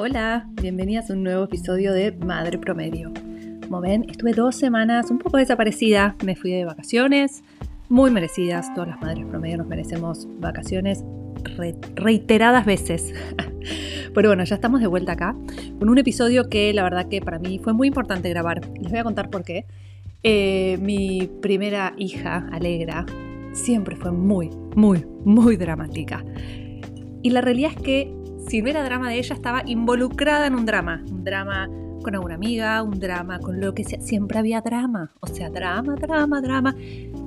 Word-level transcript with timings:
Hola, 0.00 0.46
bienvenidas 0.62 1.10
a 1.10 1.14
un 1.14 1.24
nuevo 1.24 1.42
episodio 1.42 1.92
de 1.92 2.12
Madre 2.12 2.56
Promedio. 2.56 3.12
Como 3.62 3.80
ven, 3.80 4.06
estuve 4.08 4.30
dos 4.32 4.54
semanas 4.54 5.10
un 5.10 5.18
poco 5.18 5.38
desaparecida, 5.38 6.14
me 6.24 6.36
fui 6.36 6.52
de 6.52 6.64
vacaciones, 6.64 7.42
muy 7.88 8.12
merecidas, 8.12 8.72
todas 8.74 8.90
las 8.90 9.00
madres 9.00 9.26
promedio 9.26 9.58
nos 9.58 9.66
merecemos 9.66 10.28
vacaciones 10.38 11.02
reiteradas 11.96 12.64
veces. 12.64 13.12
Pero 14.14 14.28
bueno, 14.28 14.44
ya 14.44 14.54
estamos 14.54 14.80
de 14.80 14.86
vuelta 14.86 15.14
acá 15.14 15.34
con 15.80 15.88
un 15.88 15.98
episodio 15.98 16.48
que 16.48 16.72
la 16.72 16.84
verdad 16.84 17.08
que 17.08 17.20
para 17.20 17.40
mí 17.40 17.58
fue 17.58 17.72
muy 17.72 17.88
importante 17.88 18.28
grabar. 18.28 18.60
Les 18.80 18.92
voy 18.92 19.00
a 19.00 19.04
contar 19.04 19.30
por 19.30 19.42
qué. 19.42 19.66
Eh, 20.22 20.78
mi 20.80 21.28
primera 21.42 21.94
hija, 21.98 22.48
Alegra, 22.52 23.04
siempre 23.52 23.96
fue 23.96 24.12
muy, 24.12 24.48
muy, 24.76 25.04
muy 25.24 25.56
dramática. 25.56 26.24
Y 27.20 27.30
la 27.30 27.40
realidad 27.40 27.72
es 27.74 27.82
que 27.82 28.17
si 28.48 28.62
no 28.62 28.68
era 28.68 28.82
drama 28.82 29.10
de 29.10 29.18
ella, 29.18 29.34
estaba 29.34 29.62
involucrada 29.66 30.46
en 30.46 30.54
un 30.54 30.66
drama. 30.66 31.02
Un 31.10 31.24
drama 31.24 31.68
con 32.02 32.14
alguna 32.14 32.36
amiga, 32.36 32.82
un 32.82 32.98
drama 32.98 33.38
con 33.40 33.60
lo 33.60 33.74
que 33.74 33.84
sea. 33.84 34.00
Siempre 34.00 34.38
había 34.38 34.60
drama. 34.60 35.12
O 35.20 35.26
sea, 35.26 35.50
drama, 35.50 35.94
drama, 35.96 36.40
drama. 36.40 36.74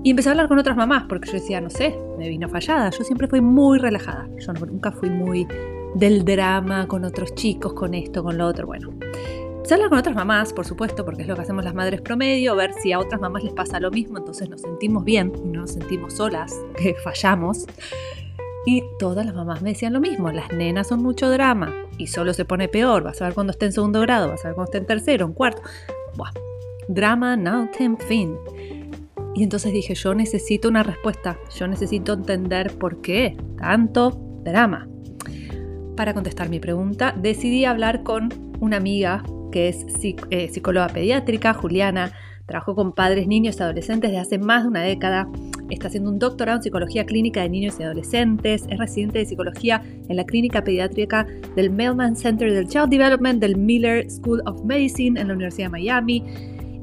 Y 0.03 0.09
empecé 0.09 0.29
a 0.29 0.31
hablar 0.31 0.47
con 0.47 0.57
otras 0.57 0.75
mamás 0.75 1.03
porque 1.07 1.27
yo 1.27 1.33
decía, 1.33 1.61
no 1.61 1.69
sé, 1.69 1.95
me 2.17 2.27
vino 2.29 2.49
fallada. 2.49 2.89
Yo 2.89 3.03
siempre 3.03 3.27
fui 3.27 3.41
muy 3.41 3.77
relajada. 3.79 4.27
Yo 4.39 4.53
nunca 4.53 4.91
fui 4.91 5.09
muy 5.09 5.47
del 5.95 6.23
drama 6.25 6.87
con 6.87 7.05
otros 7.05 7.35
chicos, 7.35 7.73
con 7.73 7.93
esto, 7.93 8.23
con 8.23 8.37
lo 8.37 8.47
otro. 8.47 8.65
Bueno, 8.65 8.89
empecé 8.91 9.73
a 9.73 9.75
hablar 9.75 9.89
con 9.89 9.99
otras 9.99 10.15
mamás, 10.15 10.53
por 10.53 10.65
supuesto, 10.65 11.05
porque 11.05 11.23
es 11.23 11.27
lo 11.27 11.35
que 11.35 11.41
hacemos 11.41 11.63
las 11.63 11.75
madres 11.75 12.01
promedio, 12.01 12.55
ver 12.55 12.73
si 12.81 12.91
a 12.93 12.99
otras 12.99 13.21
mamás 13.21 13.43
les 13.43 13.53
pasa 13.53 13.79
lo 13.79 13.91
mismo, 13.91 14.17
entonces 14.17 14.49
nos 14.49 14.61
sentimos 14.61 15.03
bien 15.03 15.33
y 15.43 15.49
no 15.49 15.61
nos 15.61 15.71
sentimos 15.71 16.13
solas, 16.13 16.55
que 16.77 16.95
fallamos. 17.03 17.67
Y 18.65 18.83
todas 18.99 19.25
las 19.25 19.33
mamás 19.33 19.61
me 19.61 19.71
decían 19.71 19.93
lo 19.93 19.99
mismo, 19.99 20.31
las 20.31 20.51
nenas 20.51 20.87
son 20.87 21.01
mucho 21.01 21.29
drama 21.29 21.73
y 21.97 22.07
solo 22.07 22.33
se 22.33 22.45
pone 22.45 22.67
peor, 22.67 23.03
vas 23.03 23.21
a 23.21 23.25
ver 23.25 23.33
cuando 23.33 23.51
esté 23.51 23.65
en 23.65 23.71
segundo 23.71 24.01
grado, 24.01 24.29
vas 24.29 24.45
a 24.45 24.49
ver 24.49 24.55
cuando 24.55 24.69
esté 24.69 24.77
en 24.77 24.85
tercero, 24.85 25.25
en 25.25 25.33
cuarto. 25.33 25.61
Buah, 26.15 26.31
drama 26.87 27.35
no 27.35 27.69
tem 27.75 27.97
fin. 27.97 28.35
Y 29.33 29.43
entonces 29.43 29.73
dije, 29.73 29.95
yo 29.95 30.13
necesito 30.13 30.67
una 30.67 30.83
respuesta, 30.83 31.39
yo 31.57 31.67
necesito 31.67 32.13
entender 32.13 32.77
por 32.77 33.01
qué 33.01 33.35
tanto 33.57 34.11
drama. 34.43 34.87
Para 35.95 36.13
contestar 36.13 36.49
mi 36.49 36.59
pregunta, 36.59 37.15
decidí 37.17 37.65
hablar 37.65 38.03
con 38.03 38.29
una 38.59 38.77
amiga 38.77 39.23
que 39.51 39.69
es 39.69 39.85
eh, 40.29 40.49
psicóloga 40.49 40.87
pediátrica, 40.87 41.53
Juliana, 41.53 42.13
trabajó 42.45 42.75
con 42.75 42.93
padres, 42.93 43.27
niños 43.27 43.57
y 43.59 43.63
adolescentes 43.63 44.11
desde 44.11 44.21
hace 44.21 44.37
más 44.37 44.63
de 44.63 44.69
una 44.69 44.81
década 44.81 45.27
Está 45.71 45.87
haciendo 45.87 46.09
un 46.09 46.19
doctorado 46.19 46.57
en 46.57 46.63
psicología 46.63 47.05
clínica 47.05 47.41
de 47.41 47.49
niños 47.49 47.79
y 47.79 47.83
adolescentes. 47.83 48.65
Es 48.69 48.77
residente 48.77 49.19
de 49.19 49.25
psicología 49.25 49.81
en 50.09 50.15
la 50.15 50.25
clínica 50.25 50.63
pediátrica 50.63 51.25
del 51.55 51.71
Mailman 51.71 52.15
Center 52.15 52.53
del 52.53 52.67
Child 52.67 52.89
Development 52.89 53.39
del 53.39 53.57
Miller 53.57 54.09
School 54.11 54.41
of 54.45 54.63
Medicine 54.65 55.19
en 55.19 55.29
la 55.29 55.33
Universidad 55.33 55.67
de 55.67 55.71
Miami. 55.71 56.23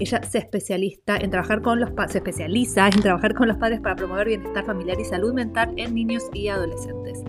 Ella 0.00 0.22
se 0.22 0.38
especialista 0.38 1.18
en 1.18 1.30
trabajar 1.30 1.60
con 1.60 1.80
los 1.80 1.90
se 2.08 2.18
especializa 2.18 2.88
en 2.88 3.00
trabajar 3.00 3.34
con 3.34 3.48
los 3.48 3.58
padres 3.58 3.80
para 3.80 3.96
promover 3.96 4.28
bienestar 4.28 4.64
familiar 4.64 4.98
y 4.98 5.04
salud 5.04 5.34
mental 5.34 5.74
en 5.76 5.94
niños 5.94 6.22
y 6.32 6.48
adolescentes. 6.48 7.22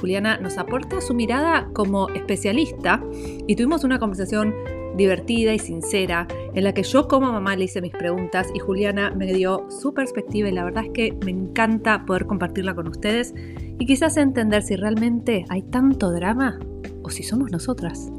Juliana 0.00 0.38
nos 0.38 0.56
aporta 0.56 1.00
su 1.00 1.14
mirada 1.14 1.68
como 1.74 2.08
especialista 2.10 3.02
y 3.46 3.54
tuvimos 3.54 3.84
una 3.84 3.98
conversación 3.98 4.54
divertida 4.96 5.54
y 5.54 5.58
sincera, 5.58 6.26
en 6.54 6.64
la 6.64 6.74
que 6.74 6.82
yo 6.82 7.08
como 7.08 7.32
mamá 7.32 7.56
le 7.56 7.64
hice 7.64 7.80
mis 7.80 7.92
preguntas 7.92 8.48
y 8.54 8.58
Juliana 8.58 9.10
me 9.10 9.32
dio 9.32 9.66
su 9.70 9.94
perspectiva 9.94 10.48
y 10.48 10.52
la 10.52 10.64
verdad 10.64 10.84
es 10.84 10.90
que 10.92 11.16
me 11.24 11.30
encanta 11.30 12.04
poder 12.04 12.26
compartirla 12.26 12.74
con 12.74 12.88
ustedes 12.88 13.34
y 13.78 13.86
quizás 13.86 14.16
entender 14.16 14.62
si 14.62 14.76
realmente 14.76 15.44
hay 15.48 15.62
tanto 15.62 16.10
drama 16.12 16.58
o 17.02 17.10
si 17.10 17.22
somos 17.22 17.50
nosotras. 17.50 18.10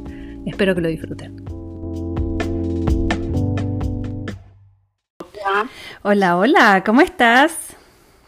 Espero 0.46 0.76
que 0.76 0.82
lo 0.82 0.90
disfruten. 0.90 1.44
Hola, 6.02 6.38
hola, 6.38 6.84
¿cómo 6.86 7.02
estás? 7.02 7.78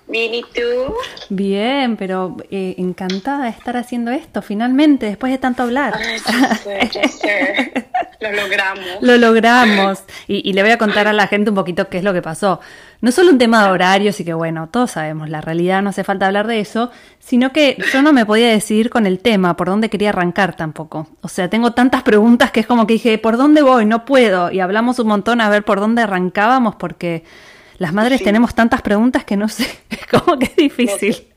Bien, 0.08 0.36
¿y 0.36 0.44
tú? 0.44 0.94
Bien, 1.30 1.98
pero 1.98 2.38
eh, 2.52 2.76
encantada 2.78 3.46
de 3.46 3.50
estar 3.50 3.76
haciendo 3.76 4.12
esto, 4.12 4.44
finalmente, 4.44 5.08
después 5.08 5.32
de 5.32 5.40
tanto 5.40 5.64
hablar. 5.64 5.96
Lo 8.22 8.32
logramos. 8.32 8.86
Lo 9.02 9.18
logramos. 9.18 10.04
Y, 10.28 10.54
le 10.54 10.62
voy 10.62 10.72
a 10.72 10.78
contar 10.78 11.08
a 11.08 11.14
la 11.14 11.28
gente 11.28 11.50
un 11.50 11.56
poquito 11.56 11.90
qué 11.90 11.98
es 11.98 12.04
lo 12.04 12.14
que 12.14 12.22
pasó. 12.22 12.60
No 13.02 13.12
solo 13.12 13.32
un 13.32 13.38
tema 13.38 13.66
de 13.66 13.72
horarios 13.72 14.20
y 14.20 14.26
que, 14.26 14.34
bueno, 14.34 14.70
todos 14.70 14.92
sabemos, 14.92 15.30
la 15.30 15.42
realidad 15.42 15.82
no 15.82 15.90
hace 15.90 16.04
falta 16.04 16.28
hablar 16.28 16.48
de 16.48 16.60
eso, 16.60 16.92
sino 17.20 17.52
que 17.52 17.78
yo 17.92 18.02
no 18.02 18.14
me 18.14 18.26
podía 18.26 18.50
decidir 18.50 18.90
con 18.90 19.06
el 19.06 19.20
tema, 19.20 19.58
por 19.58 19.68
dónde 19.68 19.90
quería 19.90 20.10
arrancar 20.10 20.56
tampoco. 20.56 21.08
O 21.22 21.28
sea, 21.28 21.50
tengo 21.50 21.74
tantas 21.74 22.04
preguntas 22.04 22.52
que 22.52 22.62
es 22.62 22.68
como 22.68 22.88
que 22.88 22.94
dije, 22.94 23.18
¿por 23.18 23.38
dónde 23.38 23.62
voy? 23.62 23.86
No 23.86 24.06
puedo. 24.06 24.52
Y 24.52 24.60
hablamos 24.60 25.00
un 25.00 25.08
montón 25.08 25.42
a 25.42 25.50
ver 25.50 25.64
por 25.64 25.80
dónde 25.80 26.04
arrancábamos 26.04 26.76
porque 26.76 27.24
las 27.78 27.94
madres 27.94 28.24
tenemos 28.24 28.56
tantas 28.56 28.82
preguntas 28.82 29.26
que 29.26 29.38
no 29.38 29.48
sé, 29.48 29.68
es 29.90 30.06
como 30.08 30.40
que 30.40 30.46
es 30.46 30.56
difícil. 30.56 31.28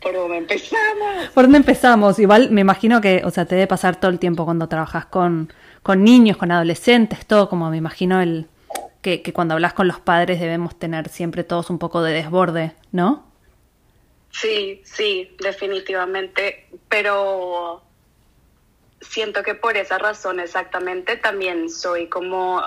¿Por 0.00 0.14
dónde 0.14 0.38
empezamos? 0.38 1.28
¿Por 1.32 1.44
dónde 1.44 1.58
empezamos? 1.58 2.18
Igual 2.18 2.50
me 2.50 2.60
imagino 2.60 3.00
que, 3.00 3.22
o 3.24 3.30
sea, 3.30 3.44
te 3.44 3.54
debe 3.54 3.68
pasar 3.68 4.00
todo 4.00 4.10
el 4.10 4.18
tiempo 4.18 4.44
cuando 4.44 4.68
trabajas 4.68 5.06
con, 5.06 5.52
con 5.82 6.02
niños, 6.02 6.36
con 6.36 6.50
adolescentes, 6.50 7.24
todo 7.24 7.48
como 7.48 7.70
me 7.70 7.76
imagino 7.76 8.20
el 8.20 8.48
que, 9.00 9.22
que 9.22 9.32
cuando 9.32 9.54
hablas 9.54 9.74
con 9.74 9.86
los 9.86 10.00
padres 10.00 10.40
debemos 10.40 10.76
tener 10.76 11.08
siempre 11.08 11.44
todos 11.44 11.70
un 11.70 11.78
poco 11.78 12.02
de 12.02 12.12
desborde, 12.14 12.72
¿no? 12.90 13.24
Sí, 14.30 14.80
sí, 14.84 15.36
definitivamente, 15.40 16.66
pero 16.88 17.82
siento 19.00 19.42
que 19.42 19.54
por 19.54 19.76
esa 19.76 19.98
razón 19.98 20.40
exactamente 20.40 21.16
también 21.16 21.68
soy 21.68 22.08
como 22.08 22.62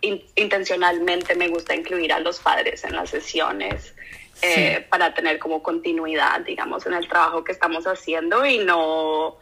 intencionalmente 0.00 1.34
me 1.34 1.48
gusta 1.48 1.74
incluir 1.74 2.12
a 2.12 2.20
los 2.20 2.40
padres 2.40 2.84
en 2.84 2.94
las 2.94 3.10
sesiones 3.10 3.94
eh, 4.42 4.86
para 4.88 5.12
tener 5.12 5.38
como 5.38 5.62
continuidad, 5.62 6.40
digamos, 6.40 6.86
en 6.86 6.94
el 6.94 7.06
trabajo 7.08 7.44
que 7.44 7.52
estamos 7.52 7.86
haciendo 7.86 8.46
y 8.46 8.58
no, 8.58 9.36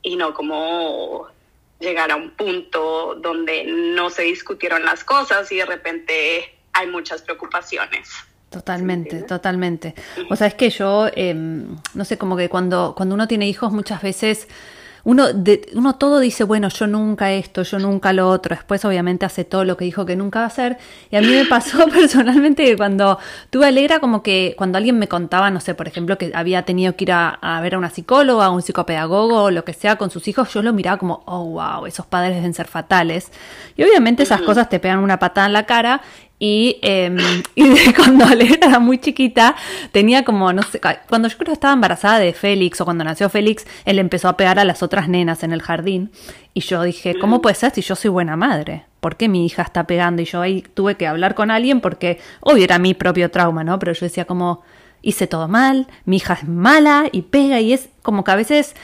y 0.00 0.16
no 0.16 0.32
como 0.32 1.28
llegar 1.78 2.10
a 2.10 2.16
un 2.16 2.30
punto 2.30 3.14
donde 3.16 3.64
no 3.64 4.08
se 4.08 4.22
discutieron 4.22 4.84
las 4.84 5.04
cosas 5.04 5.50
y 5.52 5.56
de 5.56 5.66
repente 5.66 6.54
hay 6.72 6.86
muchas 6.86 7.22
preocupaciones. 7.22 8.10
Totalmente, 8.48 9.22
totalmente. 9.22 9.94
O 10.30 10.36
sea, 10.36 10.46
es 10.46 10.54
que 10.54 10.70
yo, 10.70 11.08
em, 11.14 11.76
no 11.94 12.04
sé, 12.04 12.18
como 12.18 12.36
que 12.36 12.48
cuando, 12.48 12.94
cuando 12.94 13.14
uno 13.14 13.26
tiene 13.26 13.48
hijos 13.48 13.72
muchas 13.72 14.02
veces 14.02 14.46
uno, 15.04 15.32
de, 15.32 15.68
uno 15.74 15.96
todo 15.96 16.20
dice, 16.20 16.44
bueno, 16.44 16.68
yo 16.68 16.86
nunca 16.86 17.32
esto, 17.32 17.62
yo 17.62 17.78
nunca 17.78 18.12
lo 18.12 18.28
otro. 18.28 18.54
Después, 18.54 18.84
obviamente, 18.84 19.26
hace 19.26 19.44
todo 19.44 19.64
lo 19.64 19.76
que 19.76 19.84
dijo 19.84 20.06
que 20.06 20.14
nunca 20.14 20.40
va 20.40 20.44
a 20.44 20.48
hacer. 20.48 20.78
Y 21.10 21.16
a 21.16 21.20
mí 21.20 21.28
me 21.28 21.44
pasó 21.44 21.88
personalmente 21.92 22.64
que 22.64 22.76
cuando 22.76 23.18
tuve 23.50 23.66
alegra, 23.66 23.98
como 23.98 24.22
que 24.22 24.54
cuando 24.56 24.78
alguien 24.78 24.98
me 24.98 25.08
contaba, 25.08 25.50
no 25.50 25.60
sé, 25.60 25.74
por 25.74 25.88
ejemplo, 25.88 26.18
que 26.18 26.30
había 26.34 26.64
tenido 26.64 26.94
que 26.94 27.04
ir 27.04 27.12
a, 27.12 27.38
ver 27.62 27.74
a 27.74 27.78
una 27.78 27.90
psicóloga, 27.90 28.46
a 28.46 28.50
un 28.50 28.62
psicopedagogo 28.62 29.44
o 29.44 29.50
lo 29.50 29.64
que 29.64 29.72
sea 29.72 29.96
con 29.96 30.10
sus 30.10 30.28
hijos, 30.28 30.52
yo 30.52 30.62
lo 30.62 30.72
miraba 30.72 30.98
como, 30.98 31.22
oh, 31.26 31.44
wow, 31.46 31.86
esos 31.86 32.06
padres 32.06 32.36
deben 32.36 32.54
ser 32.54 32.68
fatales. 32.68 33.32
Y 33.76 33.82
obviamente 33.82 34.22
esas 34.22 34.42
cosas 34.42 34.68
te 34.68 34.78
pegan 34.78 35.00
una 35.00 35.18
patada 35.18 35.46
en 35.46 35.52
la 35.52 35.66
cara 35.66 36.02
y, 36.44 36.80
eh, 36.82 37.16
y 37.54 37.92
cuando 37.92 38.24
Alegra 38.26 38.66
era 38.66 38.80
muy 38.80 38.98
chiquita, 38.98 39.54
tenía 39.92 40.24
como, 40.24 40.52
no 40.52 40.62
sé, 40.64 40.80
cuando 41.08 41.28
yo 41.28 41.36
creo 41.36 41.46
que 41.46 41.52
estaba 41.52 41.72
embarazada 41.72 42.18
de 42.18 42.32
Félix 42.32 42.80
o 42.80 42.84
cuando 42.84 43.04
nació 43.04 43.28
Félix, 43.28 43.64
él 43.84 44.00
empezó 44.00 44.28
a 44.28 44.36
pegar 44.36 44.58
a 44.58 44.64
las 44.64 44.82
otras 44.82 45.08
nenas 45.08 45.44
en 45.44 45.52
el 45.52 45.62
jardín. 45.62 46.10
Y 46.52 46.62
yo 46.62 46.82
dije, 46.82 47.16
¿cómo 47.16 47.40
puede 47.40 47.54
ser 47.54 47.70
si 47.70 47.80
yo 47.80 47.94
soy 47.94 48.10
buena 48.10 48.34
madre? 48.34 48.86
¿Por 48.98 49.14
qué 49.14 49.28
mi 49.28 49.46
hija 49.46 49.62
está 49.62 49.86
pegando? 49.86 50.20
Y 50.20 50.24
yo 50.24 50.40
ahí 50.40 50.64
tuve 50.74 50.96
que 50.96 51.06
hablar 51.06 51.36
con 51.36 51.52
alguien 51.52 51.80
porque, 51.80 52.18
obvio, 52.40 52.64
era 52.64 52.80
mi 52.80 52.92
propio 52.94 53.30
trauma, 53.30 53.62
¿no? 53.62 53.78
Pero 53.78 53.92
yo 53.92 54.04
decía 54.04 54.24
como, 54.24 54.62
hice 55.00 55.28
todo 55.28 55.46
mal, 55.46 55.86
mi 56.06 56.16
hija 56.16 56.34
es 56.34 56.48
mala 56.48 57.04
y 57.12 57.22
pega 57.22 57.60
y 57.60 57.72
es 57.72 57.88
como 58.02 58.24
que 58.24 58.32
a 58.32 58.36
veces 58.36 58.74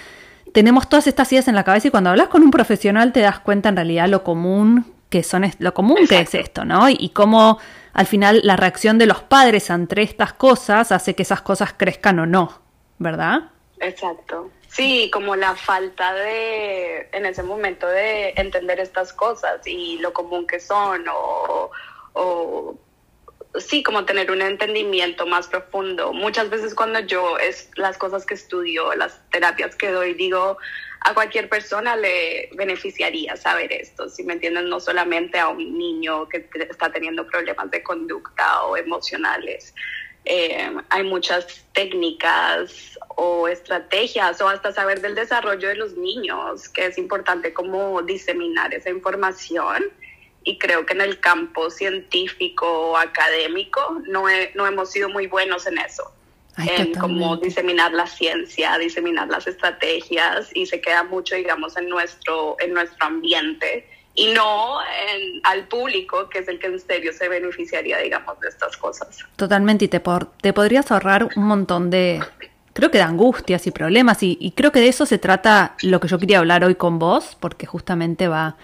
tenemos 0.55 0.89
todas 0.89 1.09
estas 1.09 1.33
ideas 1.33 1.49
en 1.49 1.57
la 1.57 1.65
cabeza 1.65 1.89
y 1.89 1.91
cuando 1.91 2.11
hablas 2.11 2.29
con 2.29 2.45
un 2.45 2.53
profesional 2.53 3.13
te 3.13 3.19
das 3.19 3.41
cuenta 3.41 3.69
en 3.69 3.75
realidad 3.75 4.09
lo 4.09 4.23
común 4.23 4.87
que 5.09 5.23
son 5.23 5.51
lo 5.59 5.75
común 5.75 6.07
que 6.09 6.21
es 6.21 6.35
esto, 6.35 6.65
¿no? 6.65 6.89
Y, 6.89 7.11
cómo 7.11 7.59
al 7.93 8.07
final 8.07 8.41
la 8.45 8.57
reacción 8.57 8.99
de 8.99 9.07
los 9.07 9.23
padres 9.23 9.71
ante 9.71 10.03
estas 10.03 10.33
cosas 10.33 10.93
hace 10.93 11.15
que 11.15 11.23
esas 11.23 11.43
cosas 11.43 11.75
crezcan 11.77 12.19
o 12.19 12.27
no, 12.27 12.61
¿verdad? 12.99 13.51
Exacto. 13.81 14.51
Sí, 14.69 15.11
como 15.13 15.35
la 15.35 15.57
falta 15.57 16.13
de, 16.13 17.09
en 17.13 17.25
ese 17.25 17.43
momento, 17.43 17.87
de 17.87 18.35
entender 18.37 18.79
estas 18.81 19.13
cosas 19.13 19.67
y 19.67 19.99
lo 19.99 20.13
común 20.13 20.47
que 20.47 20.61
son, 20.61 21.07
o, 21.09 21.71
o 22.13 22.79
sí, 23.59 23.83
como 23.83 24.05
tener 24.05 24.31
un 24.31 24.43
entendimiento 24.43 25.27
más 25.27 25.47
profundo. 25.49 26.13
Muchas 26.13 26.51
veces 26.51 26.75
cuando 26.75 27.01
yo 27.01 27.39
es 27.39 27.71
las 27.77 27.97
cosas 27.97 28.27
que 28.27 28.35
estudio, 28.35 28.95
las 28.95 29.21
terapias 29.31 29.75
que 29.75 29.91
doy, 29.91 30.15
digo, 30.15 30.59
a 31.01 31.15
cualquier 31.15 31.49
persona 31.49 31.97
le 31.97 32.51
beneficiaría 32.55 33.37
saber 33.37 33.73
esto, 33.73 34.09
si 34.09 34.25
me 34.25 34.35
entienden, 34.35 34.69
no 34.69 34.81
solamente 34.81 35.39
a 35.39 35.49
un 35.49 35.79
niño 35.79 36.29
que 36.29 36.49
está 36.69 36.91
teniendo 36.91 37.27
problemas 37.27 37.71
de 37.71 37.83
conducta 37.83 38.65
o 38.65 38.77
emocionales. 38.77 39.75
Eh, 40.25 40.71
hay 40.91 41.05
muchas 41.05 41.65
técnicas 41.73 42.99
o 43.17 43.49
estrategias 43.49 44.41
o 44.41 44.49
hasta 44.49 44.73
saber 44.73 45.01
del 45.01 45.15
desarrollo 45.15 45.69
de 45.69 45.77
los 45.77 45.97
niños, 45.97 46.69
que 46.69 46.87
es 46.87 46.99
importante 46.99 47.55
como 47.55 48.03
diseminar 48.03 48.75
esa 48.75 48.91
información. 48.91 49.85
Y 50.45 50.59
creo 50.59 50.87
que 50.87 50.95
en 50.95 51.03
el 51.03 51.21
campo 51.21 51.71
científico 51.71 52.67
o 52.67 52.97
académico 52.97 54.03
no, 54.07 54.25
no 54.55 54.67
hemos 54.67 54.91
sido 54.91 55.09
muy 55.09 55.27
buenos 55.27 55.67
en 55.67 55.79
eso 55.79 56.13
en 56.59 56.95
cómo 56.95 57.37
diseminar 57.37 57.93
la 57.93 58.07
ciencia, 58.07 58.77
diseminar 58.79 59.29
las 59.29 59.47
estrategias 59.47 60.51
y 60.55 60.67
se 60.67 60.81
queda 60.81 61.05
mucho, 61.05 61.35
digamos, 61.35 61.77
en 61.77 61.89
nuestro, 61.89 62.57
en 62.61 62.75
nuestro 62.75 63.07
ambiente 63.07 63.89
y 64.15 64.33
no 64.33 64.81
en, 64.83 65.41
al 65.45 65.69
público, 65.69 66.29
que 66.29 66.41
es 66.41 66.49
el 66.49 66.59
que 66.59 66.67
en 66.67 66.81
serio 66.81 67.13
se 67.13 67.29
beneficiaría, 67.29 67.99
digamos, 67.99 68.41
de 68.41 68.49
estas 68.49 68.77
cosas. 68.77 69.19
Totalmente, 69.37 69.85
y 69.85 69.89
te, 69.89 70.03
te 70.41 70.53
podrías 70.53 70.91
ahorrar 70.91 71.29
un 71.37 71.45
montón 71.45 71.89
de, 71.89 72.21
creo 72.73 72.91
que 72.91 72.99
de 72.99 73.05
angustias 73.05 73.67
y 73.69 73.71
problemas, 73.71 74.23
y, 74.25 74.37
y 74.41 74.51
creo 74.53 74.73
que 74.73 74.81
de 74.81 74.89
eso 74.89 75.07
se 75.07 75.19
trata 75.19 75.77
lo 75.83 76.01
que 76.01 76.09
yo 76.09 76.19
quería 76.19 76.41
hablar 76.41 76.65
hoy 76.65 76.75
con 76.75 76.99
vos, 76.99 77.37
porque 77.39 77.67
justamente 77.67 78.27
va 78.27 78.57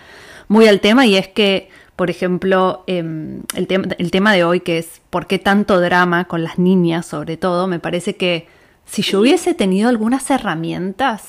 muy 0.49 0.67
al 0.67 0.81
tema, 0.81 1.07
y 1.07 1.17
es 1.17 1.29
que 1.29 1.71
por 1.97 2.11
ejemplo, 2.11 2.85
em, 2.87 3.43
el, 3.55 3.69
el 3.99 4.11
tema 4.11 4.33
de 4.33 4.45
hoy, 4.45 4.61
que 4.61 4.79
es 4.79 5.01
por 5.11 5.27
qué 5.27 5.39
tanto 5.39 5.81
drama 5.81 6.25
con 6.25 6.43
las 6.43 6.59
niñas, 6.59 7.07
sobre 7.07 7.37
todo, 7.37 7.67
me 7.67 7.79
parece 7.79 8.17
que 8.17 8.49
si 8.87 9.03
yo 9.03 9.21
hubiese 9.21 9.55
tenido 9.55 9.89
algunas 9.89 10.29
herramientas, 10.31 11.23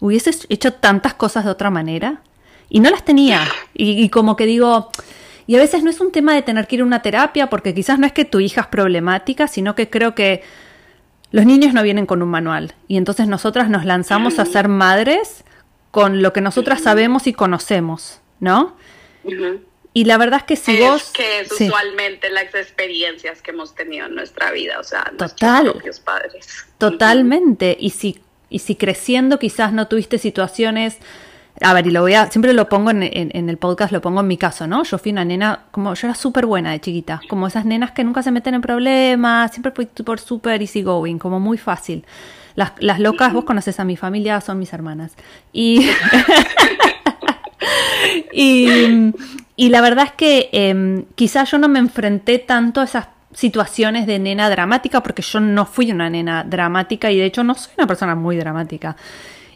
hubiese 0.00 0.30
hecho 0.48 0.72
tantas 0.74 1.14
cosas 1.14 1.44
de 1.44 1.50
otra 1.50 1.70
manera. 1.70 2.22
Y 2.70 2.80
no 2.80 2.90
las 2.90 3.04
tenía. 3.04 3.42
Y, 3.74 4.08
como 4.10 4.36
que 4.36 4.44
digo, 4.44 4.90
y 5.46 5.56
a 5.56 5.58
veces 5.58 5.82
no 5.82 5.90
es 5.90 6.00
un 6.00 6.12
tema 6.12 6.34
de 6.34 6.42
tener 6.42 6.66
que 6.66 6.76
ir 6.76 6.82
a 6.82 6.84
una 6.84 7.00
terapia, 7.00 7.48
porque 7.48 7.74
quizás 7.74 7.98
no 7.98 8.06
es 8.06 8.12
que 8.12 8.24
tu 8.24 8.40
hija 8.40 8.62
es 8.62 8.66
problemática, 8.66 9.48
sino 9.48 9.74
que 9.74 9.88
creo 9.88 10.14
que 10.14 10.42
los 11.30 11.46
niños 11.46 11.72
no 11.72 11.82
vienen 11.82 12.04
con 12.04 12.22
un 12.22 12.28
manual. 12.28 12.74
Y 12.88 12.98
entonces 12.98 13.26
nosotras 13.26 13.70
nos 13.70 13.84
lanzamos 13.86 14.38
a 14.38 14.44
ser 14.44 14.68
madres 14.68 15.44
con 15.90 16.20
lo 16.20 16.32
que 16.34 16.42
nosotras 16.42 16.82
sabemos 16.82 17.26
y 17.26 17.32
conocemos, 17.32 18.20
¿no? 18.40 18.76
Y 19.98 20.04
la 20.04 20.16
verdad 20.16 20.38
es 20.38 20.44
que 20.44 20.54
si 20.54 20.80
vos... 20.80 21.10
Que 21.12 21.40
es 21.40 21.50
usualmente 21.50 22.30
las 22.30 22.54
experiencias 22.54 23.42
que 23.42 23.50
hemos 23.50 23.74
tenido 23.74 24.06
en 24.06 24.14
nuestra 24.14 24.52
vida, 24.52 24.78
o 24.78 24.84
sea, 24.84 25.10
Total, 25.18 25.64
nuestros 25.64 25.72
propios 25.72 25.98
padres. 25.98 26.66
Totalmente. 26.78 27.76
Y 27.80 27.90
si, 27.90 28.20
y 28.48 28.60
si 28.60 28.76
creciendo 28.76 29.40
quizás 29.40 29.72
no 29.72 29.88
tuviste 29.88 30.18
situaciones... 30.18 30.98
A 31.62 31.74
ver, 31.74 31.88
y 31.88 31.90
lo 31.90 32.02
voy 32.02 32.14
a... 32.14 32.30
Siempre 32.30 32.52
lo 32.52 32.68
pongo 32.68 32.92
en, 32.92 33.02
en, 33.02 33.48
el 33.48 33.56
podcast, 33.56 33.92
lo 33.92 34.00
pongo 34.00 34.20
en 34.20 34.28
mi 34.28 34.36
caso, 34.36 34.68
¿no? 34.68 34.84
Yo 34.84 34.98
fui 34.98 35.10
una 35.10 35.24
nena, 35.24 35.64
como 35.72 35.92
yo 35.94 36.06
era 36.06 36.14
súper 36.14 36.46
buena 36.46 36.70
de 36.70 36.80
chiquita, 36.80 37.20
como 37.28 37.48
esas 37.48 37.64
nenas 37.64 37.90
que 37.90 38.04
nunca 38.04 38.22
se 38.22 38.30
meten 38.30 38.54
en 38.54 38.60
problemas, 38.60 39.50
siempre 39.50 39.72
fui 39.72 39.86
por 39.86 40.20
súper 40.20 40.62
easy 40.62 40.82
going, 40.82 41.18
como 41.18 41.40
muy 41.40 41.58
fácil. 41.58 42.06
Las, 42.54 42.70
las 42.78 43.00
locas, 43.00 43.32
vos 43.32 43.44
conoces 43.44 43.80
a 43.80 43.84
mi 43.84 43.96
familia, 43.96 44.40
son 44.40 44.60
mis 44.60 44.72
hermanas. 44.72 45.14
Y... 45.52 45.90
y, 48.32 49.12
y 49.60 49.70
la 49.70 49.80
verdad 49.80 50.04
es 50.04 50.12
que 50.12 50.50
eh, 50.52 51.04
quizás 51.16 51.50
yo 51.50 51.58
no 51.58 51.66
me 51.66 51.80
enfrenté 51.80 52.38
tanto 52.38 52.80
a 52.80 52.84
esas 52.84 53.08
situaciones 53.34 54.06
de 54.06 54.20
nena 54.20 54.48
dramática 54.48 55.02
porque 55.02 55.20
yo 55.20 55.40
no 55.40 55.66
fui 55.66 55.90
una 55.90 56.08
nena 56.08 56.44
dramática 56.44 57.10
y 57.10 57.18
de 57.18 57.24
hecho 57.24 57.42
no 57.42 57.56
soy 57.56 57.72
una 57.76 57.88
persona 57.88 58.14
muy 58.14 58.36
dramática. 58.36 58.94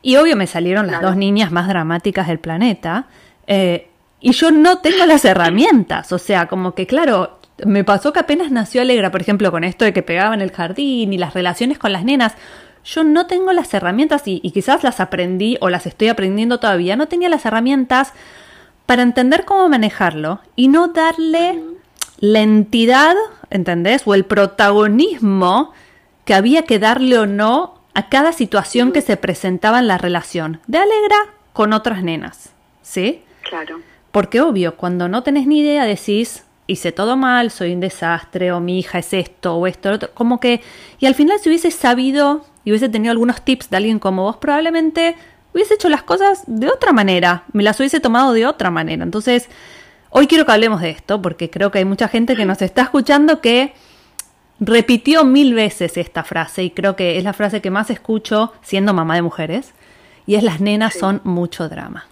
Y 0.02 0.16
obvio 0.16 0.34
me 0.34 0.49
salieron 0.49 0.88
las 0.88 1.02
dos 1.02 1.16
niñas 1.16 1.52
más 1.52 1.69
dramáticas 1.69 2.26
del 2.26 2.40
planeta 2.40 3.06
eh, 3.46 3.90
y 4.19 4.32
yo 4.32 4.50
no 4.50 4.78
tengo 4.78 5.06
las 5.06 5.25
herramientas, 5.25 6.10
o 6.10 6.19
sea, 6.19 6.48
como 6.48 6.75
que 6.75 6.88
claro, 6.88 7.38
me 7.64 7.84
pasó 7.84 8.12
que 8.12 8.19
apenas 8.19 8.50
nació 8.50 8.82
Alegra, 8.82 9.12
por 9.12 9.22
ejemplo, 9.22 9.52
con 9.52 9.62
esto 9.62 9.84
de 9.84 9.93
que 9.93 10.02
pegaba 10.02 10.34
en 10.34 10.40
el 10.40 10.50
jardín 10.50 11.12
y 11.12 11.16
las 11.16 11.32
relaciones 11.32 11.78
con 11.78 11.93
las 11.93 12.05
nenas. 12.05 12.34
Yo 12.84 13.05
no 13.05 13.28
tengo 13.28 13.52
las 13.52 13.72
herramientas 13.72 14.26
y, 14.26 14.40
y 14.43 14.50
quizás 14.50 14.82
las 14.82 14.98
aprendí 14.98 15.58
o 15.60 15.70
las 15.70 15.87
estoy 15.87 16.08
aprendiendo 16.08 16.58
todavía. 16.58 16.96
No 16.96 17.06
tenía 17.06 17.28
las 17.28 17.46
herramientas 17.46 18.12
para 18.87 19.02
entender 19.02 19.44
cómo 19.44 19.69
manejarlo 19.69 20.40
y 20.56 20.69
no 20.69 20.88
darle 20.88 21.62
la 22.19 22.40
entidad, 22.40 23.14
¿entendés? 23.50 24.02
O 24.06 24.14
el 24.14 24.25
protagonismo 24.25 25.73
que 26.25 26.34
había 26.34 26.62
que 26.62 26.79
darle 26.79 27.19
o 27.19 27.26
no 27.26 27.75
a 27.94 28.08
cada 28.08 28.32
situación 28.32 28.93
que 28.93 29.02
se 29.02 29.17
presentaba 29.17 29.79
en 29.79 29.88
la 29.88 29.99
relación 29.99 30.61
de 30.67 30.79
Alegra 30.79 31.17
con 31.52 31.73
otras 31.73 32.02
nenas, 32.02 32.52
¿sí? 32.81 33.23
Claro. 33.43 33.81
Porque 34.11 34.40
obvio, 34.40 34.76
cuando 34.76 35.08
no 35.08 35.23
tenés 35.23 35.46
ni 35.46 35.61
idea 35.61 35.84
decís, 35.84 36.44
hice 36.67 36.93
todo 36.93 37.17
mal, 37.17 37.50
soy 37.50 37.73
un 37.73 37.81
desastre, 37.81 38.52
o 38.52 38.61
mi 38.61 38.79
hija 38.79 38.99
es 38.99 39.12
esto, 39.12 39.56
o 39.56 39.67
esto, 39.67 39.90
otro, 39.90 40.11
como 40.14 40.40
que, 40.40 40.61
y 40.99 41.06
al 41.06 41.14
final 41.14 41.38
si 41.38 41.49
hubiese 41.49 41.70
sabido 41.70 42.44
y 42.64 42.70
hubiese 42.70 42.88
tenido 42.88 43.12
algunos 43.12 43.43
tips 43.43 43.70
de 43.70 43.76
alguien 43.76 43.99
como 43.99 44.23
vos, 44.23 44.37
probablemente 44.37 45.17
hubiese 45.54 45.75
hecho 45.75 45.88
las 45.88 46.02
cosas 46.02 46.43
de 46.46 46.69
otra 46.69 46.93
manera, 46.93 47.44
me 47.52 47.62
las 47.62 47.78
hubiese 47.78 48.00
tomado 48.00 48.32
de 48.32 48.46
otra 48.46 48.70
manera. 48.70 49.02
Entonces, 49.04 49.49
hoy 50.10 50.26
quiero 50.26 50.46
que 50.46 50.52
hablemos 50.52 50.81
de 50.81 50.90
esto, 50.90 51.20
porque 51.20 51.50
creo 51.50 51.70
que 51.70 51.78
hay 51.78 51.84
mucha 51.84 52.08
gente 52.08 52.37
que 52.37 52.44
nos 52.44 52.62
está 52.62 52.82
escuchando 52.82 53.40
que 53.40 53.75
repitió 54.60 55.25
mil 55.25 55.54
veces 55.54 55.96
esta 55.96 56.22
frase 56.22 56.62
y 56.62 56.70
creo 56.70 56.94
que 56.94 57.19
es 57.19 57.25
la 57.25 57.32
frase 57.32 57.60
que 57.60 57.70
más 57.70 57.90
escucho 57.90 58.52
siendo 58.62 58.94
mamá 58.94 59.16
de 59.16 59.22
mujeres, 59.22 59.72
y 60.26 60.37
es 60.37 60.43
las 60.43 60.60
nenas 60.60 60.94
son 60.94 61.20
mucho 61.25 61.69
drama. 61.69 62.06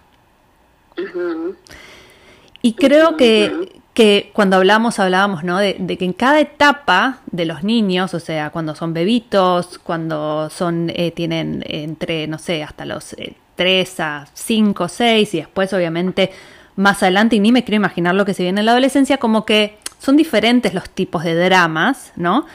Y 2.61 2.73
creo 2.73 3.17
que, 3.17 3.80
que 4.01 4.31
cuando 4.33 4.55
hablamos, 4.55 4.97
hablábamos, 4.97 5.43
¿no? 5.43 5.59
De, 5.59 5.75
que 5.75 6.05
en 6.05 6.13
cada 6.13 6.39
etapa 6.39 7.19
de 7.27 7.45
los 7.45 7.63
niños, 7.63 8.15
o 8.15 8.19
sea, 8.19 8.49
cuando 8.49 8.73
son 8.73 8.95
bebitos, 8.95 9.77
cuando 9.77 10.49
son, 10.49 10.91
eh, 10.95 11.11
tienen 11.11 11.63
entre, 11.67 12.25
no 12.25 12.39
sé, 12.39 12.63
hasta 12.63 12.83
los 12.83 13.13
eh, 13.13 13.35
3 13.57 13.99
a 13.99 14.27
5, 14.33 14.87
6 14.87 15.35
y 15.35 15.37
después 15.37 15.71
obviamente 15.73 16.31
más 16.77 17.03
adelante, 17.03 17.35
y 17.35 17.39
ni 17.39 17.51
me 17.51 17.63
quiero 17.63 17.75
imaginar 17.75 18.15
lo 18.15 18.25
que 18.25 18.33
se 18.33 18.41
viene 18.41 18.61
en 18.61 18.65
la 18.65 18.71
adolescencia, 18.71 19.19
como 19.19 19.45
que 19.45 19.77
son 19.99 20.17
diferentes 20.17 20.73
los 20.73 20.89
tipos 20.89 21.23
de 21.23 21.35
dramas, 21.35 22.11
¿no? 22.15 22.47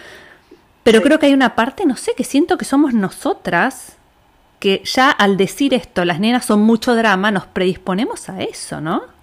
Pero 0.83 1.01
creo 1.01 1.21
que 1.21 1.27
hay 1.27 1.33
una 1.33 1.55
parte, 1.55 1.87
no 1.87 1.97
sé, 1.97 2.15
que 2.17 2.25
siento 2.25 2.59
que 2.59 2.65
somos 2.65 2.93
nosotras, 2.93 3.99
que 4.59 4.83
ya 4.85 5.13
al 5.13 5.37
decir 5.37 5.75
esto, 5.75 6.05
las 6.05 6.19
nenas 6.19 6.45
son 6.45 6.63
mucho 6.63 6.97
drama, 6.97 7.31
nos 7.31 7.47
predisponemos 7.47 8.29
a 8.31 8.43
eso, 8.43 8.81
¿no? 8.81 9.16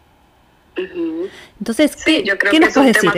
Entonces, 0.75 1.95
¿qué, 2.03 2.23
yo 2.23 2.37
creo 2.37 2.51
que 2.51 2.57
es 2.57 2.77
un 2.77 2.91
tema 2.91 3.13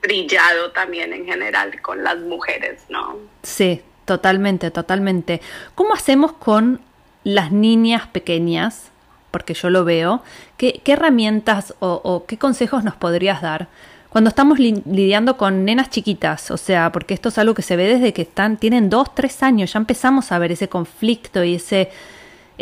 brillado 0.00 0.70
también 0.72 1.12
en 1.12 1.26
general 1.26 1.80
con 1.80 2.02
las 2.04 2.18
mujeres, 2.18 2.82
¿no? 2.88 3.16
Sí, 3.42 3.80
totalmente, 4.04 4.70
totalmente. 4.70 5.40
¿Cómo 5.74 5.94
hacemos 5.94 6.32
con 6.32 6.80
las 7.24 7.52
niñas 7.52 8.06
pequeñas? 8.06 8.90
Porque 9.30 9.54
yo 9.54 9.70
lo 9.70 9.84
veo. 9.84 10.22
¿Qué, 10.56 10.80
herramientas 10.84 11.74
o, 11.80 12.24
qué 12.26 12.38
consejos 12.38 12.84
nos 12.84 12.94
podrías 12.94 13.42
dar 13.42 13.68
cuando 14.10 14.28
estamos 14.28 14.58
lidiando 14.58 15.36
con 15.36 15.64
nenas 15.64 15.90
chiquitas? 15.90 16.50
O 16.50 16.56
sea, 16.56 16.92
porque 16.92 17.14
esto 17.14 17.30
es 17.30 17.38
algo 17.38 17.54
que 17.54 17.62
se 17.62 17.76
ve 17.76 17.86
desde 17.86 18.12
que 18.12 18.22
están, 18.22 18.58
tienen 18.58 18.90
dos, 18.90 19.14
tres 19.14 19.42
años, 19.42 19.72
ya 19.72 19.78
empezamos 19.78 20.30
a 20.30 20.38
ver 20.38 20.52
ese 20.52 20.68
conflicto 20.68 21.42
y 21.42 21.56
ese 21.56 21.90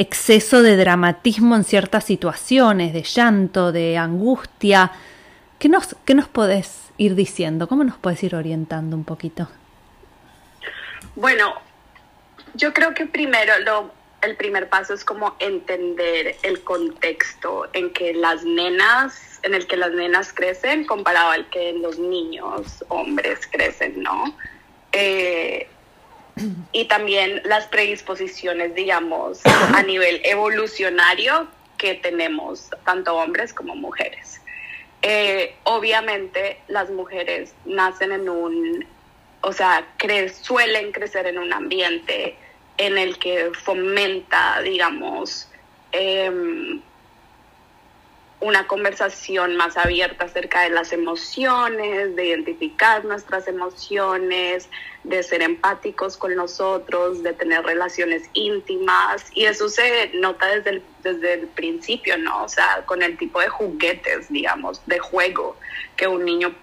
exceso 0.00 0.62
de 0.62 0.76
dramatismo 0.76 1.54
en 1.56 1.64
ciertas 1.64 2.04
situaciones, 2.04 2.94
de 2.94 3.02
llanto, 3.02 3.70
de 3.70 3.98
angustia. 3.98 4.92
¿Qué 5.58 5.68
nos, 5.68 5.94
qué 6.06 6.14
nos 6.14 6.26
podés 6.26 6.90
ir 6.96 7.14
diciendo? 7.14 7.68
¿Cómo 7.68 7.84
nos 7.84 7.98
puedes 7.98 8.22
ir 8.22 8.34
orientando 8.34 8.96
un 8.96 9.04
poquito? 9.04 9.48
Bueno, 11.16 11.52
yo 12.54 12.72
creo 12.72 12.94
que 12.94 13.04
primero 13.04 13.52
lo, 13.58 13.90
el 14.22 14.36
primer 14.36 14.70
paso 14.70 14.94
es 14.94 15.04
como 15.04 15.36
entender 15.38 16.36
el 16.44 16.64
contexto 16.64 17.68
en 17.74 17.92
que 17.92 18.14
las 18.14 18.42
nenas, 18.42 19.38
en 19.42 19.52
el 19.52 19.66
que 19.66 19.76
las 19.76 19.92
nenas 19.92 20.32
crecen 20.32 20.86
comparado 20.86 21.32
al 21.32 21.50
que 21.50 21.74
los 21.74 21.98
niños 21.98 22.82
hombres 22.88 23.46
crecen, 23.46 24.02
¿no? 24.02 24.34
Eh, 24.92 25.68
y 26.72 26.84
también 26.86 27.42
las 27.44 27.66
predisposiciones, 27.66 28.74
digamos, 28.74 29.40
a 29.44 29.82
nivel 29.82 30.20
evolucionario 30.24 31.48
que 31.78 31.94
tenemos 31.94 32.68
tanto 32.84 33.16
hombres 33.16 33.54
como 33.54 33.74
mujeres. 33.74 34.40
Eh, 35.02 35.54
obviamente 35.64 36.58
las 36.68 36.90
mujeres 36.90 37.54
nacen 37.64 38.12
en 38.12 38.28
un, 38.28 38.84
o 39.40 39.52
sea, 39.52 39.86
suelen 40.42 40.92
crecer 40.92 41.26
en 41.26 41.38
un 41.38 41.52
ambiente 41.52 42.36
en 42.76 42.98
el 42.98 43.18
que 43.18 43.50
fomenta, 43.64 44.60
digamos, 44.62 45.48
em, 45.92 46.80
una 48.40 48.66
conversación 48.66 49.56
más 49.56 49.76
abierta 49.76 50.24
acerca 50.24 50.62
de 50.62 50.70
las 50.70 50.92
emociones, 50.92 52.16
de 52.16 52.26
identificar 52.26 53.04
nuestras 53.04 53.46
emociones, 53.48 54.68
de 55.04 55.22
ser 55.22 55.42
empáticos 55.42 56.16
con 56.16 56.34
nosotros, 56.34 57.22
de 57.22 57.34
tener 57.34 57.62
relaciones 57.64 58.22
íntimas. 58.32 59.26
Y 59.34 59.44
eso 59.44 59.68
se 59.68 60.10
nota 60.14 60.46
desde 60.46 60.70
el, 60.70 60.82
desde 61.02 61.34
el 61.34 61.48
principio, 61.48 62.16
¿no? 62.16 62.44
O 62.44 62.48
sea, 62.48 62.82
con 62.86 63.02
el 63.02 63.18
tipo 63.18 63.40
de 63.40 63.48
juguetes, 63.48 64.30
digamos, 64.30 64.80
de 64.86 64.98
juego 64.98 65.56
que 65.96 66.06
un 66.06 66.24
niño 66.24 66.54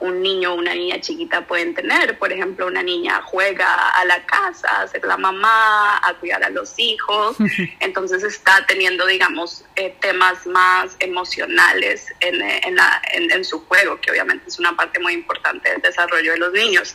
un 0.00 0.22
niño 0.22 0.52
o 0.52 0.56
una 0.56 0.74
niña 0.74 1.00
chiquita 1.00 1.46
pueden 1.46 1.74
tener. 1.74 2.18
Por 2.18 2.32
ejemplo, 2.32 2.66
una 2.66 2.82
niña 2.82 3.20
juega 3.24 3.90
a 3.90 4.04
la 4.04 4.24
casa, 4.26 4.68
a 4.80 4.88
ser 4.88 5.04
la 5.04 5.16
mamá, 5.16 5.98
a 5.98 6.14
cuidar 6.14 6.42
a 6.44 6.50
los 6.50 6.78
hijos. 6.78 7.36
Entonces 7.80 8.22
está 8.22 8.64
teniendo, 8.66 9.06
digamos, 9.06 9.64
eh, 9.76 9.94
temas 10.00 10.46
más 10.46 10.96
emocionales 10.98 12.06
en, 12.20 12.40
en, 12.42 13.44
su 13.44 13.64
juego, 13.66 14.00
que 14.00 14.10
obviamente 14.10 14.48
es 14.48 14.58
una 14.58 14.74
parte 14.76 14.98
muy 15.00 15.12
importante 15.12 15.70
del 15.70 15.82
desarrollo 15.82 16.32
de 16.32 16.38
los 16.38 16.52
niños. 16.52 16.94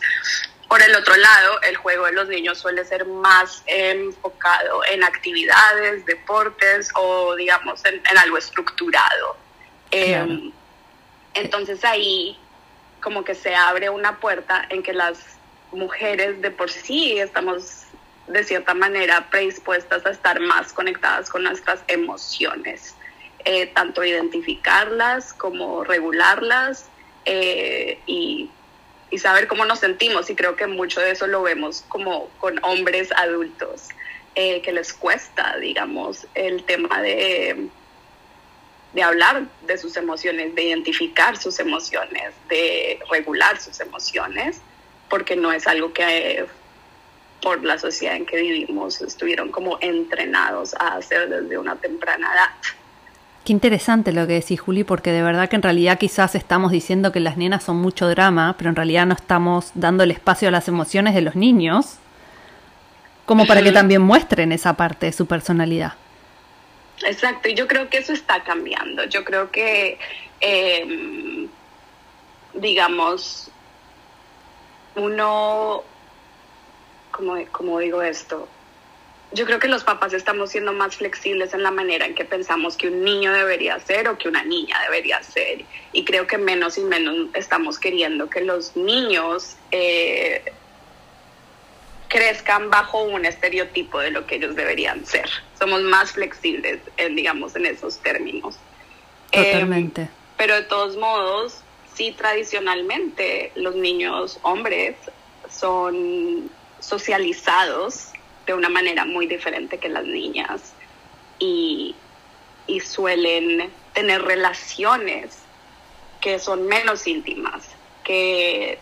Por 0.68 0.82
el 0.82 0.96
otro 0.96 1.16
lado, 1.18 1.62
el 1.64 1.76
juego 1.76 2.06
de 2.06 2.14
los 2.14 2.30
niños 2.30 2.58
suele 2.58 2.86
ser 2.86 3.06
más 3.06 3.62
enfocado 3.66 4.86
en 4.86 5.04
actividades, 5.04 6.06
deportes 6.06 6.90
o, 6.96 7.36
digamos, 7.36 7.84
en, 7.86 8.02
algo 8.18 8.38
estructurado. 8.38 9.36
Em, 9.92 10.52
entonces 11.34 11.84
ahí 11.84 12.38
como 13.02 13.24
que 13.24 13.36
se 13.36 13.56
abre 13.56 13.90
una 13.90 14.20
puerta 14.20 14.66
en 14.70 14.84
que 14.84 14.94
las 14.94 15.20
mujeres 15.72 16.42
de 16.42 16.52
por 16.52 16.70
sí 16.70 17.18
estamos 17.18 17.86
de 18.28 18.44
cierta 18.44 18.74
manera 18.74 19.30
predispuestas 19.30 20.06
a 20.06 20.12
estar 20.12 20.40
más 20.40 20.74
conectadas 20.74 21.30
con 21.30 21.44
nuestras 21.44 21.84
emociones, 21.88 22.96
eh, 23.44 23.68
tanto 23.68 24.04
identificarlas 24.04 25.34
como 25.34 25.84
regularlas 25.84 26.90
eh, 27.26 28.00
y, 28.06 28.50
saber 29.18 29.48
cómo 29.48 29.66
nos 29.66 29.80
sentimos. 29.80 30.30
Y 30.30 30.36
creo 30.36 30.56
que 30.56 30.68
mucho 30.68 31.02
de 31.02 31.12
eso 31.12 31.28
lo 31.28 31.42
vemos 31.44 31.84
como 31.90 32.30
con 32.40 32.64
hombres 32.64 33.12
adultos, 33.12 33.90
eh, 34.36 34.62
que 34.62 34.72
les 34.72 34.94
cuesta, 34.94 35.58
digamos, 35.58 36.28
el 36.34 36.64
tema 36.64 37.02
de 37.02 37.68
de 38.94 39.04
hablar 39.04 39.46
de 39.66 39.78
sus 39.78 39.96
emociones, 39.96 40.54
de 40.56 40.64
identificar 40.64 41.38
sus 41.38 41.60
emociones, 41.60 42.34
de 42.50 43.00
regular 43.10 43.60
sus 43.60 43.80
emociones, 43.80 44.60
porque 45.10 45.36
no 45.36 45.52
es 45.52 45.68
algo 45.68 45.94
que 45.94 46.46
por 47.42 47.64
la 47.64 47.78
sociedad 47.80 48.16
en 48.16 48.26
que 48.26 48.38
vivimos 48.38 49.02
estuvieron 49.02 49.50
como 49.50 49.78
entrenados 49.82 50.76
a 50.76 50.96
hacer 50.96 51.30
desde 51.30 51.58
una 51.58 51.76
temprana 51.76 52.32
edad. 52.34 52.50
Qué 53.44 53.54
interesante 53.54 54.12
lo 54.12 54.28
que 54.28 54.34
decís, 54.34 54.62
Juli, 54.62 54.84
porque 54.84 55.12
de 55.12 55.24
verdad 55.24 55.50
que 55.50 55.56
en 55.56 55.64
realidad 55.64 55.98
quizás 55.98 56.36
estamos 56.36 56.72
diciendo 56.72 57.12
que 57.12 57.20
las 57.20 57.38
nenas 57.38 57.64
son 57.64 57.78
mucho 57.78 58.08
drama, 58.08 58.56
pero 58.58 58.70
en 58.70 58.76
realidad 58.76 59.08
no 59.08 59.16
estamos 59.16 59.72
dando 59.74 60.04
el 60.04 60.12
espacio 60.12 60.50
a 60.50 60.52
las 60.52 60.68
emociones 60.68 61.16
de 61.16 61.22
los 61.22 61.36
niños, 61.36 61.98
como 63.26 63.48
para 63.48 63.64
que 63.64 63.72
también 63.72 64.02
muestren 64.02 64.52
esa 64.52 64.74
parte 64.74 65.08
de 65.08 65.12
su 65.12 65.26
personalidad. 65.26 65.94
Exacto, 67.04 67.50
y 67.50 67.54
yo 67.54 67.68
creo 67.68 67.90
que 67.90 67.98
eso 67.98 68.14
está 68.14 68.44
cambiando. 68.44 69.06
Yo 69.06 69.24
creo 69.24 69.52
que, 69.52 69.98
em, 70.40 71.48
digamos, 72.54 73.50
uno, 74.96 75.84
como, 77.12 77.80
digo 77.80 78.02
esto? 78.02 78.48
Yo 79.34 79.46
creo 79.46 79.60
que 79.60 79.70
los 79.70 79.86
papás 79.86 80.12
estamos 80.14 80.52
siendo 80.52 80.74
más 80.74 80.98
flexibles 80.98 81.54
en 81.54 81.64
la 81.64 81.72
manera 81.72 82.06
en 82.06 82.16
que 82.16 82.26
pensamos 82.26 82.76
que 82.76 82.90
un 82.90 83.04
niño 83.04 83.32
debería 83.32 83.80
ser 83.80 84.10
o 84.10 84.18
que 84.18 84.28
una 84.28 84.44
niña 84.44 84.78
debería 84.84 85.24
ser. 85.24 85.64
Y 85.94 86.04
creo 86.04 86.28
que 86.28 86.38
menos 86.38 86.78
y 86.78 86.82
menos 86.82 87.30
estamos 87.34 87.80
queriendo 87.80 88.30
que 88.30 88.42
los 88.42 88.76
niños 88.76 89.56
eh, 89.72 90.44
crezcan 92.12 92.70
bajo 92.70 93.04
un 93.04 93.26
estereotipo 93.26 94.00
de 94.00 94.12
lo 94.12 94.28
que 94.28 94.36
ellos 94.36 94.56
deberían 94.56 95.06
ser. 95.06 95.30
Somos 95.58 95.82
más 95.82 96.12
flexibles, 96.12 96.80
en, 96.98 97.16
digamos, 97.16 97.56
en 97.56 97.66
esos 97.66 98.00
términos. 98.00 98.56
Totalmente. 99.32 100.02
Em, 100.02 100.08
pero 100.36 100.56
de 100.56 100.64
todos 100.64 100.98
modos, 100.98 101.62
sí, 101.96 102.12
tradicionalmente 102.12 103.54
los 103.56 103.76
niños 103.76 104.40
hombres 104.42 104.96
son 105.50 106.50
socializados 106.82 108.10
de 108.46 108.56
una 108.56 108.68
manera 108.68 109.06
muy 109.06 109.26
diferente 109.26 109.78
que 109.78 109.88
las 109.88 110.04
niñas 110.04 110.74
y, 111.40 111.96
y 112.68 112.82
suelen 112.82 113.72
tener 113.94 114.22
relaciones 114.22 115.38
que 116.20 116.40
son 116.40 116.68
menos 116.68 117.08
íntimas, 117.08 117.70
que 118.04 118.80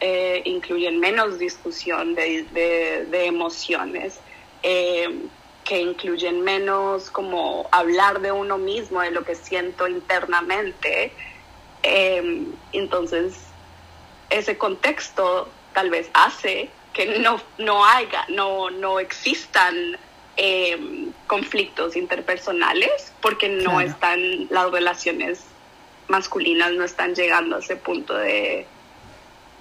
eh, 0.00 0.42
incluyen 0.44 0.98
menos 1.00 1.38
discusión 1.38 2.14
de, 2.14 3.06
emociones, 3.12 4.18
eh, 4.62 5.08
que 5.64 5.80
incluyen 5.80 6.42
menos 6.42 7.10
como 7.10 7.68
hablar 7.70 8.20
de 8.20 8.32
uno 8.32 8.58
mismo, 8.58 9.00
de 9.00 9.12
lo 9.12 9.24
que 9.24 9.34
siento 9.34 9.88
internamente. 9.88 11.12
Eh, 11.82 12.44
entonces, 12.72 13.34
ese 14.30 14.58
contexto 14.58 15.48
tal 15.72 15.90
vez 15.90 16.10
hace 16.12 16.68
que 16.92 17.18
no, 17.18 17.40
no 17.58 17.84
haya, 17.84 18.26
no, 18.28 18.70
no 18.70 19.00
existan 19.00 19.98
conflictos 21.28 21.94
interpersonales 21.94 23.12
porque 23.20 23.48
no 23.48 23.80
están, 23.80 24.48
las 24.50 24.68
relaciones 24.72 25.44
masculinas 26.08 26.72
no 26.72 26.82
están 26.82 27.14
llegando 27.14 27.56
a 27.56 27.58
ese 27.60 27.76
punto 27.76 28.14
de, 28.14 28.66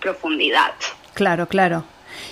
profundidad. 0.03 0.73
Claro, 1.13 1.47
claro. 1.47 1.85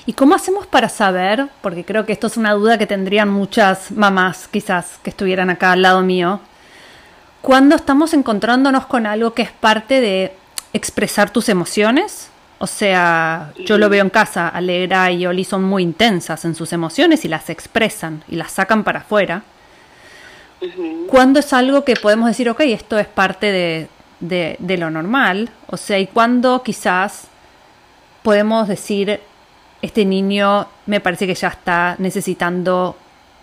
¿Y 0.05 0.13
cómo 0.13 0.35
hacemos 0.35 0.67
para 0.67 0.89
saber? 0.89 1.47
Porque 1.61 1.85
creo 1.85 2.05
que 2.05 2.13
esto 2.13 2.27
es 2.27 2.37
una 2.37 2.51
duda 2.53 2.77
que 2.77 2.85
tendrían 2.85 3.29
muchas 3.29 3.91
mamás 3.91 4.47
quizás 4.47 4.99
que 5.03 5.09
estuvieran 5.09 5.49
acá 5.49 5.71
al 5.71 5.81
lado 5.81 6.01
mío. 6.01 6.41
Cuando 7.41 7.75
estamos 7.75 8.13
encontrándonos 8.13 8.85
con 8.85 9.07
algo 9.07 9.33
que 9.33 9.41
es 9.41 9.51
parte 9.51 10.01
de 10.01 10.33
expresar 10.73 11.31
tus 11.31 11.49
emociones, 11.49 12.29
o 12.59 12.67
sea, 12.67 13.53
yo 13.65 13.79
lo 13.79 13.89
veo 13.89 14.03
en 14.03 14.11
casa, 14.11 14.47
Alegra 14.47 15.11
y 15.11 15.25
Oli 15.25 15.43
son 15.43 15.63
muy 15.63 15.81
intensas 15.81 16.45
en 16.45 16.53
sus 16.53 16.73
emociones 16.73 17.25
y 17.25 17.27
las 17.27 17.49
expresan 17.49 18.23
y 18.27 18.35
las 18.35 18.51
sacan 18.51 18.83
para 18.83 18.99
afuera. 18.99 19.43
Cuando 21.07 21.39
es 21.39 21.53
algo 21.53 21.83
que 21.83 21.95
podemos 21.95 22.27
decir, 22.27 22.47
ok, 22.49 22.59
esto 22.61 22.99
es 22.99 23.07
parte 23.07 23.51
de, 23.51 23.87
de, 24.19 24.57
de 24.59 24.77
lo 24.77 24.91
normal? 24.91 25.49
O 25.65 25.77
sea, 25.77 25.97
y 25.97 26.05
cuando 26.05 26.61
quizás 26.61 27.30
podemos 28.23 28.67
decir, 28.67 29.19
este 29.81 30.05
niño 30.05 30.67
me 30.85 30.99
parece 30.99 31.27
que 31.27 31.35
ya 31.35 31.49
está 31.49 31.95
necesitando 31.99 32.95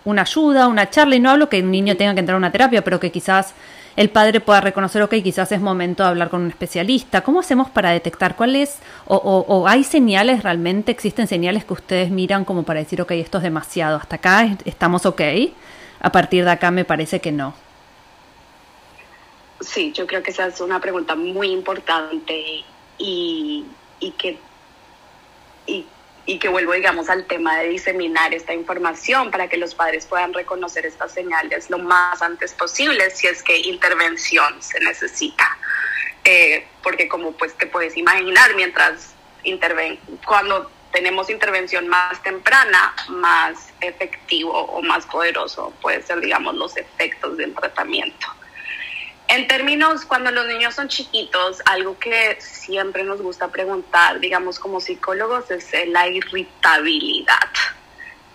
una 0.05 0.21
ayuda, 0.21 0.67
una 0.67 0.89
charla, 0.89 1.15
y 1.15 1.19
no 1.19 1.29
hablo 1.29 1.49
que 1.49 1.61
un 1.61 1.71
niño 1.71 1.97
tenga 1.97 2.13
que 2.13 2.21
entrar 2.21 2.35
a 2.35 2.37
una 2.37 2.51
terapia, 2.51 2.83
pero 2.83 2.99
que 2.99 3.11
quizás 3.11 3.53
el 3.95 4.09
padre 4.09 4.39
pueda 4.39 4.61
reconocer, 4.61 5.01
ok, 5.01 5.15
quizás 5.21 5.51
es 5.51 5.59
momento 5.59 6.03
de 6.03 6.09
hablar 6.09 6.29
con 6.29 6.41
un 6.41 6.49
especialista. 6.49 7.21
¿Cómo 7.21 7.41
hacemos 7.41 7.69
para 7.69 7.91
detectar 7.91 8.35
cuáles, 8.35 8.79
o, 9.05 9.17
o, 9.17 9.67
hay 9.67 9.83
señales 9.83 10.43
realmente, 10.43 10.91
existen 10.91 11.27
señales 11.27 11.65
que 11.65 11.73
ustedes 11.73 12.09
miran 12.09 12.45
como 12.45 12.63
para 12.63 12.79
decir, 12.79 13.01
ok, 13.01 13.11
esto 13.11 13.39
es 13.39 13.43
demasiado, 13.43 13.97
hasta 13.97 14.15
acá 14.15 14.55
estamos 14.63 15.05
ok, 15.05 15.21
a 15.99 16.11
partir 16.11 16.45
de 16.45 16.51
acá 16.51 16.71
me 16.71 16.85
parece 16.85 17.19
que 17.19 17.33
no? 17.33 17.53
Sí, 19.59 19.91
yo 19.91 20.07
creo 20.07 20.23
que 20.23 20.31
esa 20.31 20.47
es 20.47 20.61
una 20.61 20.79
pregunta 20.79 21.15
muy 21.15 21.51
importante 21.51 22.63
y 22.97 23.65
que 24.17 24.37
y, 26.25 26.37
que 26.37 26.47
vuelvo, 26.47 26.73
digamos, 26.73 27.09
al 27.09 27.25
tema 27.25 27.57
de 27.57 27.69
diseminar 27.69 28.35
esta 28.35 28.53
información 28.53 29.31
para 29.31 29.47
que 29.47 29.57
los 29.57 29.73
padres 29.73 30.05
puedan 30.05 30.31
reconocer 30.31 30.85
estas 30.85 31.11
señales 31.11 31.71
lo 31.71 31.79
más 31.79 32.21
antes 32.21 32.53
posible 32.53 33.09
si 33.09 33.25
es 33.25 33.41
que 33.41 33.57
intervención 33.57 34.61
se 34.61 34.79
necesita. 34.79 35.57
Eh, 36.23 36.67
porque 36.83 37.07
como 37.07 37.31
pues 37.31 37.55
te 37.55 37.65
puedes 37.65 37.97
imaginar, 37.97 38.55
mientras 38.55 39.15
interven 39.43 39.99
cuando 40.23 40.69
tenemos 40.91 41.29
intervención 41.29 41.87
más 41.87 42.21
temprana, 42.21 42.93
más 43.09 43.69
efectivo 43.81 44.51
o 44.51 44.81
más 44.81 45.05
poderoso 45.05 45.73
puede 45.81 46.01
ser, 46.03 46.19
digamos, 46.19 46.55
los 46.55 46.77
efectos 46.77 47.37
del 47.37 47.53
tratamiento. 47.53 48.27
En 49.29 49.47
términos, 49.47 50.05
cuando 50.05 50.31
los 50.31 50.47
niños 50.47 50.73
son 50.73 50.87
chiquitos, 50.87 51.61
algo 51.65 51.99
que 51.99 52.37
siempre 52.41 53.03
nos 53.03 53.21
gusta 53.21 53.47
preguntar, 53.49 54.19
digamos 54.19 54.57
como 54.57 54.81
psicólogos, 54.81 55.51
es 55.51 55.69
la 55.87 56.07
irritabilidad. 56.07 57.47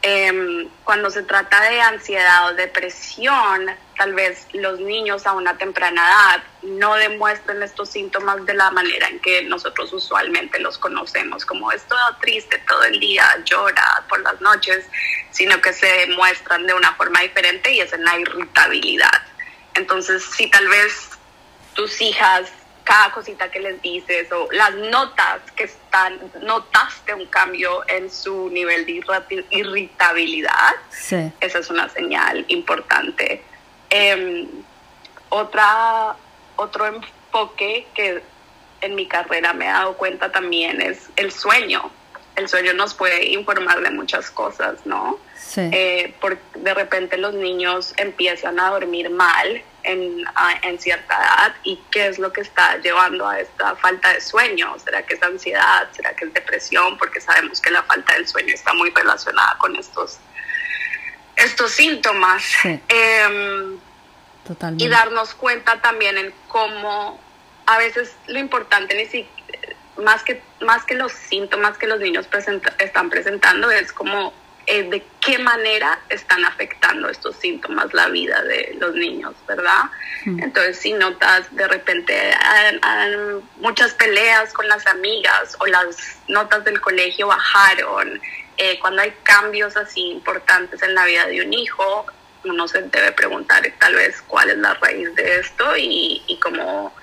Em, 0.03 0.69
cuando 0.85 1.11
se 1.11 1.25
trata 1.25 1.63
de 1.63 1.81
ansiedad 1.81 2.47
o 2.47 2.55
depresión, 2.55 3.67
tal 3.97 4.15
vez 4.15 4.47
los 4.53 4.79
niños 4.79 5.27
a 5.27 5.33
una 5.33 5.59
temprana 5.59 6.01
edad 6.01 6.45
no 6.63 6.95
demuestren 6.95 7.61
estos 7.65 7.91
síntomas 7.91 8.47
de 8.47 8.55
la 8.55 8.71
manera 8.71 9.09
en 9.09 9.19
que 9.19 9.43
nosotros 9.43 9.93
usualmente 9.93 10.61
los 10.61 10.79
conocemos, 10.79 11.45
como 11.45 11.73
es 11.73 11.83
todo 11.89 12.17
triste 12.21 12.63
todo 12.69 12.85
el 12.85 13.01
día, 13.01 13.25
llora 13.45 14.05
por 14.09 14.21
las 14.21 14.41
noches, 14.41 14.87
sino 15.33 15.61
que 15.61 15.73
se 15.73 15.87
demuestran 16.07 16.69
de 16.69 16.75
una 16.75 16.95
forma 16.95 17.23
diferente 17.23 17.73
y 17.73 17.81
es 17.81 17.93
en 17.93 18.05
la 18.05 18.17
irritabilidad. 18.17 19.34
Entonces, 19.75 20.25
si 20.37 20.49
tal 20.49 20.69
vez 20.69 21.11
tus 21.75 22.01
hijas, 22.01 22.51
cada 22.85 23.13
cosita 23.13 23.51
que 23.51 23.61
les 23.61 23.81
dices 23.83 24.31
o 24.31 24.49
las 24.53 24.75
notas 24.75 25.41
que 25.57 25.65
están, 25.65 26.21
notaste 26.43 27.15
un 27.15 27.27
cambio 27.27 27.83
en 27.89 28.11
su 28.11 28.51
nivel 28.51 28.85
de 28.87 29.03
irritabilidad, 29.51 30.75
esa 31.41 31.59
es 31.59 31.71
una 31.71 31.89
señal 31.89 32.45
importante. 32.49 33.43
Em, 33.91 34.49
otra, 35.31 36.15
otro 36.57 36.87
enfoque 36.87 37.87
que 37.95 38.23
en 38.83 38.95
mi 38.95 39.07
carrera 39.07 39.53
me 39.55 39.65
he 39.65 39.69
dado 39.69 39.97
cuenta 39.97 40.31
también 40.31 40.81
es 40.81 41.09
el 41.17 41.33
sueño. 41.33 41.91
El 42.37 42.49
sueño 42.49 42.75
nos 42.75 42.95
puede 42.95 43.27
informar 43.31 43.81
de 43.81 43.91
muchas 43.91 44.31
cosas, 44.31 44.85
¿no? 44.85 45.19
Sí. 45.55 45.71
Eh, 45.73 46.13
porque 46.21 46.43
de 46.57 46.75
repente 46.75 47.17
los 47.17 47.33
niños 47.33 47.95
empiezan 47.97 48.59
a 48.59 48.71
dormir 48.71 49.09
mal 49.09 49.63
en, 49.85 50.25
en, 50.63 50.79
cierta 50.81 51.15
edad 51.15 51.55
y 51.63 51.81
qué 51.93 52.09
es 52.09 52.19
lo 52.19 52.33
que 52.33 52.41
está 52.41 52.79
llevando 52.79 53.29
a 53.29 53.39
esta 53.39 53.77
falta 53.77 54.13
de 54.13 54.21
sueño. 54.21 54.77
¿Será 54.83 55.03
que 55.07 55.15
es 55.15 55.23
ansiedad? 55.23 55.89
¿Será 55.93 56.13
que 56.17 56.25
es 56.25 56.35
depresión? 56.35 56.99
Porque 56.99 57.21
sabemos 57.21 57.61
que 57.61 57.71
la 57.71 57.85
falta 57.85 58.15
del 58.15 58.27
sueño 58.27 58.53
está 58.53 58.75
muy 58.75 58.91
relacionada 58.91 59.57
con 59.59 59.77
estos, 59.77 60.19
estos 61.37 61.71
síntomas. 61.71 62.43
Em, 62.65 63.79
Totalmente. 64.45 64.85
Y 64.85 64.89
darnos 64.89 65.35
cuenta 65.35 65.81
también 65.81 66.19
en 66.19 66.35
cómo 66.49 67.21
a 67.67 67.79
veces 67.79 68.17
lo 68.27 68.41
importante 68.41 68.97
ni 68.97 69.05
siquiera 69.05 69.29
más 70.03 70.25
que, 70.25 70.43
más 70.61 70.85
que 70.85 70.95
los 70.95 71.13
síntomas 71.13 71.79
que 71.79 71.87
los 71.87 72.01
niños 72.01 72.27
están 72.79 73.11
presentando 73.11 73.71
es 73.71 73.93
como 73.93 74.33
eh, 74.67 74.83
de 74.85 75.05
qué 75.21 75.39
manera 75.39 75.99
están 76.09 76.45
afectando 76.45 77.09
estos 77.09 77.37
síntomas 77.37 77.93
la 77.93 78.09
vida 78.09 78.43
de 78.43 78.77
los 78.79 78.95
niños, 78.95 79.35
¿verdad? 79.47 79.85
Entonces, 80.25 80.79
si 80.79 80.93
notas 80.95 81.55
de 81.55 81.69
repente 81.69 82.35
muchas 83.57 83.93
peleas 83.93 84.55
con 84.55 84.67
las 84.69 84.87
amigas 84.87 85.57
o 85.61 85.67
las 85.67 86.19
notas 86.29 86.65
del 86.65 86.81
colegio 86.81 87.27
bajaron, 87.27 88.21
eh, 88.57 88.79
cuando 88.81 89.03
hay 89.03 89.13
cambios 89.23 89.77
así 89.77 90.01
importantes 90.13 90.83
en 90.83 90.95
la 90.95 91.05
vida 91.05 91.27
de 91.27 91.43
un 91.45 91.53
hijo, 91.53 92.07
uno 92.45 92.67
se 92.67 92.83
debe 92.83 93.13
preguntar 93.13 93.63
tal 93.79 93.95
vez 93.95 94.23
cuál 94.23 94.51
es 94.51 94.59
la 94.59 94.75
raíz 94.75 95.15
de 95.15 95.41
esto 95.41 95.77
y, 95.77 96.23
y 96.27 96.39
cómo 96.39 96.95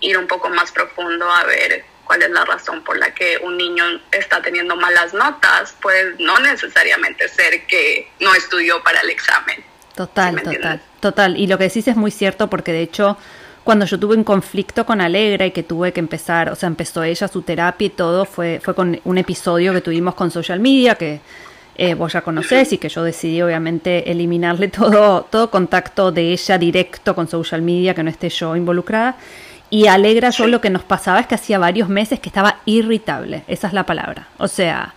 ir 0.00 0.16
un 0.16 0.26
poco 0.26 0.48
más 0.48 0.72
profundo 0.72 1.30
a 1.30 1.44
ver 1.44 1.84
cuál 2.10 2.22
es 2.22 2.30
la 2.30 2.44
razón 2.44 2.82
por 2.82 2.98
la 2.98 3.14
que 3.14 3.38
un 3.40 3.56
niño 3.56 3.84
está 4.10 4.42
teniendo 4.42 4.74
malas 4.74 5.14
notas, 5.14 5.76
pues 5.80 6.18
no 6.18 6.40
necesariamente 6.40 7.28
ser 7.28 7.64
que 7.68 8.10
no 8.18 8.34
estudió 8.34 8.82
para 8.82 8.98
el 8.98 9.10
examen. 9.10 9.62
Total, 9.94 10.42
total, 10.42 10.82
total. 10.98 11.36
Y 11.36 11.46
lo 11.46 11.56
que 11.56 11.64
decís 11.68 11.86
es 11.86 11.94
muy 11.94 12.10
cierto 12.10 12.50
porque 12.50 12.72
de 12.72 12.80
hecho 12.82 13.16
cuando 13.62 13.84
yo 13.84 14.00
tuve 14.00 14.16
un 14.16 14.24
conflicto 14.24 14.84
con 14.84 15.00
Alegra 15.00 15.46
y 15.46 15.52
que 15.52 15.62
tuve 15.62 15.92
que 15.92 16.00
empezar, 16.00 16.50
o 16.50 16.56
sea, 16.56 16.66
empezó 16.66 17.04
ella 17.04 17.28
su 17.28 17.42
terapia 17.42 17.86
y 17.86 17.90
todo, 17.90 18.24
fue, 18.24 18.58
fue 18.60 18.74
con 18.74 19.00
un 19.04 19.18
episodio 19.18 19.72
que 19.72 19.80
tuvimos 19.80 20.16
con 20.16 20.32
social 20.32 20.58
media 20.58 20.96
que 20.96 21.20
eh, 21.76 21.94
vos 21.94 22.12
ya 22.12 22.22
conocés 22.22 22.72
y 22.72 22.78
que 22.78 22.88
yo 22.88 23.04
decidí 23.04 23.40
obviamente 23.40 24.10
eliminarle 24.10 24.66
todo, 24.80 25.28
todo 25.30 25.48
contacto 25.48 26.10
de 26.10 26.32
ella 26.32 26.58
directo 26.58 27.14
con 27.14 27.28
social 27.28 27.62
media, 27.62 27.94
que 27.94 28.02
no 28.02 28.10
esté 28.10 28.30
yo 28.30 28.56
involucrada. 28.56 29.16
Y 29.70 29.86
Alegra, 29.86 30.30
yo 30.30 30.48
lo 30.48 30.60
que 30.60 30.68
nos 30.68 30.82
pasaba 30.82 31.20
es 31.20 31.28
que 31.28 31.36
hacía 31.36 31.58
varios 31.58 31.88
meses 31.88 32.18
que 32.18 32.28
estaba 32.28 32.56
irritable, 32.64 33.44
esa 33.46 33.68
es 33.68 33.72
la 33.72 33.86
palabra. 33.86 34.28
O 34.38 34.48
sea, 34.48 34.94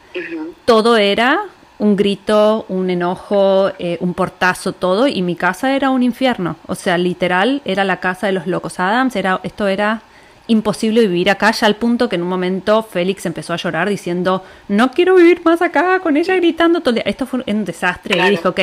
todo 0.65 0.97
era 0.97 1.43
un 1.77 1.95
grito, 1.95 2.65
un 2.69 2.89
enojo, 2.89 3.71
eh, 3.77 3.97
un 3.99 4.13
portazo, 4.13 4.73
todo, 4.73 5.07
y 5.07 5.21
mi 5.21 5.35
casa 5.35 5.75
era 5.75 5.91
un 5.91 6.01
infierno. 6.01 6.55
O 6.65 6.75
sea, 6.75 6.97
literal, 6.97 7.61
era 7.65 7.83
la 7.83 7.97
casa 7.99 8.27
de 8.27 8.33
los 8.33 8.47
locos 8.47 8.79
Adams, 8.79 9.15
era, 9.15 9.39
esto 9.43 9.67
era 9.67 10.01
imposible 10.47 11.01
vivir 11.01 11.29
acá, 11.29 11.51
ya 11.51 11.67
al 11.67 11.75
punto 11.75 12.09
que 12.09 12.15
en 12.15 12.23
un 12.23 12.29
momento 12.29 12.83
Félix 12.83 13.25
empezó 13.25 13.53
a 13.53 13.57
llorar 13.57 13.89
diciendo, 13.89 14.43
no 14.67 14.91
quiero 14.91 15.15
vivir 15.15 15.41
más 15.45 15.61
acá, 15.61 15.99
con 15.99 16.17
ella 16.17 16.35
gritando 16.35 16.81
todo 16.81 16.91
el 16.91 16.95
día. 16.95 17.03
Esto 17.05 17.25
fue 17.25 17.43
un 17.45 17.65
desastre, 17.65 18.17
y 18.17 18.29
dijo, 18.31 18.49
ok, 18.49 18.59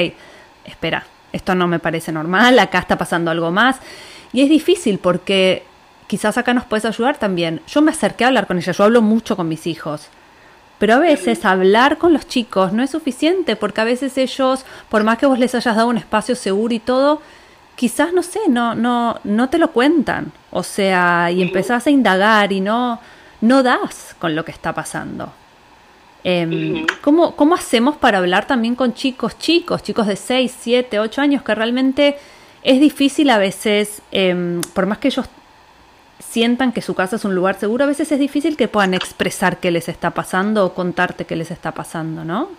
espera, 0.65 1.05
esto 1.33 1.55
no 1.55 1.69
me 1.69 1.79
parece 1.79 2.11
normal, 2.11 2.59
acá 2.59 2.81
está 2.81 2.99
pasando 2.99 3.31
algo 3.31 3.51
más. 3.51 3.79
Y 4.33 4.43
es 4.43 4.49
difícil 4.49 4.99
porque 4.99 5.65
quizás 6.11 6.37
acá 6.37 6.53
nos 6.53 6.65
puedes 6.65 6.85
ayudar 6.85 7.19
también. 7.19 7.61
Yo 7.69 7.83
me 7.83 7.93
acerqué 7.93 8.25
a 8.25 8.27
hablar 8.27 8.49
con 8.49 8.59
ella, 8.59 8.73
yo 8.73 8.83
hablo 8.83 9.01
mucho 9.01 9.37
con 9.37 9.47
mis 9.47 9.69
hijos. 9.69 10.09
Pero 10.81 10.95
a 10.95 10.99
veces 10.99 11.45
hablar 11.45 11.99
con 11.99 12.13
los 12.13 12.27
chicos 12.27 12.73
no 12.73 12.83
es 12.83 12.91
suficiente 12.91 13.55
porque 13.55 13.81
a 13.81 13.85
veces 13.85 14.19
ellos, 14.19 14.65
por 14.89 15.05
más 15.05 15.19
que 15.19 15.27
vos 15.27 15.39
les 15.39 15.55
hayas 15.55 15.77
dado 15.77 15.87
un 15.87 15.99
espacio 15.99 16.35
seguro 16.35 16.75
y 16.75 16.81
todo, 16.81 17.23
quizás 17.77 18.13
no 18.13 18.25
sé, 18.25 18.41
no 18.49 18.75
no 18.75 19.21
no 19.23 19.49
te 19.51 19.59
lo 19.59 19.71
cuentan. 19.71 20.33
O 20.51 20.65
sea, 20.65 21.31
y 21.31 21.43
empezás 21.43 21.87
a 21.87 21.91
indagar 21.91 22.51
y 22.51 22.61
no 22.61 22.99
no 23.41 23.63
das 23.63 24.17
con 24.19 24.35
lo 24.35 24.45
que 24.45 24.51
está 24.51 24.75
pasando. 24.75 25.33
Eh, 26.25 26.87
¿cómo, 27.03 27.37
¿Cómo 27.37 27.55
hacemos 27.55 27.97
para 27.97 28.19
hablar 28.19 28.47
también 28.49 28.75
con 28.75 28.95
chicos, 28.95 29.39
chicos, 29.39 29.85
chicos 29.85 30.09
de 30.09 30.17
6, 30.17 30.55
7, 30.61 30.99
8 30.99 31.21
años 31.21 31.43
que 31.43 31.55
realmente 31.55 32.19
es 32.63 32.81
difícil 32.81 33.31
a 33.31 33.39
veces, 33.39 34.03
eh, 34.13 34.61
por 34.75 34.87
más 34.87 34.99
que 34.99 35.09
ellos 35.09 35.27
sientan 36.21 36.73
que 36.73 36.83
su 36.83 36.95
casa 36.95 37.17
es 37.17 37.25
un 37.25 37.35
lugar 37.35 37.59
seguro, 37.59 37.85
a 37.85 37.89
veces 37.89 38.13
es 38.13 38.19
difícil 38.19 38.57
que 38.57 38.69
puedan 38.69 38.95
expresar 38.95 39.59
qué 39.59 39.71
les 39.71 39.89
está 39.89 40.11
pasando 40.13 40.65
o 40.65 40.75
contarte 40.75 41.25
qué 41.25 41.37
les 41.37 41.51
está 41.51 41.73
pasando, 41.73 42.25
¿no? 42.25 42.51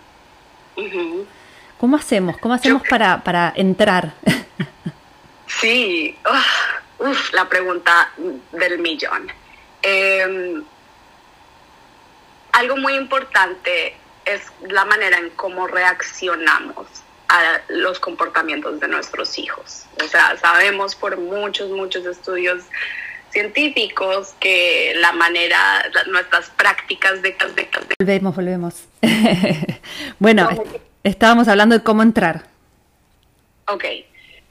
¿Cómo 1.78 1.96
hacemos? 1.96 2.38
¿Cómo 2.38 2.54
hacemos 2.54 2.82
para, 2.88 3.22
para 3.22 3.52
entrar? 3.56 4.12
sí, 5.46 6.16
la 7.32 7.48
pregunta 7.48 8.10
del 8.52 8.78
millón. 8.78 9.28
Em, 9.82 10.62
algo 12.52 12.76
muy 12.76 12.94
importante 12.94 13.96
es 14.24 14.42
la 14.68 14.84
manera 14.84 15.18
en 15.18 15.30
cómo 15.30 15.66
reaccionamos 15.66 16.86
a 17.28 17.60
los 17.68 17.98
comportamientos 17.98 18.78
de 18.78 18.88
nuestros 18.88 19.38
hijos. 19.38 19.86
O 20.04 20.06
sea, 20.06 20.36
sabemos 20.36 20.94
por 20.94 21.16
muchos, 21.16 21.70
muchos 21.70 22.04
estudios 22.06 22.64
científicos 23.32 24.34
que 24.38 24.94
la 24.96 25.12
manera, 25.12 25.84
nuestras 26.10 26.50
prácticas 26.50 27.22
de... 27.22 27.30
de, 27.30 27.68
Volvemos, 27.98 28.36
volvemos. 28.36 28.84
bueno, 30.18 30.48
estábamos 31.02 31.48
hablando 31.48 31.76
de 31.76 31.82
cómo 31.82 32.02
entrar. 32.02 32.46
Ok, 33.68 33.84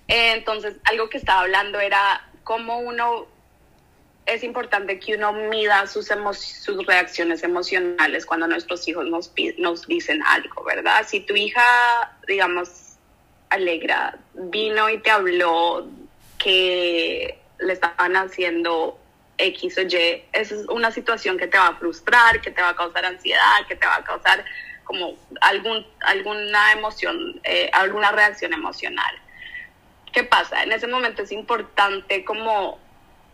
entonces 0.08 0.76
algo 0.84 1.10
que 1.10 1.18
estaba 1.18 1.42
hablando 1.42 1.80
era 1.80 2.28
cómo 2.44 2.80
uno... 2.80 3.28
Es 4.26 4.44
importante 4.44 5.00
que 5.00 5.16
uno 5.16 5.34
mida 5.34 5.88
sus, 5.88 6.10
sus 6.38 6.86
reacciones 6.86 7.44
emocionales 7.44 8.26
cuando 8.26 8.48
nuestros 8.48 8.88
hijos 8.88 9.06
nos, 9.08 9.32
nos 9.58 9.88
dicen 9.88 10.22
algo, 10.24 10.64
¿verdad? 10.64 11.06
Si 11.08 11.22
tu 11.22 11.36
hija, 11.36 11.64
digamos, 12.28 12.70
alegra, 13.50 14.18
vino 14.34 14.90
y 14.90 15.00
te 15.00 15.10
habló 15.10 15.88
que 16.38 17.41
le 17.62 17.74
estaban 17.74 18.16
haciendo 18.16 19.00
X 19.38 19.78
o 19.78 19.82
Y, 19.82 20.24
es 20.34 20.52
una 20.70 20.92
situación 20.92 21.38
que 21.38 21.48
te 21.48 21.58
va 21.58 21.68
a 21.68 21.76
frustrar, 21.76 22.42
que 22.42 22.52
te 22.52 22.62
va 22.62 22.70
a 22.70 22.76
causar 22.76 23.06
ansiedad, 23.06 23.66
que 23.68 23.76
te 23.76 23.86
va 23.86 23.96
a 23.96 24.04
causar 24.04 24.44
como 24.84 25.16
algún, 25.42 25.86
alguna 26.02 26.74
emoción, 26.74 27.40
eh, 27.44 27.70
alguna 27.74 28.12
reacción 28.12 28.54
emocional. 28.54 29.16
¿Qué 30.12 30.24
pasa? 30.24 30.64
En 30.64 30.72
ese 30.72 30.88
momento 30.88 31.24
es 31.24 31.32
importante 31.32 32.26
como 32.26 32.80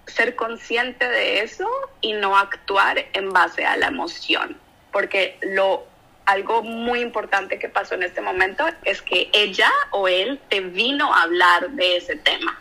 ser 0.05 0.35
consciente 0.35 1.07
de 1.07 1.41
eso 1.41 1.67
y 2.01 2.13
no 2.13 2.37
actuar 2.37 3.05
en 3.13 3.33
base 3.33 3.65
a 3.65 3.75
la 3.77 3.87
emoción, 3.87 4.57
porque 4.91 5.37
lo 5.41 5.85
algo 6.25 6.61
muy 6.61 6.99
importante 6.99 7.57
que 7.57 7.69
pasó 7.69 7.95
en 7.95 8.03
este 8.03 8.19
momento 8.19 8.65
es 8.83 9.01
que 9.01 9.29
ella 9.31 9.71
o 9.91 10.09
él 10.09 10.39
te 10.49 10.59
vino 10.59 11.13
a 11.13 11.23
hablar 11.23 11.69
de 11.71 11.97
ese 11.97 12.17
tema. 12.17 12.59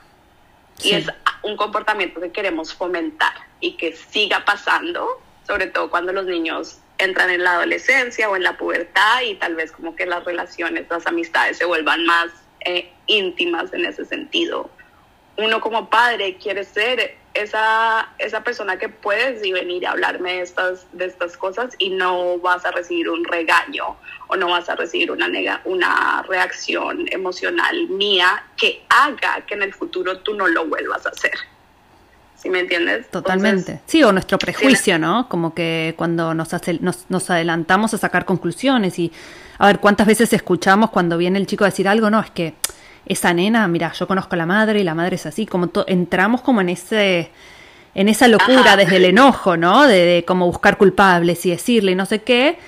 Y 0.83 0.93
es 0.93 1.11
un 1.43 1.57
comportamiento 1.57 2.21
que 2.21 2.33
queremos 2.33 2.75
fomentar 2.75 3.35
y 3.61 3.77
que 3.77 3.95
siga 3.95 4.45
pasando, 4.45 5.21
sobre 5.47 5.67
todo 5.67 5.91
cuando 5.91 6.13
los 6.13 6.27
niños 6.27 6.81
entran 6.99 7.31
en 7.31 7.45
la 7.45 7.53
adolescencia 7.53 8.29
o 8.29 8.37
en 8.37 8.43
la 8.43 8.57
pubertad 8.57 9.23
y 9.23 9.35
tal 9.35 9.55
vez 9.55 9.73
como 9.73 9.95
que 9.95 10.07
las 10.07 10.25
relaciones, 10.25 10.87
las 10.89 11.07
amistades 11.07 11.59
se 11.59 11.65
vuelvan 11.65 12.05
más 12.05 12.29
eh, 12.61 12.91
íntimas 13.07 13.73
en 13.73 13.85
ese 13.85 14.05
sentido. 14.05 14.71
Uno 15.37 15.61
como 15.61 15.91
padre 15.91 16.37
quiere 16.37 16.65
ser 16.65 17.17
esa, 17.43 18.09
esa 18.19 18.43
persona 18.43 18.79
que 18.79 18.89
puedes 18.89 19.45
y 19.45 19.53
venir 19.53 19.87
a 19.87 19.93
hablarme 19.93 20.35
de 20.35 20.41
estas, 20.43 20.87
de 20.93 21.07
estas 21.07 21.37
cosas 21.37 21.75
y 21.79 21.91
no 21.91 22.39
vas 22.39 22.65
a 22.65 22.71
recibir 22.71 23.11
un 23.11 23.25
regaño 23.25 23.97
o 24.29 24.37
no 24.37 24.51
vas 24.51 24.69
a 24.69 24.77
recibir 24.77 25.11
una, 25.11 25.29
nega, 25.29 25.61
una 25.65 26.23
reacción 26.29 27.07
emocional 27.11 27.89
mía 27.89 28.45
que 28.57 28.85
haga 28.89 29.43
que 29.47 29.55
en 29.55 29.63
el 29.63 29.75
futuro 29.75 30.19
tú 30.19 30.35
no 30.35 30.47
lo 30.49 30.67
vuelvas 30.67 31.07
a 31.07 31.11
hacer. 31.11 31.33
¿Sí 32.37 32.51
me 32.51 32.61
entiendes? 32.61 33.11
Totalmente. 33.11 33.81
sí, 33.87 34.03
o 34.05 34.13
nuestro 34.13 34.39
prejuicio, 34.39 34.99
¿no? 34.99 35.29
Como 35.29 35.55
que 35.55 35.95
cuando 35.97 36.35
nos, 36.35 36.53
hace, 36.53 36.79
nos, 36.81 37.07
nos 37.09 37.31
adelantamos 37.31 37.95
a 37.95 37.99
sacar 37.99 38.25
conclusiones 38.25 38.99
y 38.99 39.11
a 39.59 39.67
ver 39.67 39.81
cuántas 39.81 40.07
veces 40.07 40.33
escuchamos 40.33 40.91
cuando 40.91 41.17
viene 41.17 41.39
el 41.39 41.47
chico 41.47 41.65
a 41.65 41.69
decir 41.69 41.89
algo, 41.89 42.11
no, 42.11 42.21
es 42.21 42.31
que 42.31 42.55
esa 43.07 43.33
nena, 43.33 43.67
mira, 43.69 43.93
yo 43.93 44.07
conozco 44.07 44.35
a 44.35 44.39
la 44.39 44.47
madre 44.47 44.81
y 44.81 44.85
la 44.85 44.95
madre 44.95 45.17
es 45.17 45.27
así, 45.27 45.47
como 45.47 45.71
entramos 45.87 46.43
como 46.43 46.61
en 46.61 46.69
ese 46.69 47.31
en 47.95 48.11
esa 48.11 48.29
locura 48.29 48.77
desde 48.77 48.97
el 48.97 49.07
enojo, 49.07 49.57
¿no? 49.57 49.87
De, 49.87 50.05
de, 50.05 50.25
como 50.27 50.47
buscar 50.47 50.77
culpables 50.77 51.47
y 51.47 51.51
decirle 51.51 51.93
y 51.93 51.95
no 51.95 52.05
sé 52.05 52.23
qué. 52.23 52.59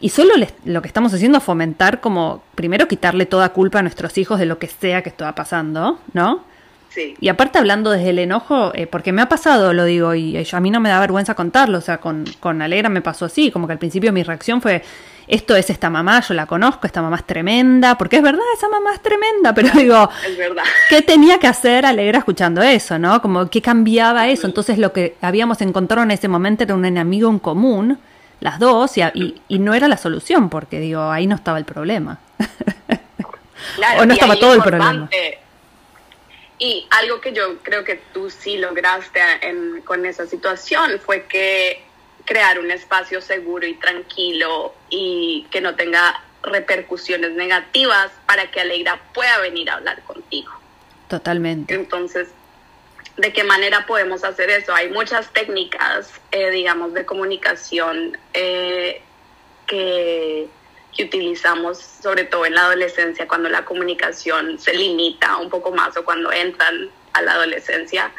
Y 0.00 0.10
solo 0.10 0.34
lo 0.64 0.82
que 0.82 0.88
estamos 0.88 1.14
haciendo 1.14 1.38
es 1.38 1.44
fomentar 1.44 2.00
como, 2.00 2.42
primero, 2.54 2.86
quitarle 2.86 3.24
toda 3.24 3.50
culpa 3.50 3.78
a 3.78 3.82
nuestros 3.82 4.18
hijos 4.18 4.38
de 4.38 4.46
lo 4.46 4.58
que 4.58 4.66
sea 4.66 5.02
que 5.02 5.08
está 5.08 5.34
pasando, 5.34 5.98
¿no? 6.12 6.44
Sí. 6.90 7.14
Y 7.20 7.28
aparte 7.28 7.58
hablando 7.58 7.90
desde 7.90 8.10
el 8.10 8.18
enojo, 8.18 8.72
eh, 8.74 8.86
porque 8.86 9.12
me 9.12 9.22
ha 9.22 9.28
pasado, 9.28 9.72
lo 9.72 9.84
digo, 9.84 10.14
y 10.14 10.36
eh, 10.36 10.46
a 10.52 10.60
mí 10.60 10.70
no 10.70 10.80
me 10.80 10.88
da 10.88 10.98
vergüenza 10.98 11.34
contarlo, 11.34 11.78
o 11.78 11.80
sea, 11.80 11.98
con, 11.98 12.24
con 12.40 12.60
Alegra 12.62 12.88
me 12.88 13.00
pasó 13.00 13.26
así, 13.26 13.50
como 13.50 13.66
que 13.66 13.74
al 13.74 13.78
principio 13.78 14.12
mi 14.12 14.24
reacción 14.24 14.60
fue, 14.60 14.82
esto 15.28 15.54
es 15.54 15.70
esta 15.70 15.88
mamá, 15.88 16.20
yo 16.20 16.34
la 16.34 16.46
conozco, 16.46 16.88
esta 16.88 17.00
mamá 17.00 17.16
es 17.16 17.24
tremenda, 17.24 17.96
porque 17.96 18.16
es 18.16 18.22
verdad, 18.22 18.42
esa 18.56 18.68
mamá 18.68 18.92
es 18.92 19.00
tremenda, 19.00 19.54
pero 19.54 19.68
digo, 19.74 20.10
Es 20.28 20.36
verdad. 20.36 20.64
¿qué 20.88 21.02
tenía 21.02 21.38
que 21.38 21.46
hacer 21.46 21.86
Alegra 21.86 22.18
escuchando 22.18 22.60
eso, 22.60 22.98
no? 22.98 23.22
Como, 23.22 23.48
¿qué 23.48 23.62
cambiaba 23.62 24.26
eso? 24.28 24.48
Entonces 24.48 24.76
lo 24.78 24.92
que 24.92 25.16
habíamos 25.20 25.60
encontrado 25.60 26.02
en 26.02 26.10
ese 26.10 26.26
momento 26.26 26.64
era 26.64 26.74
un 26.74 26.84
enemigo 26.84 27.30
en 27.30 27.38
común, 27.38 27.98
las 28.40 28.58
dos, 28.58 28.98
y, 28.98 29.02
y, 29.14 29.40
y 29.46 29.58
no 29.60 29.74
era 29.74 29.86
la 29.86 29.96
solución, 29.96 30.50
porque 30.50 30.80
digo, 30.80 31.08
ahí 31.08 31.28
no 31.28 31.36
estaba 31.36 31.58
el 31.58 31.64
problema. 31.64 32.18
Claro, 33.76 34.02
o 34.02 34.06
no 34.06 34.14
estaba 34.14 34.36
todo 34.36 34.54
el 34.54 34.62
problema. 34.62 35.08
Y 36.60 36.86
algo 36.90 37.20
que 37.20 37.32
yo 37.32 37.56
creo 37.62 37.82
que 37.84 37.96
tú 38.12 38.30
sí 38.30 38.58
lograste 38.58 39.18
en- 39.40 39.80
con 39.80 40.04
esa 40.06 40.26
situación 40.26 41.00
fue 41.04 41.24
que 41.24 41.82
crear 42.26 42.60
un 42.60 42.70
espacio 42.70 43.20
seguro 43.22 43.66
y 43.66 43.74
tranquilo 43.74 44.74
y 44.90 45.46
que 45.50 45.60
no 45.62 45.74
tenga 45.74 46.22
repercusiones 46.42 47.32
negativas 47.32 48.12
para 48.26 48.50
que 48.50 48.60
Alegra 48.60 49.00
pueda 49.14 49.38
venir 49.40 49.70
a 49.70 49.74
hablar 49.74 50.02
contigo. 50.02 50.52
Totalmente. 51.08 51.74
Entonces, 51.74 52.28
¿de 53.16 53.32
qué 53.32 53.42
manera 53.42 53.86
podemos 53.86 54.22
hacer 54.22 54.50
eso? 54.50 54.74
Hay 54.74 54.90
muchas 54.90 55.32
técnicas, 55.32 56.12
eh, 56.30 56.50
digamos, 56.50 56.92
de 56.92 57.04
comunicación 57.06 58.18
eh, 58.34 59.00
que, 59.66 60.46
que 60.96 61.04
utilizamos, 61.04 61.78
sobre 61.78 62.24
todo 62.24 62.46
en 62.46 62.54
la 62.54 62.62
adolescencia, 62.62 63.28
cuando 63.28 63.48
la 63.48 63.64
comunicación 63.64 64.58
se 64.58 64.74
limita 64.74 65.36
un 65.36 65.50
poco 65.50 65.70
más 65.70 65.96
o 65.96 66.04
cuando 66.04 66.32
entran 66.32 66.90
a 67.12 67.22
la 67.22 67.32
adolescencia. 67.32 68.10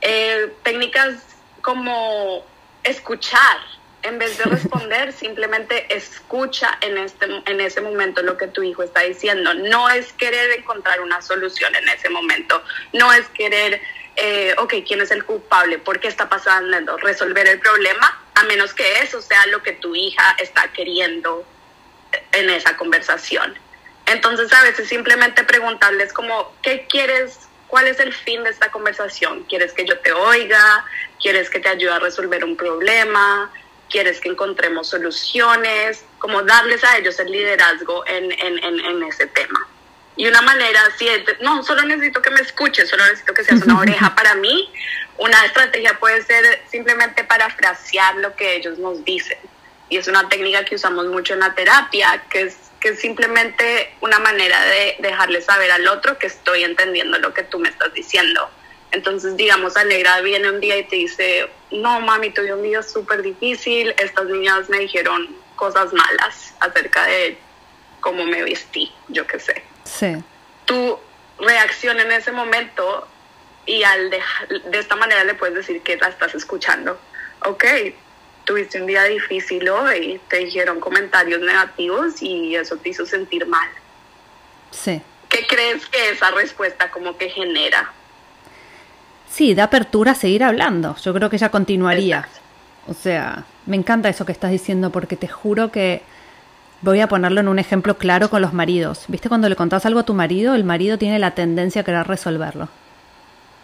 Eh, 0.00 0.52
técnicas 0.62 1.16
como 1.62 2.44
escuchar. 2.84 3.58
En 4.02 4.18
vez 4.18 4.36
de 4.36 4.44
responder, 4.50 5.12
simplemente 5.12 5.94
escucha 5.94 6.76
en, 6.80 6.98
este, 6.98 7.26
en 7.46 7.60
ese 7.60 7.80
momento 7.80 8.22
lo 8.22 8.36
que 8.36 8.48
tu 8.48 8.62
hijo 8.62 8.82
está 8.82 9.00
diciendo. 9.02 9.54
No 9.54 9.88
es 9.88 10.12
querer 10.12 10.58
encontrar 10.58 11.00
una 11.00 11.22
solución 11.22 11.74
en 11.76 11.88
ese 11.88 12.10
momento. 12.10 12.62
No 12.92 13.12
es 13.12 13.28
querer, 13.28 13.80
eh, 14.16 14.54
ok, 14.58 14.74
¿quién 14.86 15.00
es 15.00 15.12
el 15.12 15.24
culpable? 15.24 15.78
¿Por 15.78 16.00
qué 16.00 16.08
está 16.08 16.28
pasando? 16.28 16.96
Resolver 16.98 17.46
el 17.46 17.60
problema, 17.60 18.20
a 18.34 18.42
menos 18.44 18.74
que 18.74 18.98
eso 18.98 19.22
sea 19.22 19.46
lo 19.46 19.62
que 19.62 19.72
tu 19.72 19.94
hija 19.94 20.34
está 20.38 20.72
queriendo 20.72 21.46
en 22.32 22.50
esa 22.50 22.76
conversación. 22.76 23.54
Entonces 24.06 24.52
a 24.52 24.62
veces 24.62 24.88
simplemente 24.88 25.44
preguntarles 25.44 26.12
como, 26.12 26.54
¿qué 26.62 26.86
quieres? 26.88 27.38
¿Cuál 27.68 27.86
es 27.88 28.00
el 28.00 28.12
fin 28.12 28.42
de 28.44 28.50
esta 28.50 28.70
conversación? 28.70 29.44
¿Quieres 29.44 29.72
que 29.72 29.86
yo 29.86 29.98
te 30.00 30.12
oiga? 30.12 30.84
¿Quieres 31.20 31.48
que 31.48 31.60
te 31.60 31.68
ayude 31.68 31.92
a 31.92 31.98
resolver 31.98 32.44
un 32.44 32.56
problema? 32.56 33.50
¿Quieres 33.88 34.20
que 34.20 34.28
encontremos 34.28 34.88
soluciones? 34.88 36.04
Como 36.18 36.42
darles 36.42 36.84
a 36.84 36.98
ellos 36.98 37.18
el 37.20 37.30
liderazgo 37.30 38.04
en, 38.06 38.32
en, 38.32 38.58
en, 38.64 38.80
en 38.80 39.02
ese 39.04 39.26
tema. 39.28 39.66
Y 40.16 40.26
una 40.26 40.42
manera 40.42 40.80
es, 41.00 41.24
de- 41.24 41.36
no, 41.40 41.62
solo 41.62 41.82
necesito 41.84 42.20
que 42.20 42.30
me 42.30 42.40
escuches, 42.40 42.90
solo 42.90 43.04
necesito 43.06 43.32
que 43.32 43.44
seas 43.44 43.62
una 43.62 43.78
oreja 43.80 44.14
para 44.14 44.34
mí. 44.34 44.70
Una 45.16 45.44
estrategia 45.46 45.98
puede 45.98 46.22
ser 46.22 46.62
simplemente 46.70 47.24
parafrasear 47.24 48.16
lo 48.16 48.34
que 48.36 48.56
ellos 48.56 48.78
nos 48.78 49.02
dicen. 49.04 49.38
Y 49.92 49.98
es 49.98 50.08
una 50.08 50.26
técnica 50.26 50.64
que 50.64 50.76
usamos 50.76 51.04
mucho 51.08 51.34
en 51.34 51.40
la 51.40 51.54
terapia, 51.54 52.24
que 52.30 52.40
es, 52.44 52.56
que 52.80 52.88
es 52.88 53.00
simplemente 53.00 53.92
una 54.00 54.18
manera 54.18 54.64
de 54.64 54.96
dejarle 55.00 55.42
saber 55.42 55.70
al 55.70 55.86
otro 55.86 56.16
que 56.16 56.28
estoy 56.28 56.64
entendiendo 56.64 57.18
lo 57.18 57.34
que 57.34 57.42
tú 57.42 57.58
me 57.58 57.68
estás 57.68 57.92
diciendo. 57.92 58.48
Entonces, 58.90 59.36
digamos, 59.36 59.76
Alegra 59.76 60.22
viene 60.22 60.48
un 60.48 60.60
día 60.60 60.78
y 60.78 60.84
te 60.84 60.96
dice, 60.96 61.46
no, 61.72 62.00
mami, 62.00 62.30
tuve 62.30 62.54
un 62.54 62.62
día 62.62 62.82
súper 62.82 63.20
difícil, 63.20 63.94
estas 63.98 64.24
niñas 64.24 64.70
me 64.70 64.78
dijeron 64.78 65.28
cosas 65.56 65.92
malas 65.92 66.54
acerca 66.60 67.04
de 67.04 67.36
cómo 68.00 68.24
me 68.24 68.42
vestí, 68.42 68.90
yo 69.08 69.26
qué 69.26 69.38
sé 69.40 69.62
Sí. 69.84 70.16
tu 70.64 70.98
reacción 71.38 72.00
en 72.00 72.12
ese 72.12 72.32
momento 72.32 73.06
y 73.66 73.82
al 73.82 74.08
dejar, 74.08 74.48
de 74.48 74.78
esta 74.78 74.96
manera 74.96 75.22
le 75.24 75.34
puedes 75.34 75.54
decir 75.54 75.82
que 75.82 75.98
la 75.98 76.08
estás 76.08 76.34
escuchando. 76.34 76.98
Ok, 77.44 77.64
tuviste 78.44 78.80
un 78.80 78.86
día 78.86 79.04
difícil 79.04 79.68
hoy, 79.68 80.20
te 80.28 80.38
dijeron 80.38 80.80
comentarios 80.80 81.40
negativos 81.40 82.22
y 82.22 82.56
eso 82.56 82.76
te 82.76 82.90
hizo 82.90 83.06
sentir 83.06 83.46
mal. 83.46 83.68
Sí. 84.70 85.00
¿Qué 85.28 85.46
crees 85.46 85.86
que 85.86 86.10
esa 86.10 86.30
respuesta 86.30 86.90
como 86.90 87.16
que 87.16 87.30
genera? 87.30 87.92
Sí, 89.28 89.54
da 89.54 89.64
apertura 89.64 90.12
a 90.12 90.14
seguir 90.14 90.44
hablando. 90.44 90.96
Yo 90.96 91.14
creo 91.14 91.30
que 91.30 91.36
ella 91.36 91.50
continuaría. 91.50 92.18
Exacto. 92.18 92.40
O 92.88 92.94
sea, 92.94 93.44
me 93.66 93.76
encanta 93.76 94.08
eso 94.08 94.26
que 94.26 94.32
estás 94.32 94.50
diciendo 94.50 94.90
porque 94.90 95.16
te 95.16 95.28
juro 95.28 95.70
que 95.70 96.02
voy 96.82 97.00
a 97.00 97.08
ponerlo 97.08 97.40
en 97.40 97.48
un 97.48 97.58
ejemplo 97.58 97.96
claro 97.96 98.28
con 98.28 98.42
los 98.42 98.52
maridos. 98.52 99.04
¿Viste 99.08 99.28
cuando 99.28 99.48
le 99.48 99.56
contás 99.56 99.86
algo 99.86 100.00
a 100.00 100.04
tu 100.04 100.14
marido? 100.14 100.54
El 100.54 100.64
marido 100.64 100.98
tiene 100.98 101.18
la 101.18 101.30
tendencia 101.30 101.82
a 101.82 101.84
querer 101.84 102.06
resolverlo. 102.06 102.68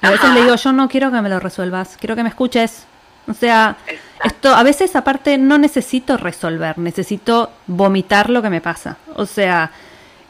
A 0.00 0.10
veces 0.10 0.26
Ajá. 0.26 0.34
le 0.34 0.42
digo, 0.42 0.54
yo 0.54 0.72
no 0.72 0.88
quiero 0.88 1.10
que 1.10 1.20
me 1.20 1.28
lo 1.28 1.40
resuelvas, 1.40 1.96
quiero 1.98 2.14
que 2.14 2.22
me 2.22 2.28
escuches. 2.28 2.86
O 3.28 3.34
sea, 3.34 3.76
Exacto. 3.86 4.28
esto 4.28 4.54
a 4.54 4.62
veces 4.62 4.96
aparte 4.96 5.38
no 5.38 5.58
necesito 5.58 6.16
resolver, 6.16 6.78
necesito 6.78 7.50
vomitar 7.66 8.30
lo 8.30 8.42
que 8.42 8.50
me 8.50 8.60
pasa. 8.60 8.96
O 9.16 9.26
sea, 9.26 9.70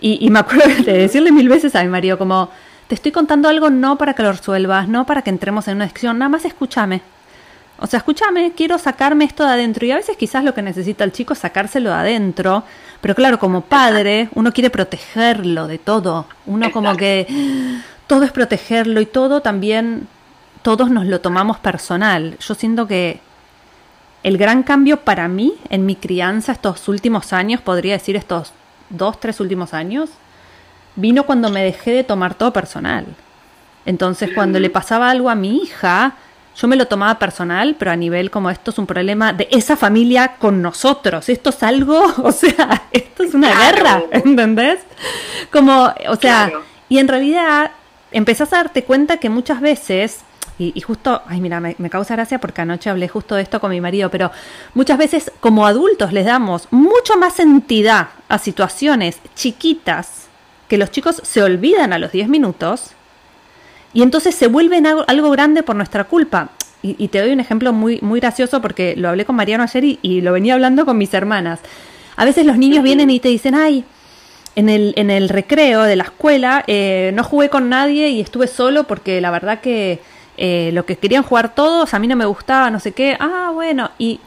y, 0.00 0.24
y 0.24 0.30
me 0.30 0.40
acuerdo 0.40 0.82
de 0.84 0.92
decirle 0.92 1.32
mil 1.32 1.48
veces 1.48 1.74
a 1.74 1.82
mi 1.82 1.88
marido 1.88 2.18
como, 2.18 2.50
te 2.88 2.94
estoy 2.94 3.12
contando 3.12 3.48
algo 3.48 3.70
no 3.70 3.98
para 3.98 4.14
que 4.14 4.22
lo 4.22 4.32
resuelvas, 4.32 4.88
no 4.88 5.06
para 5.06 5.22
que 5.22 5.30
entremos 5.30 5.68
en 5.68 5.76
una 5.76 5.84
discusión, 5.84 6.18
nada 6.18 6.30
más 6.30 6.44
escúchame. 6.44 7.02
O 7.80 7.86
sea, 7.86 7.98
escúchame, 7.98 8.52
quiero 8.56 8.76
sacarme 8.78 9.24
esto 9.24 9.44
de 9.44 9.52
adentro. 9.52 9.86
Y 9.86 9.92
a 9.92 9.96
veces 9.96 10.16
quizás 10.16 10.42
lo 10.42 10.52
que 10.52 10.62
necesita 10.62 11.04
el 11.04 11.12
chico 11.12 11.34
es 11.34 11.38
sacárselo 11.38 11.90
de 11.90 11.96
adentro. 11.96 12.64
Pero 13.00 13.14
claro, 13.14 13.38
como 13.38 13.60
padre, 13.60 14.28
uno 14.34 14.52
quiere 14.52 14.70
protegerlo 14.70 15.68
de 15.68 15.78
todo. 15.78 16.26
Uno 16.46 16.72
como 16.72 16.96
que 16.96 17.26
todo 18.08 18.24
es 18.24 18.32
protegerlo 18.32 19.00
y 19.00 19.06
todo 19.06 19.42
también, 19.42 20.08
todos 20.62 20.90
nos 20.90 21.06
lo 21.06 21.20
tomamos 21.20 21.58
personal. 21.58 22.36
Yo 22.40 22.54
siento 22.54 22.86
que 22.86 23.20
el 24.22 24.36
gran 24.38 24.62
cambio 24.62 25.00
para 25.00 25.28
mí 25.28 25.54
en 25.70 25.86
mi 25.86 25.94
crianza 25.96 26.52
estos 26.52 26.88
últimos 26.88 27.32
años, 27.32 27.60
podría 27.60 27.94
decir 27.94 28.16
estos 28.16 28.52
dos, 28.90 29.20
tres 29.20 29.40
últimos 29.40 29.74
años, 29.74 30.10
vino 30.96 31.24
cuando 31.24 31.50
me 31.50 31.62
dejé 31.62 31.92
de 31.92 32.04
tomar 32.04 32.34
todo 32.34 32.52
personal. 32.52 33.06
Entonces, 33.86 34.30
cuando 34.34 34.58
le 34.60 34.68
pasaba 34.70 35.10
algo 35.10 35.30
a 35.30 35.34
mi 35.34 35.62
hija, 35.62 36.14
yo 36.56 36.66
me 36.68 36.76
lo 36.76 36.86
tomaba 36.88 37.18
personal, 37.18 37.76
pero 37.78 37.92
a 37.92 37.96
nivel 37.96 38.30
como 38.30 38.50
esto 38.50 38.70
es 38.72 38.78
un 38.78 38.86
problema 38.86 39.32
de 39.32 39.48
esa 39.50 39.76
familia 39.76 40.34
con 40.38 40.60
nosotros. 40.60 41.28
Esto 41.28 41.50
es 41.50 41.62
algo, 41.62 42.04
o 42.22 42.32
sea, 42.32 42.82
esto 42.90 43.22
es 43.22 43.32
una 43.34 43.50
Claro. 43.52 43.76
guerra, 43.76 44.02
¿entendés? 44.10 44.80
Como, 45.52 45.84
o 46.08 46.16
sea, 46.16 46.48
Claro. 46.48 46.62
y 46.88 46.98
en 46.98 47.08
realidad 47.08 47.70
empezás 48.10 48.52
a 48.52 48.56
darte 48.56 48.82
cuenta 48.84 49.18
que 49.18 49.30
muchas 49.30 49.60
veces, 49.60 50.20
y, 50.58 50.72
y 50.74 50.80
justo, 50.80 51.22
ay 51.26 51.40
mira, 51.40 51.60
me, 51.60 51.74
causa 51.90 52.14
gracia 52.14 52.40
porque 52.40 52.62
anoche 52.62 52.90
hablé 52.90 53.08
justo 53.08 53.34
de 53.34 53.42
esto 53.42 53.60
con 53.60 53.70
mi 53.70 53.80
marido, 53.80 54.10
pero 54.10 54.30
muchas 54.74 54.98
veces 54.98 55.32
como 55.40 55.66
adultos 55.66 56.12
les 56.12 56.26
damos 56.26 56.68
mucho 56.70 57.16
más 57.16 57.38
entidad 57.38 58.08
a 58.28 58.38
situaciones 58.38 59.18
chiquitas 59.34 60.26
que 60.68 60.78
los 60.78 60.90
chicos 60.90 61.20
se 61.24 61.42
olvidan 61.42 61.92
a 61.92 61.98
los 61.98 62.12
10 62.12 62.28
minutos 62.28 62.90
y 63.92 64.02
entonces 64.02 64.34
se 64.34 64.48
vuelven 64.48 64.86
algo, 64.86 65.04
algo 65.06 65.30
grande 65.30 65.62
por 65.62 65.76
nuestra 65.76 66.04
culpa. 66.04 66.50
Y, 66.82 66.94
y 67.02 67.08
te 67.08 67.20
doy 67.20 67.32
un 67.32 67.40
ejemplo 67.40 67.72
muy, 67.72 67.98
muy 68.02 68.20
gracioso 68.20 68.60
porque 68.60 68.94
lo 68.96 69.08
hablé 69.08 69.24
con 69.24 69.34
Mariano 69.34 69.64
ayer 69.64 69.82
y, 69.82 69.98
y 70.02 70.20
lo 70.20 70.32
venía 70.32 70.54
hablando 70.54 70.84
con 70.84 70.98
mis 70.98 71.12
hermanas. 71.14 71.60
A 72.16 72.24
veces 72.24 72.46
los 72.46 72.58
niños 72.58 72.84
vienen 72.84 73.10
y 73.10 73.18
te 73.18 73.28
dicen, 73.28 73.54
ay, 73.54 73.84
en 74.58 74.68
el, 74.68 74.92
en 74.96 75.10
el 75.10 75.28
recreo 75.28 75.82
de 75.82 75.94
la 75.94 76.02
escuela 76.04 76.64
eh, 76.66 77.12
no 77.14 77.22
jugué 77.22 77.48
con 77.48 77.68
nadie 77.68 78.08
y 78.08 78.20
estuve 78.20 78.48
solo 78.48 78.84
porque 78.84 79.20
la 79.20 79.30
verdad 79.30 79.60
que 79.60 80.00
eh, 80.40 80.70
lo 80.72 80.86
que 80.86 80.96
querían 80.96 81.24
jugar 81.24 81.52
todos 81.52 81.92
a 81.94 81.98
mí 81.98 82.06
no 82.06 82.14
me 82.14 82.24
gustaba, 82.24 82.70
no 82.70 82.78
sé 82.78 82.92
qué. 82.92 83.16
Ah, 83.18 83.50
bueno, 83.52 83.90
y, 83.98 84.20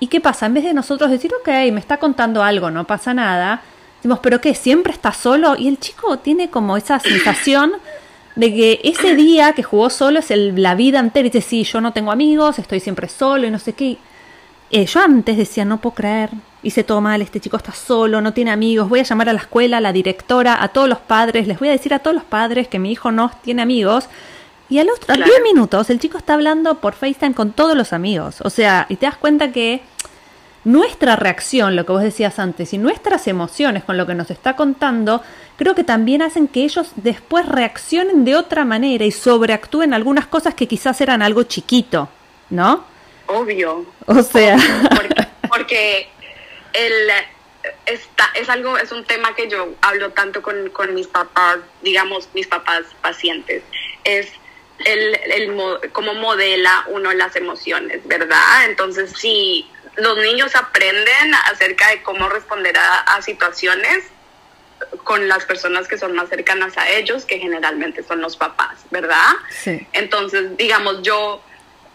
¿y 0.00 0.06
qué 0.06 0.20
pasa? 0.20 0.46
En 0.46 0.54
vez 0.54 0.64
de 0.64 0.72
nosotros 0.72 1.10
decir, 1.10 1.30
ok, 1.38 1.48
me 1.70 1.80
está 1.80 1.98
contando 1.98 2.42
algo, 2.42 2.70
no 2.70 2.86
pasa 2.86 3.12
nada, 3.12 3.60
decimos, 3.96 4.20
pero 4.22 4.40
¿qué? 4.40 4.54
¿Siempre 4.54 4.92
está 4.92 5.12
solo? 5.12 5.54
Y 5.56 5.68
el 5.68 5.78
chico 5.78 6.18
tiene 6.18 6.48
como 6.48 6.78
esa 6.78 6.98
sensación 6.98 7.72
de 8.36 8.54
que 8.54 8.80
ese 8.84 9.16
día 9.16 9.52
que 9.52 9.62
jugó 9.62 9.90
solo 9.90 10.20
es 10.20 10.30
el, 10.30 10.62
la 10.62 10.74
vida 10.74 10.98
entera. 10.98 11.26
Y 11.26 11.30
dice, 11.30 11.46
sí, 11.46 11.64
yo 11.64 11.82
no 11.82 11.92
tengo 11.92 12.10
amigos, 12.10 12.58
estoy 12.58 12.80
siempre 12.80 13.08
solo 13.08 13.46
y 13.46 13.50
no 13.50 13.58
sé 13.58 13.74
qué. 13.74 13.98
Eh, 14.70 14.86
yo 14.86 15.00
antes 15.00 15.36
decía, 15.36 15.66
no 15.66 15.78
puedo 15.78 15.96
creer, 15.96 16.30
hice 16.62 16.84
todo 16.84 17.02
mal, 17.02 17.20
este 17.20 17.38
chico 17.40 17.58
está 17.58 17.72
solo, 17.72 18.22
no 18.22 18.32
tiene 18.32 18.50
amigos, 18.50 18.88
voy 18.88 19.00
a 19.00 19.02
llamar 19.02 19.28
a 19.28 19.32
la 19.34 19.40
escuela, 19.40 19.78
a 19.78 19.80
la 19.80 19.92
directora, 19.92 20.62
a 20.62 20.68
todos 20.68 20.88
los 20.88 20.98
padres, 20.98 21.46
les 21.46 21.58
voy 21.58 21.68
a 21.68 21.72
decir 21.72 21.92
a 21.92 21.98
todos 21.98 22.14
los 22.14 22.24
padres 22.24 22.68
que 22.68 22.78
mi 22.78 22.92
hijo 22.92 23.10
no 23.10 23.30
tiene 23.42 23.60
amigos. 23.60 24.08
Y 24.68 24.78
a 24.78 24.84
los 24.84 25.00
a 25.02 25.14
Claro. 25.14 25.24
10 25.24 25.42
minutos 25.42 25.90
el 25.90 25.98
chico 25.98 26.18
está 26.18 26.34
hablando 26.34 26.76
por 26.76 26.94
FaceTime 26.94 27.34
con 27.34 27.52
todos 27.52 27.76
los 27.76 27.92
amigos. 27.92 28.40
O 28.42 28.50
sea, 28.50 28.86
y 28.88 28.96
te 28.96 29.06
das 29.06 29.16
cuenta 29.16 29.52
que 29.52 29.82
nuestra 30.64 31.16
reacción, 31.16 31.76
lo 31.76 31.86
que 31.86 31.92
vos 31.92 32.02
decías 32.02 32.38
antes, 32.38 32.74
y 32.74 32.78
nuestras 32.78 33.26
emociones 33.26 33.84
con 33.84 33.96
lo 33.96 34.06
que 34.06 34.14
nos 34.14 34.30
está 34.30 34.56
contando, 34.56 35.22
creo 35.56 35.74
que 35.74 35.84
también 35.84 36.20
hacen 36.20 36.48
que 36.48 36.64
ellos 36.64 36.90
después 36.96 37.46
reaccionen 37.46 38.24
de 38.24 38.36
otra 38.36 38.64
manera 38.64 39.04
y 39.04 39.10
sobreactúen 39.10 39.94
algunas 39.94 40.26
cosas 40.26 40.54
que 40.54 40.68
quizás 40.68 41.00
eran 41.00 41.22
algo 41.22 41.44
chiquito, 41.44 42.08
¿no? 42.50 42.84
Obvio. 43.26 43.86
O 44.06 44.22
sea. 44.22 44.58
Porque, 45.48 46.08
el, 46.74 47.10
está, 47.86 48.24
es 48.34 48.48
algo, 48.48 48.76
es 48.76 48.92
un 48.92 49.04
tema 49.04 49.34
que 49.34 49.48
yo 49.48 49.68
hablo 49.80 50.10
tanto 50.10 50.42
con, 50.42 50.68
con 50.70 50.94
mis 50.94 51.06
papás, 51.06 51.58
digamos, 51.82 52.28
mis 52.34 52.46
papás 52.46 52.82
pacientes. 53.00 53.62
Es 54.04 54.28
el, 54.84 55.14
el, 55.32 55.90
cómo 55.92 56.14
modela 56.14 56.84
uno 56.88 57.12
las 57.12 57.34
emociones, 57.36 58.06
¿verdad? 58.06 58.64
Entonces, 58.66 59.12
si 59.16 59.68
los 59.98 60.16
niños 60.18 60.54
aprenden 60.54 61.34
acerca 61.50 61.88
de 61.90 62.02
cómo 62.02 62.28
responder 62.28 62.76
a, 62.78 63.20
situaciones 63.22 64.04
con 65.02 65.26
las 65.26 65.44
personas 65.44 65.88
que 65.88 65.98
son 65.98 66.14
más 66.14 66.28
cercanas 66.28 66.78
a 66.78 66.88
ellos, 66.88 67.24
que 67.24 67.38
generalmente 67.38 68.02
son 68.04 68.20
los 68.20 68.36
papás, 68.36 68.78
¿verdad? 68.90 69.32
Sí. 69.50 69.86
Entonces, 69.92 70.56
digamos, 70.56 71.02
yo, 71.02 71.42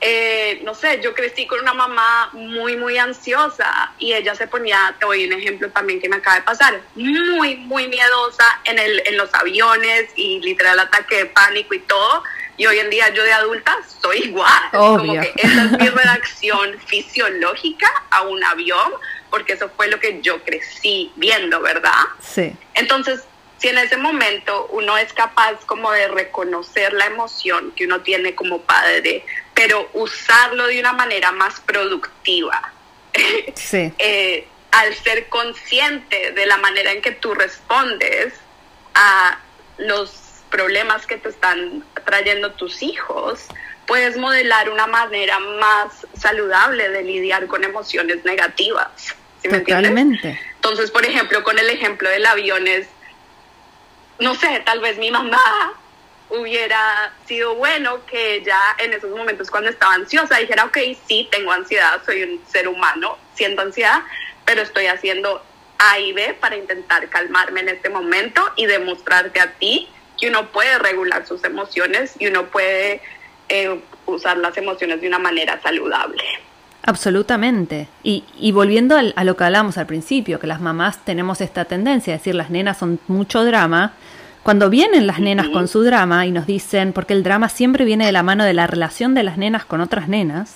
eh, 0.02 0.60
no 0.65 0.76
sé, 0.76 1.00
yo 1.02 1.15
crecí 1.15 1.48
con 1.48 1.62
una 1.62 1.74
mamá 1.74 2.30
muy, 2.34 2.76
muy 2.76 2.98
ansiosa 2.98 3.93
y 3.98 4.13
ella 4.13 4.36
se 4.36 4.48
ponía, 4.48 4.93
te 5.00 5.06
doy 5.06 5.26
un 5.26 5.34
ejemplo 5.34 5.69
también 5.72 6.02
que 6.02 6.10
me 6.10 6.17
acaba 6.17 6.36
de 6.36 6.41
pasar, 6.41 6.82
muy, 6.96 7.56
muy 7.56 7.88
miedosa 7.88 8.46
en, 8.65 8.80
el, 8.80 9.02
en 9.06 9.15
los 9.15 9.34
aviones 9.34 10.10
y 10.17 10.41
literal 10.41 10.78
ataque 10.78 11.19
de 11.19 11.26
pánico 11.28 11.74
y 11.74 11.80
todo. 11.80 12.24
Y 12.58 12.66
hoy 12.66 12.80
en 12.80 12.89
día 12.89 13.10
yo 13.10 13.24
de 13.24 13.34
adulta 13.34 13.78
soy 14.02 14.20
igual. 14.26 14.62
Como 14.72 15.13
que 15.13 15.34
esa 15.38 15.66
es 15.66 15.72
mi 15.72 15.89
reacción 15.89 16.80
fisiológica 16.86 17.92
a 18.12 18.24
un 18.24 18.44
avión, 18.44 18.94
porque 19.30 19.54
eso 19.54 19.70
fue 19.76 19.88
lo 19.88 20.00
que 20.00 20.22
yo 20.22 20.44
crecí 20.44 21.12
viendo, 21.16 21.62
¿verdad? 21.62 21.92
Sí. 22.22 22.56
Entonces, 22.76 23.24
si 23.58 23.70
en 23.70 23.78
ese 23.78 23.98
momento 23.98 24.68
uno 24.72 24.98
es 24.98 25.13
capaz 25.13 25.54
como 25.66 25.92
de 25.92 26.10
reconocer 26.10 26.94
la 26.94 27.06
emoción 27.06 27.72
que 27.76 27.86
uno 27.86 28.02
tiene 28.02 28.36
como 28.36 28.62
padre, 28.62 29.26
pero 29.54 29.89
usarlo 29.94 30.68
de 30.68 30.80
una 30.80 30.94
manera 30.94 31.32
más 31.32 31.62
productiva, 31.62 32.74
sí. 33.56 33.94
eh, 33.98 34.48
al 34.72 34.94
ser 34.96 35.30
consciente 35.30 36.34
de 36.34 36.46
la 36.46 36.58
manera 36.58 36.92
en 36.92 37.02
que 37.02 37.12
tú 37.12 37.34
respondes 37.34 38.34
a 38.96 39.39
los 39.78 40.12
problemas 40.50 41.08
que 41.08 41.18
te 41.18 41.30
están 41.30 41.86
trayendo 42.13 42.52
tus 42.52 42.84
hijos, 42.84 43.47
puedes 43.88 44.17
modelar 44.17 44.69
una 44.69 44.86
manera 44.86 45.39
más 45.39 46.06
saludable 46.15 46.89
de 46.89 47.02
lidiar 47.04 47.47
con 47.47 47.63
emociones 47.63 48.23
negativas. 48.23 49.15
¿sí 49.41 49.49
Totalmente. 49.49 50.39
Entonces, 50.56 50.91
por 50.91 51.04
ejemplo, 51.06 51.43
con 51.43 51.58
el 51.58 51.67
ejemplo 51.71 52.08
del 52.08 52.23
avión 52.28 52.67
es, 52.67 52.88
no 54.19 54.36
sé, 54.36 54.62
tal 54.63 54.80
vez 54.80 54.99
mi 54.99 55.10
mamá 55.10 55.73
hubiera 56.30 57.13
sido 57.26 57.56
bueno 57.56 58.06
que 58.06 58.36
ella 58.36 58.60
en 58.78 58.93
esos 58.93 59.10
momentos 59.10 59.49
cuando 59.49 59.71
estaba 59.71 59.95
ansiosa 59.95 60.38
dijera, 60.38 60.65
ok, 60.65 60.78
sí, 61.08 61.28
tengo 61.32 61.52
ansiedad, 61.52 61.99
soy 62.06 62.21
un 62.23 62.41
ser 62.47 62.67
humano, 62.67 63.17
siento 63.34 63.63
ansiedad, 63.63 64.02
pero 64.45 64.62
estoy 64.62 64.86
haciendo 64.86 65.43
A 65.80 65.97
y 65.97 66.13
B 66.13 66.36
para 66.39 66.58
intentar 66.58 67.10
calmarme 67.10 67.62
en 67.62 67.69
este 67.69 67.89
momento 67.89 68.54
y 68.56 68.67
demostrarte 68.67 69.39
a 69.39 69.52
ti 69.54 69.89
que 70.24 70.30
uno 70.30 70.48
puede 70.48 70.80
regular 70.80 71.26
sus 71.28 71.44
emociones 71.44 72.16
y 72.18 72.28
uno 72.28 72.46
puede 72.46 73.02
eh, 73.50 73.78
usar 74.06 74.38
las 74.38 74.56
emociones 74.56 75.02
de 75.02 75.08
una 75.10 75.20
manera 75.20 75.60
saludable. 75.62 76.24
Absolutamente. 76.84 77.90
Y, 78.04 78.24
y 78.40 78.54
volviendo 78.54 78.96
a 78.98 79.24
lo 79.26 79.36
que 79.36 79.44
hablamos 79.44 79.78
al 79.78 79.86
principio, 79.86 80.40
que 80.40 80.48
las 80.48 80.62
mamás 80.62 81.04
tenemos 81.04 81.42
esta 81.42 81.66
tendencia 81.66 82.14
a 82.14 82.18
decir 82.18 82.36
las 82.36 82.50
nenas 82.50 82.78
son 82.78 83.00
mucho 83.10 83.44
drama, 83.44 83.94
cuando 84.44 84.70
vienen 84.70 85.08
las 85.08 85.20
nenas 85.20 85.50
con 85.50 85.68
su 85.68 85.84
drama 85.84 86.26
y 86.26 86.32
nos 86.32 86.48
dicen, 86.48 86.94
porque 86.94 87.14
el 87.14 87.24
drama 87.24 87.50
siempre 87.50 87.84
viene 87.84 88.06
de 88.06 88.14
la 88.14 88.24
mano 88.24 88.46
de 88.46 88.54
la 88.54 88.66
relación 88.66 89.14
de 89.14 89.24
las 89.24 89.38
nenas 89.38 89.66
con 89.66 89.82
otras 89.82 90.08
nenas, 90.08 90.56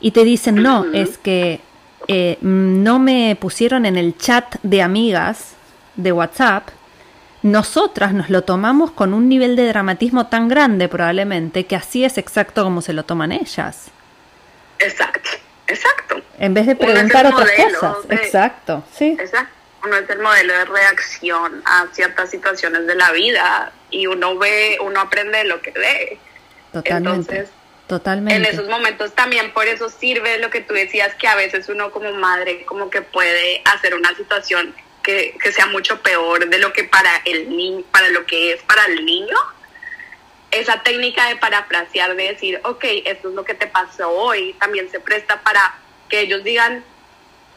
y 0.00 0.12
te 0.12 0.22
dicen, 0.22 0.62
no, 0.62 0.84
es 0.92 1.18
que 1.18 1.60
eh, 2.06 2.38
no 2.42 3.00
me 3.00 3.36
pusieron 3.40 3.86
en 3.86 3.96
el 3.96 4.16
chat 4.16 4.54
de 4.62 4.82
amigas 4.82 5.54
de 5.96 6.12
WhatsApp 6.12 6.68
nosotras 7.42 8.12
nos 8.12 8.30
lo 8.30 8.42
tomamos 8.42 8.90
con 8.92 9.14
un 9.14 9.28
nivel 9.28 9.56
de 9.56 9.66
dramatismo 9.66 10.26
tan 10.28 10.48
grande 10.48 10.88
probablemente 10.88 11.66
que 11.66 11.76
así 11.76 12.04
es 12.04 12.18
exacto 12.18 12.62
como 12.64 12.82
se 12.82 12.92
lo 12.92 13.04
toman 13.04 13.32
ellas. 13.32 13.88
Exacto, 14.78 15.30
exacto. 15.66 16.22
En 16.38 16.54
vez 16.54 16.66
de 16.66 16.76
preguntar 16.76 17.26
otras 17.26 17.50
cosas. 17.50 17.96
exacto, 18.10 18.84
sí. 18.92 19.16
Exacto. 19.18 19.52
Uno 19.84 19.96
es 19.96 20.08
el 20.08 20.20
modelo 20.20 20.52
de 20.52 20.64
reacción 20.64 21.60
a 21.64 21.86
ciertas 21.92 22.30
situaciones 22.30 22.86
de 22.86 22.94
la 22.94 23.10
vida 23.10 23.72
y 23.90 24.06
uno 24.06 24.38
ve, 24.38 24.78
uno 24.80 25.00
aprende 25.00 25.42
lo 25.44 25.60
que 25.60 25.72
ve. 25.72 26.18
Totalmente. 26.72 27.20
Entonces, 27.20 27.48
Totalmente. 27.92 28.36
En 28.36 28.44
esos 28.46 28.68
momentos 28.68 29.12
también 29.12 29.52
por 29.52 29.66
eso 29.66 29.90
sirve 29.90 30.38
lo 30.38 30.48
que 30.48 30.62
tú 30.62 30.72
decías, 30.72 31.14
que 31.16 31.28
a 31.28 31.34
veces 31.34 31.68
uno 31.68 31.90
como 31.90 32.12
madre 32.12 32.64
como 32.64 32.88
que 32.88 33.02
puede 33.02 33.60
hacer 33.64 33.94
una 33.94 34.14
situación 34.14 34.74
que, 35.02 35.36
sea 35.52 35.66
mucho 35.66 36.00
peor 36.00 36.48
de 36.48 36.58
lo 36.58 36.72
que 36.72 36.84
para 36.84 37.22
el 37.24 37.54
niño, 37.54 37.84
para 37.90 38.08
lo 38.10 38.24
que 38.26 38.52
es 38.52 38.62
para 38.62 38.84
el 38.86 39.04
niño. 39.04 39.36
Esa 40.50 40.82
técnica 40.82 41.28
de 41.28 41.36
parafrasear, 41.36 42.14
de 42.14 42.32
decir, 42.32 42.60
ok, 42.64 42.84
esto 43.04 43.28
es 43.30 43.34
lo 43.34 43.44
que 43.44 43.54
te 43.54 43.66
pasó 43.66 44.10
hoy, 44.10 44.54
también 44.58 44.90
se 44.90 45.00
presta 45.00 45.40
para 45.42 45.78
que 46.08 46.20
ellos 46.20 46.44
digan, 46.44 46.84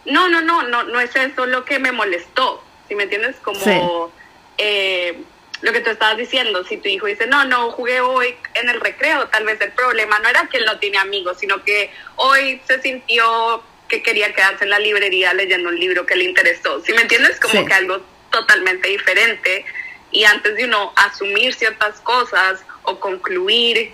no, 0.06 0.30
no, 0.30 0.42
no, 0.42 0.64
no, 0.64 0.84
no 0.84 1.00
es 1.00 1.16
eso 1.16 1.46
lo 1.46 1.66
que 1.66 1.80
me 1.80 1.92
molestó. 1.92 2.64
si 2.88 2.96
me 2.96 3.04
entiendes? 3.04 3.36
Como 3.38 4.12
eh, 4.58 5.22
lo 5.62 5.74
que 5.74 5.82
tú 5.82 5.90
estabas 5.90 6.18
diciendo, 6.18 6.64
si 6.64 6.78
tu 6.78 6.88
hijo 6.88 7.08
dice, 7.08 7.28
no, 7.28 7.44
no, 7.46 7.72
jugué 7.72 8.00
hoy 8.02 8.36
en 8.54 8.70
el 8.70 8.80
recreo, 8.80 9.28
tal 9.28 9.46
vez 9.46 9.60
el 9.62 9.72
problema 9.72 10.20
no 10.20 10.30
era 10.30 10.48
que 10.48 10.58
él 10.58 10.66
no 10.66 10.80
tiene 10.80 10.98
amigos, 10.98 11.38
sino 11.40 11.64
que 11.64 11.92
hoy 12.16 12.62
se 12.68 12.82
sintió 12.82 13.64
que 13.88 14.02
quería 14.02 14.34
quedarse 14.34 14.64
en 14.64 14.70
la 14.72 14.80
librería 14.80 15.34
leyendo 15.34 15.70
un 15.70 15.80
libro 15.80 16.06
que 16.06 16.16
le 16.16 16.24
interesó. 16.24 16.82
¿Sí 16.84 16.94
me 16.94 17.02
entiendes? 17.02 17.40
Como 17.40 17.66
que 17.66 17.74
algo 17.74 18.02
totalmente 18.32 18.90
diferente. 18.90 19.66
Y 20.12 20.24
antes 20.24 20.56
de 20.56 20.66
uno 20.66 20.94
asumir 20.96 21.54
ciertas 21.54 22.00
cosas 22.02 22.64
o 22.84 23.00
concluir 23.00 23.92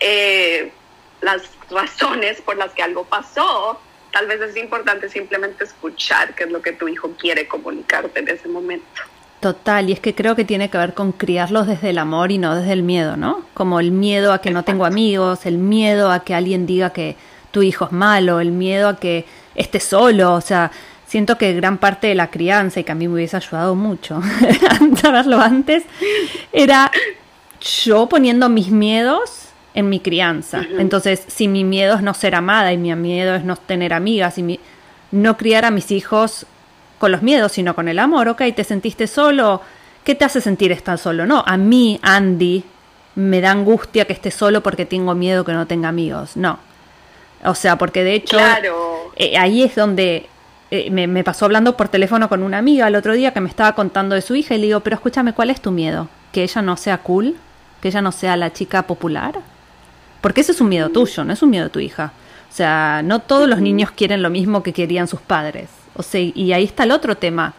eh, 0.00 0.70
las 1.20 1.42
razones 1.70 2.40
por 2.40 2.56
las 2.56 2.72
que 2.72 2.82
algo 2.82 3.04
pasó, 3.04 3.80
tal 4.12 4.26
vez 4.26 4.40
es 4.40 4.56
importante 4.56 5.08
simplemente 5.08 5.64
escuchar 5.64 6.34
qué 6.34 6.44
es 6.44 6.50
lo 6.50 6.60
que 6.60 6.72
tu 6.72 6.88
hijo 6.88 7.12
quiere 7.18 7.46
comunicarte 7.48 8.20
en 8.20 8.28
ese 8.28 8.48
momento. 8.48 9.02
Total, 9.40 9.88
y 9.88 9.92
es 9.92 9.98
que 9.98 10.14
creo 10.14 10.36
que 10.36 10.44
tiene 10.44 10.70
que 10.70 10.78
ver 10.78 10.94
con 10.94 11.10
criarlos 11.10 11.66
desde 11.66 11.90
el 11.90 11.98
amor 11.98 12.30
y 12.30 12.38
no 12.38 12.54
desde 12.54 12.72
el 12.72 12.84
miedo, 12.84 13.16
¿no? 13.16 13.44
Como 13.54 13.80
el 13.80 13.90
miedo 13.90 14.32
a 14.32 14.40
que 14.40 14.52
no 14.52 14.62
tengo 14.62 14.84
amigos, 14.84 15.46
el 15.46 15.58
miedo 15.58 16.12
a 16.12 16.22
que 16.22 16.34
alguien 16.34 16.64
diga 16.64 16.92
que 16.92 17.16
tu 17.52 17.62
hijo 17.62 17.84
es 17.84 17.92
malo, 17.92 18.40
el 18.40 18.50
miedo 18.50 18.88
a 18.88 18.96
que 18.96 19.24
esté 19.54 19.78
solo, 19.78 20.34
o 20.34 20.40
sea, 20.40 20.72
siento 21.06 21.38
que 21.38 21.52
gran 21.52 21.78
parte 21.78 22.08
de 22.08 22.14
la 22.16 22.30
crianza, 22.30 22.80
y 22.80 22.84
que 22.84 22.92
a 22.92 22.94
mí 22.96 23.06
me 23.06 23.14
hubiese 23.14 23.36
ayudado 23.36 23.74
mucho 23.76 24.20
saberlo 25.00 25.40
antes, 25.40 25.84
era 26.52 26.90
yo 27.84 28.08
poniendo 28.08 28.48
mis 28.48 28.70
miedos 28.70 29.48
en 29.74 29.88
mi 29.88 30.00
crianza. 30.00 30.62
Entonces, 30.78 31.22
si 31.28 31.48
mi 31.48 31.64
miedo 31.64 31.96
es 31.96 32.02
no 32.02 32.14
ser 32.14 32.34
amada 32.34 32.72
y 32.72 32.78
mi 32.78 32.94
miedo 32.94 33.34
es 33.34 33.44
no 33.44 33.56
tener 33.56 33.92
amigas 33.92 34.36
y 34.38 34.58
no 35.12 35.36
criar 35.36 35.64
a 35.64 35.70
mis 35.70 35.90
hijos 35.90 36.46
con 36.98 37.12
los 37.12 37.22
miedos, 37.22 37.52
sino 37.52 37.74
con 37.74 37.88
el 37.88 37.98
amor, 37.98 38.28
ok, 38.28 38.42
te 38.54 38.64
sentiste 38.64 39.06
solo, 39.06 39.60
¿qué 40.04 40.14
te 40.14 40.24
hace 40.24 40.40
sentir 40.40 40.72
estar 40.72 40.98
solo? 40.98 41.26
No, 41.26 41.42
a 41.46 41.56
mí, 41.56 41.98
Andy, 42.02 42.64
me 43.14 43.40
da 43.40 43.50
angustia 43.50 44.06
que 44.06 44.12
esté 44.12 44.30
solo 44.30 44.62
porque 44.62 44.86
tengo 44.86 45.14
miedo 45.14 45.44
que 45.44 45.52
no 45.52 45.66
tenga 45.66 45.88
amigos. 45.88 46.36
No, 46.36 46.58
o 47.44 47.54
sea, 47.54 47.76
porque 47.76 48.04
de 48.04 48.14
hecho 48.14 48.38
eh, 49.16 49.36
ahí 49.36 49.62
es 49.62 49.74
donde 49.74 50.28
eh, 50.70 50.90
me, 50.90 51.24
pasó 51.24 51.44
hablando 51.44 51.76
por 51.76 51.88
teléfono 51.88 52.28
con 52.28 52.42
una 52.42 52.58
amiga 52.58 52.88
el 52.88 52.94
otro 52.94 53.12
día 53.12 53.32
que 53.32 53.40
me 53.40 53.48
estaba 53.48 53.74
contando 53.74 54.14
de 54.14 54.22
su 54.22 54.34
hija 54.34 54.54
y 54.54 54.58
le 54.58 54.66
digo, 54.66 54.80
pero 54.80 54.96
escúchame, 54.96 55.34
¿cuál 55.34 55.50
es 55.50 55.60
tu 55.60 55.70
miedo? 55.70 56.08
¿Que 56.32 56.42
ella 56.42 56.62
no 56.62 56.76
sea 56.76 56.98
cool? 56.98 57.36
¿Que 57.80 57.88
ella 57.88 58.00
no 58.00 58.12
sea 58.12 58.36
la 58.36 58.52
chica 58.52 58.86
popular? 58.86 59.34
Porque 60.20 60.40
ese 60.40 60.52
es 60.52 60.60
un 60.60 60.68
miedo 60.68 60.88
tuyo, 60.90 61.24
no 61.24 61.32
es 61.32 61.42
un 61.42 61.50
miedo 61.50 61.64
de 61.64 61.70
tu 61.70 61.80
hija. 61.80 62.12
O 62.50 62.54
sea, 62.54 63.02
no 63.04 63.20
todos 63.20 63.48
los 63.48 63.60
niños 63.60 63.90
quieren 63.90 64.22
lo 64.22 64.30
mismo 64.30 64.62
que 64.62 64.72
querían 64.72 65.08
sus 65.08 65.20
padres. 65.20 65.68
O 65.94 66.02
sea, 66.02 66.20
y 66.20 66.52
ahí 66.52 66.64
está 66.64 66.84
el 66.84 66.92
otro 66.92 67.16
tema, 67.16 67.54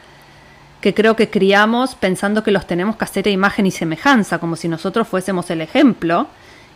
que 0.82 0.94
creo 0.94 1.16
que 1.16 1.30
criamos 1.30 1.96
pensando 1.96 2.44
que 2.44 2.52
los 2.52 2.66
tenemos 2.68 2.96
que 2.96 3.06
hacer 3.06 3.28
a 3.28 3.32
imagen 3.32 3.66
y 3.66 3.72
semejanza, 3.72 4.40
como 4.40 4.56
si 4.56 4.68
nosotros 4.68 5.08
fuésemos 5.08 5.50
el 5.50 5.62
ejemplo. 5.62 6.28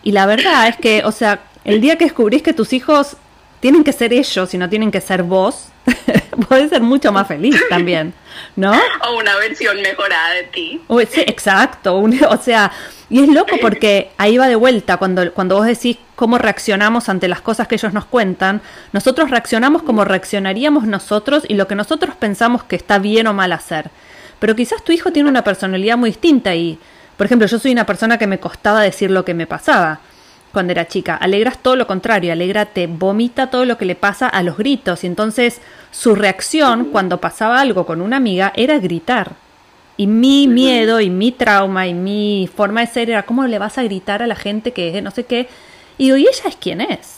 Y 0.03 0.11
la 0.11 0.25
verdad 0.25 0.67
es 0.67 0.77
que, 0.77 1.03
o 1.03 1.11
sea, 1.11 1.41
el 1.63 1.81
día 1.81 1.97
que 1.97 2.05
descubrís 2.05 2.41
que 2.41 2.53
tus 2.53 2.73
hijos 2.73 3.17
tienen 3.59 3.83
que 3.83 3.91
ser 3.91 4.13
ellos 4.13 4.53
y 4.53 4.57
no 4.57 4.69
tienen 4.69 4.91
que 4.91 5.01
ser 5.01 5.23
vos, 5.23 5.69
puedes 6.47 6.69
ser 6.69 6.81
mucho 6.81 7.11
más 7.11 7.27
feliz 7.27 7.55
también, 7.69 8.13
¿no? 8.55 8.73
O 9.07 9.17
una 9.17 9.35
versión 9.37 9.81
mejorada 9.81 10.33
de 10.33 10.43
ti. 10.43 10.81
sí, 11.09 11.21
exacto, 11.21 11.97
o 11.97 12.37
sea, 12.37 12.71
y 13.09 13.23
es 13.23 13.29
loco 13.29 13.55
porque 13.61 14.11
ahí 14.17 14.37
va 14.37 14.47
de 14.47 14.55
vuelta, 14.55 14.97
cuando, 14.97 15.33
cuando 15.33 15.55
vos 15.55 15.65
decís 15.65 15.97
cómo 16.15 16.37
reaccionamos 16.37 17.09
ante 17.09 17.27
las 17.27 17.41
cosas 17.41 17.67
que 17.67 17.75
ellos 17.75 17.93
nos 17.93 18.05
cuentan, 18.05 18.61
nosotros 18.91 19.31
reaccionamos 19.31 19.81
como 19.83 20.05
reaccionaríamos 20.05 20.85
nosotros 20.85 21.43
y 21.47 21.55
lo 21.55 21.67
que 21.67 21.75
nosotros 21.75 22.15
pensamos 22.15 22.63
que 22.63 22.75
está 22.75 22.99
bien 22.99 23.27
o 23.27 23.33
mal 23.33 23.51
hacer. 23.51 23.89
Pero 24.39 24.55
quizás 24.55 24.83
tu 24.83 24.91
hijo 24.91 25.11
tiene 25.11 25.29
una 25.29 25.43
personalidad 25.43 25.97
muy 25.97 26.11
distinta 26.11 26.53
y, 26.53 26.79
por 27.17 27.25
ejemplo, 27.25 27.47
yo 27.47 27.59
soy 27.59 27.71
una 27.71 27.85
persona 27.85 28.17
que 28.17 28.27
me 28.27 28.39
costaba 28.39 28.81
decir 28.81 29.11
lo 29.11 29.25
que 29.25 29.33
me 29.33 29.47
pasaba 29.47 29.99
cuando 30.53 30.71
era 30.71 30.87
chica. 30.87 31.15
Alegras 31.15 31.57
todo 31.59 31.75
lo 31.75 31.87
contrario, 31.87 32.31
Alegra 32.31 32.65
te 32.65 32.87
vomita 32.87 33.49
todo 33.49 33.65
lo 33.65 33.77
que 33.77 33.85
le 33.85 33.95
pasa 33.95 34.27
a 34.27 34.43
los 34.43 34.57
gritos 34.57 35.03
y 35.03 35.07
entonces 35.07 35.61
su 35.91 36.15
reacción 36.15 36.85
cuando 36.85 37.19
pasaba 37.19 37.59
algo 37.59 37.85
con 37.85 38.01
una 38.01 38.17
amiga 38.17 38.53
era 38.55 38.79
gritar. 38.79 39.31
Y 39.97 40.05
mi 40.05 40.47
miedo 40.47 41.01
y 41.01 41.09
mi 41.09 41.31
trauma 41.31 41.87
y 41.87 41.93
mi 41.95 42.47
forma 42.55 42.81
de 42.81 42.87
ser 42.87 43.09
era 43.09 43.23
cómo 43.23 43.47
le 43.47 43.57
vas 43.57 43.79
a 43.79 43.83
gritar 43.83 44.21
a 44.21 44.27
la 44.27 44.35
gente 44.35 44.71
que 44.71 44.95
es 44.95 45.03
no 45.03 45.09
sé 45.09 45.25
qué. 45.25 45.47
Y 45.97 46.05
digo, 46.05 46.17
¿y 46.17 46.21
ella 46.21 46.49
es 46.49 46.55
quién 46.55 46.81
es? 46.81 47.17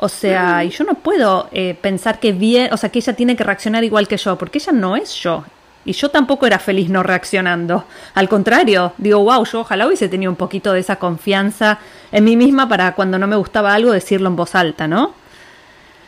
O 0.00 0.08
sea, 0.08 0.62
y 0.62 0.70
yo 0.70 0.84
no 0.84 0.94
puedo 0.94 1.48
eh, 1.50 1.76
pensar 1.80 2.20
que 2.20 2.30
bien, 2.30 2.72
o 2.72 2.76
sea, 2.76 2.90
que 2.90 3.00
ella 3.00 3.14
tiene 3.14 3.34
que 3.34 3.42
reaccionar 3.42 3.82
igual 3.82 4.06
que 4.06 4.16
yo, 4.16 4.38
porque 4.38 4.58
ella 4.58 4.72
no 4.72 4.96
es 4.96 5.12
yo. 5.14 5.44
Y 5.88 5.92
yo 5.94 6.10
tampoco 6.10 6.46
era 6.46 6.58
feliz 6.58 6.90
no 6.90 7.02
reaccionando. 7.02 7.86
Al 8.12 8.28
contrario, 8.28 8.92
digo, 8.98 9.20
wow, 9.20 9.42
yo 9.46 9.60
ojalá 9.60 9.86
hubiese 9.86 10.10
tenido 10.10 10.30
un 10.30 10.36
poquito 10.36 10.74
de 10.74 10.80
esa 10.80 10.96
confianza 10.96 11.78
en 12.12 12.24
mí 12.24 12.36
misma 12.36 12.68
para 12.68 12.92
cuando 12.94 13.18
no 13.18 13.26
me 13.26 13.36
gustaba 13.36 13.72
algo 13.72 13.92
decirlo 13.92 14.28
en 14.28 14.36
voz 14.36 14.54
alta, 14.54 14.86
¿no? 14.86 15.14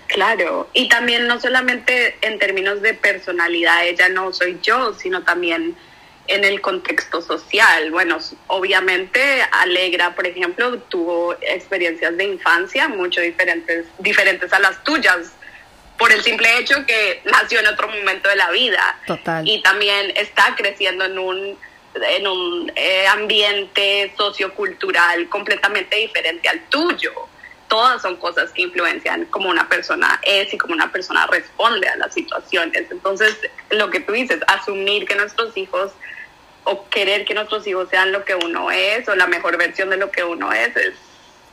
Claro, 0.07 0.69
y 0.75 0.91
también 0.91 1.27
no 1.27 1.41
solamente 1.41 2.15
en 2.21 2.39
términos 2.39 2.83
de 2.83 2.93
personalidad, 2.93 3.87
ella 3.87 4.11
no 4.11 4.35
soy 4.35 4.59
yo, 4.63 4.93
sino 4.93 5.23
también 5.23 5.75
en 6.27 6.45
el 6.45 6.61
contexto 6.61 7.23
social. 7.23 7.91
Bueno, 7.91 8.19
obviamente 8.49 9.43
Alegra, 9.51 10.15
por 10.15 10.27
ejemplo, 10.27 10.79
tuvo 10.91 11.37
experiencias 11.41 12.15
de 12.19 12.25
infancia 12.25 12.87
mucho 12.87 13.23
diferentes, 13.23 13.87
diferentes 13.99 14.53
a 14.53 14.59
las 14.59 14.85
tuyas 14.85 15.33
por 16.01 16.11
el 16.11 16.23
simple 16.23 16.59
hecho 16.59 16.75
que 16.87 17.21
nació 17.27 17.61
en 17.61 17.67
otro 17.67 17.87
momento 17.87 18.31
de 18.31 18.37
la 18.37 18.51
vida. 18.51 18.99
Total. 19.07 19.47
Y 19.47 19.63
también 19.63 20.11
está 20.17 20.55
creciendo 20.57 21.05
en 21.05 21.19
un, 21.19 21.59
en 21.95 22.27
un 22.27 22.73
eh, 22.75 23.07
ambiente 23.07 24.11
sociocultural 24.17 25.29
completamente 25.29 25.97
diferente 25.97 26.49
al 26.49 26.63
tuyo. 26.71 27.13
Todas 27.69 28.01
son 28.01 28.17
cosas 28.17 28.51
que 28.51 28.63
influencian 28.63 29.27
cómo 29.27 29.51
una 29.51 29.69
persona 29.69 30.19
es 30.23 30.53
y 30.55 30.59
cómo 30.59 30.73
una 30.73 30.91
persona 30.91 31.27
responde 31.27 31.87
a 31.87 31.97
las 31.97 32.15
situaciones. 32.15 32.91
Entonces, 32.91 33.37
lo 33.69 33.91
que 33.91 34.01
tú 34.01 34.13
dices, 34.13 34.41
asumir 34.47 35.07
que 35.07 35.15
nuestros 35.17 35.55
hijos 35.55 35.93
o 36.65 36.89
querer 36.89 37.27
que 37.27 37.35
nuestros 37.35 37.67
hijos 37.67 37.91
sean 37.91 38.11
lo 38.11 38.25
que 38.25 38.35
uno 38.35 38.71
es 38.71 39.07
o 39.07 39.15
la 39.15 39.27
mejor 39.27 39.59
versión 39.59 39.91
de 39.91 39.99
lo 39.99 40.11
que 40.11 40.25
uno 40.25 40.51
es, 40.51 40.75
es 40.77 40.95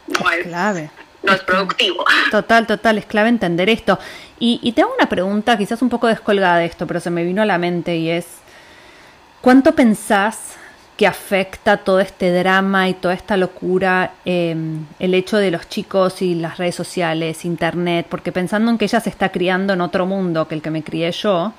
no 0.07 0.31
es 0.31 0.47
clave 0.47 0.89
no 1.27 1.33
es 1.33 1.41
productivo. 1.41 2.03
Total, 2.31 2.65
total, 2.65 2.97
es 2.97 3.05
clave 3.05 3.29
entender 3.29 3.69
esto. 3.69 3.99
Y, 4.39 4.59
y 4.63 4.71
te 4.71 4.81
hago 4.81 4.93
una 4.97 5.09
pregunta, 5.09 5.57
quizás 5.57 5.81
un 5.81 5.89
poco 5.89 6.07
descolgada 6.07 6.57
de 6.57 6.65
esto, 6.65 6.87
pero 6.87 6.99
se 6.99 7.09
me 7.09 7.23
vino 7.23 7.41
a 7.41 7.45
la 7.45 7.57
mente 7.57 7.97
y 7.97 8.09
es, 8.09 8.25
¿cuánto 9.41 9.73
pensás 9.75 10.55
que 10.95 11.05
afecta 11.05 11.77
todo 11.77 11.99
este 11.99 12.31
drama 12.31 12.89
y 12.89 12.95
toda 12.95 13.13
esta 13.13 13.37
locura 13.37 14.13
em, 14.25 14.85
el 14.99 15.13
hecho 15.13 15.37
de 15.37 15.51
los 15.51 15.69
chicos 15.69 16.21
y 16.21 16.35
las 16.35 16.57
redes 16.57 16.75
sociales, 16.75 17.45
internet? 17.45 18.07
Porque 18.09 18.31
pensando 18.31 18.71
en 18.71 18.77
que 18.77 18.85
ella 18.85 18.99
se 18.99 19.09
está 19.09 19.29
criando 19.29 19.73
en 19.73 19.81
otro 19.81 20.05
mundo 20.05 20.47
que 20.47 20.55
el 20.55 20.61
que 20.61 20.71
me 20.71 20.83
crié 20.83 21.11
yo, 21.11 21.53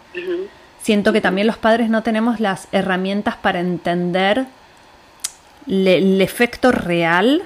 siento 0.80 1.12
que 1.12 1.20
también 1.20 1.46
los 1.46 1.56
padres 1.56 1.90
no 1.90 2.02
tenemos 2.02 2.40
las 2.40 2.68
herramientas 2.72 3.36
para 3.36 3.60
entender 3.60 4.46
el 5.66 6.20
efecto 6.20 6.72
real 6.72 7.44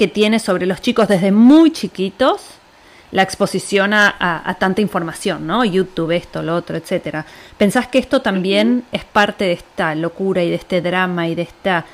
que 0.00 0.08
tiene 0.08 0.38
sobre 0.38 0.64
los 0.64 0.80
chicos 0.80 1.08
desde 1.08 1.30
muy 1.30 1.72
chiquitos 1.72 2.40
la 3.10 3.20
exposición 3.20 3.92
a, 3.92 4.56
tanta 4.58 4.80
información, 4.80 5.46
¿no? 5.46 5.62
YouTube, 5.62 6.12
esto, 6.12 6.42
lo 6.42 6.56
otro, 6.56 6.78
etcétera. 6.78 7.26
¿Pensás 7.58 7.86
que 7.86 7.98
esto 7.98 8.22
también 8.22 8.86
es 8.92 9.04
parte 9.04 9.44
de 9.44 9.52
esta 9.52 9.94
locura 9.94 10.42
y 10.42 10.48
de 10.48 10.54
este 10.54 10.80
drama 10.80 11.28
y 11.28 11.34
de 11.34 11.42
esta 11.42 11.84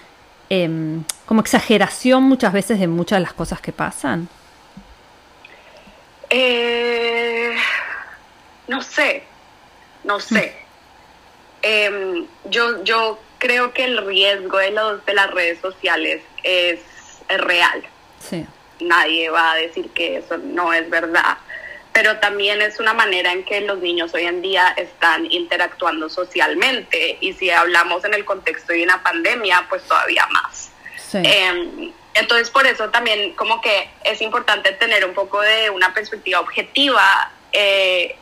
em, 0.49 1.03
como 1.25 1.41
exageración 1.41 2.23
muchas 2.23 2.53
veces 2.53 2.79
de 2.79 2.87
muchas 2.87 3.17
de 3.17 3.23
las 3.23 3.33
cosas 3.33 3.61
que 3.61 3.73
pasan? 3.73 4.29
Eh, 6.31 7.57
no 8.69 8.83
sé, 8.83 9.25
no 10.05 10.21
sé. 10.21 10.55
Em, 11.61 12.25
yo, 12.45 12.85
yo 12.85 13.19
creo 13.39 13.73
que 13.73 13.85
el 13.85 14.07
riesgo 14.07 14.59
de, 14.59 14.71
los, 14.71 15.05
de 15.05 15.15
las 15.15 15.29
redes 15.33 15.59
sociales 15.59 16.23
es 16.45 16.79
real. 17.29 17.85
Nadie 18.81 19.31
va 19.31 19.53
a 19.53 19.57
decir 19.57 19.91
que 19.91 20.19
eso 20.19 20.37
no 20.39 20.73
es 20.73 20.89
verdad. 20.91 21.39
Pero 21.93 22.19
también 22.19 22.61
es 22.61 22.79
una 22.79 22.93
manera 22.93 23.33
en 23.33 23.45
que 23.45 23.63
los 23.63 23.79
niños 23.79 24.13
hoy 24.13 24.27
en 24.27 24.43
día 24.43 24.75
están 24.77 25.31
interactuando 25.33 26.11
socialmente. 26.11 27.17
Y 27.21 27.33
si 27.33 27.51
hablamos 27.51 28.05
en 28.05 28.13
el 28.13 28.25
contexto 28.25 28.75
de 28.75 28.83
una 28.83 29.03
pandemia, 29.03 29.67
pues 29.69 29.83
todavía 29.85 30.27
más. 30.27 30.71
Em, 31.15 31.93
entonces, 32.13 32.51
por 32.51 32.67
eso 32.67 32.91
también 32.91 33.35
como 33.35 33.61
que 33.61 33.89
es 34.05 34.21
importante 34.21 34.73
tener 34.73 35.05
un 35.07 35.15
poco 35.15 35.41
de 35.41 35.71
una 35.71 35.95
perspectiva 35.95 36.41
objetiva 36.41 37.31
eh, 37.53 38.17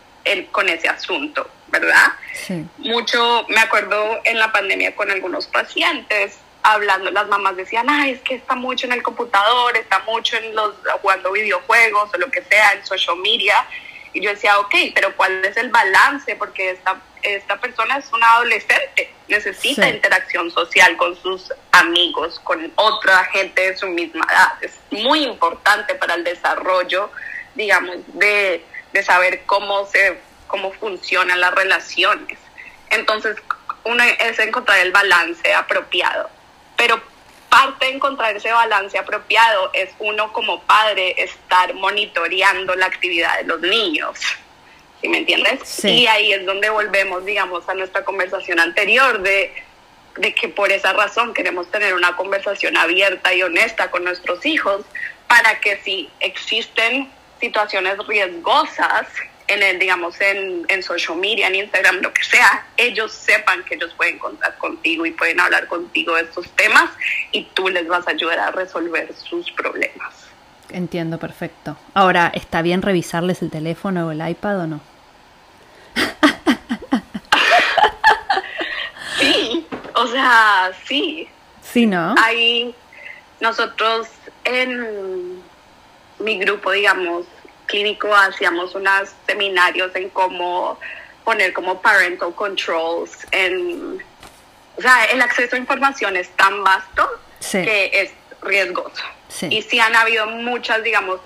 con 0.52 0.68
ese 0.68 0.88
asunto, 0.88 1.48
¿verdad? 1.68 2.12
Mucho, 2.78 3.44
me 3.48 3.60
acuerdo 3.60 4.20
en 4.24 4.38
la 4.38 4.52
pandemia 4.52 4.94
con 4.94 5.10
algunos 5.10 5.46
pacientes 5.46 6.38
hablando, 6.64 7.10
las 7.10 7.28
mamás 7.28 7.56
decían, 7.56 7.88
ay, 7.90 8.12
es 8.12 8.20
que 8.22 8.34
está 8.36 8.54
mucho 8.54 8.86
en 8.86 8.94
el 8.94 9.02
computador, 9.02 9.76
está 9.76 9.98
mucho 10.00 10.38
en 10.38 10.54
los 10.54 10.74
jugando 11.02 11.30
videojuegos 11.30 12.10
o 12.12 12.18
lo 12.18 12.30
que 12.30 12.42
sea, 12.42 12.72
en 12.72 12.84
social 12.84 13.16
media. 13.18 13.66
Y 14.14 14.22
yo 14.22 14.30
decía, 14.30 14.58
ok, 14.58 14.74
pero 14.94 15.14
¿cuál 15.14 15.44
es 15.44 15.56
el 15.58 15.68
balance? 15.68 16.34
Porque 16.36 16.70
esta, 16.70 16.96
esta 17.22 17.60
persona 17.60 17.98
es 17.98 18.10
una 18.12 18.32
adolescente, 18.32 19.12
necesita 19.28 19.88
interacción 19.90 20.50
social 20.50 20.96
con 20.96 21.14
sus 21.16 21.52
amigos, 21.72 22.40
con 22.42 22.72
otra 22.76 23.24
gente 23.26 23.70
de 23.70 23.76
su 23.76 23.86
misma 23.88 24.26
edad. 24.30 24.52
Es 24.62 24.72
muy 24.90 25.22
importante 25.22 25.94
para 25.96 26.14
el 26.14 26.24
desarrollo, 26.24 27.10
digamos, 27.54 27.96
de, 28.14 28.64
de 28.92 29.02
saber 29.02 29.42
cómo, 29.44 29.84
se, 29.86 30.18
cómo 30.46 30.72
funcionan 30.72 31.40
las 31.40 31.54
relaciones. 31.54 32.38
Entonces, 32.88 33.36
uno 33.82 34.02
es 34.02 34.38
encontrar 34.38 34.78
el 34.78 34.92
balance 34.92 35.52
apropiado 35.52 36.30
pero 36.76 37.00
parte 37.48 37.86
de 37.86 37.92
encontrar 37.92 38.36
ese 38.36 38.50
balance 38.50 38.98
apropiado 38.98 39.70
es 39.72 39.90
uno 39.98 40.32
como 40.32 40.62
padre 40.62 41.14
estar 41.22 41.72
monitoreando 41.74 42.74
la 42.74 42.86
actividad 42.86 43.38
de 43.38 43.44
los 43.44 43.60
niños. 43.60 44.18
¿Sí 45.00 45.08
me 45.08 45.18
entiendes? 45.18 45.84
Y 45.84 46.06
ahí 46.06 46.32
es 46.32 46.44
donde 46.46 46.70
volvemos, 46.70 47.24
digamos, 47.24 47.68
a 47.68 47.74
nuestra 47.74 48.04
conversación 48.04 48.58
anterior 48.58 49.20
de, 49.20 49.52
de 50.16 50.34
que 50.34 50.48
por 50.48 50.72
esa 50.72 50.92
razón 50.94 51.34
queremos 51.34 51.70
tener 51.70 51.94
una 51.94 52.16
conversación 52.16 52.76
abierta 52.76 53.34
y 53.34 53.42
honesta 53.42 53.90
con 53.90 54.02
nuestros 54.02 54.44
hijos 54.46 54.84
para 55.28 55.60
que 55.60 55.76
si 55.84 56.08
existen 56.20 57.10
situaciones 57.38 57.98
riesgosas 58.06 59.06
en 59.46 59.62
el, 59.62 59.78
digamos, 59.78 60.20
en, 60.20 60.64
en 60.68 60.82
social 60.82 61.18
media, 61.18 61.48
en 61.48 61.56
Instagram, 61.56 62.00
lo 62.00 62.12
que 62.12 62.24
sea, 62.24 62.66
ellos 62.76 63.12
sepan 63.12 63.62
que 63.64 63.74
ellos 63.74 63.92
pueden 63.94 64.18
contar 64.18 64.56
contigo 64.58 65.04
y 65.04 65.10
pueden 65.10 65.40
hablar 65.40 65.66
contigo 65.66 66.14
de 66.14 66.22
estos 66.22 66.48
temas 66.52 66.90
y 67.32 67.44
tú 67.54 67.68
les 67.68 67.86
vas 67.86 68.06
a 68.08 68.12
ayudar 68.12 68.38
a 68.38 68.50
resolver 68.50 69.12
sus 69.14 69.50
problemas. 69.52 70.14
Entiendo, 70.70 71.18
perfecto. 71.18 71.76
Ahora, 71.92 72.32
¿está 72.34 72.62
bien 72.62 72.82
revisarles 72.82 73.42
el 73.42 73.50
teléfono 73.50 74.08
o 74.08 74.12
el 74.12 74.26
iPad 74.26 74.60
o 74.60 74.66
no? 74.66 74.80
sí, 79.20 79.66
o 79.94 80.06
sea, 80.06 80.72
sí. 80.84 81.28
Sí, 81.62 81.86
¿no? 81.86 82.14
Hay 82.18 82.74
nosotros 83.40 84.08
en 84.44 85.42
mi 86.18 86.38
grupo, 86.38 86.72
digamos, 86.72 87.26
clínico 87.74 88.14
hacíamos 88.14 88.72
unos 88.76 89.10
seminarios 89.26 89.94
en 89.96 90.08
cómo 90.10 90.78
poner 91.24 91.52
como 91.52 91.82
parental 91.82 92.32
controls 92.34 93.26
en... 93.32 94.00
O 94.76 94.80
sea, 94.80 95.06
el 95.06 95.20
acceso 95.20 95.56
a 95.56 95.58
información 95.58 96.16
es 96.16 96.28
tan 96.36 96.62
vasto 96.62 97.08
que 97.50 97.90
es 97.92 98.12
riesgoso. 98.42 99.02
Y 99.50 99.62
sí 99.62 99.80
han 99.80 99.96
habido 99.96 100.26
muchas, 100.26 100.84
digamos, 100.84 101.20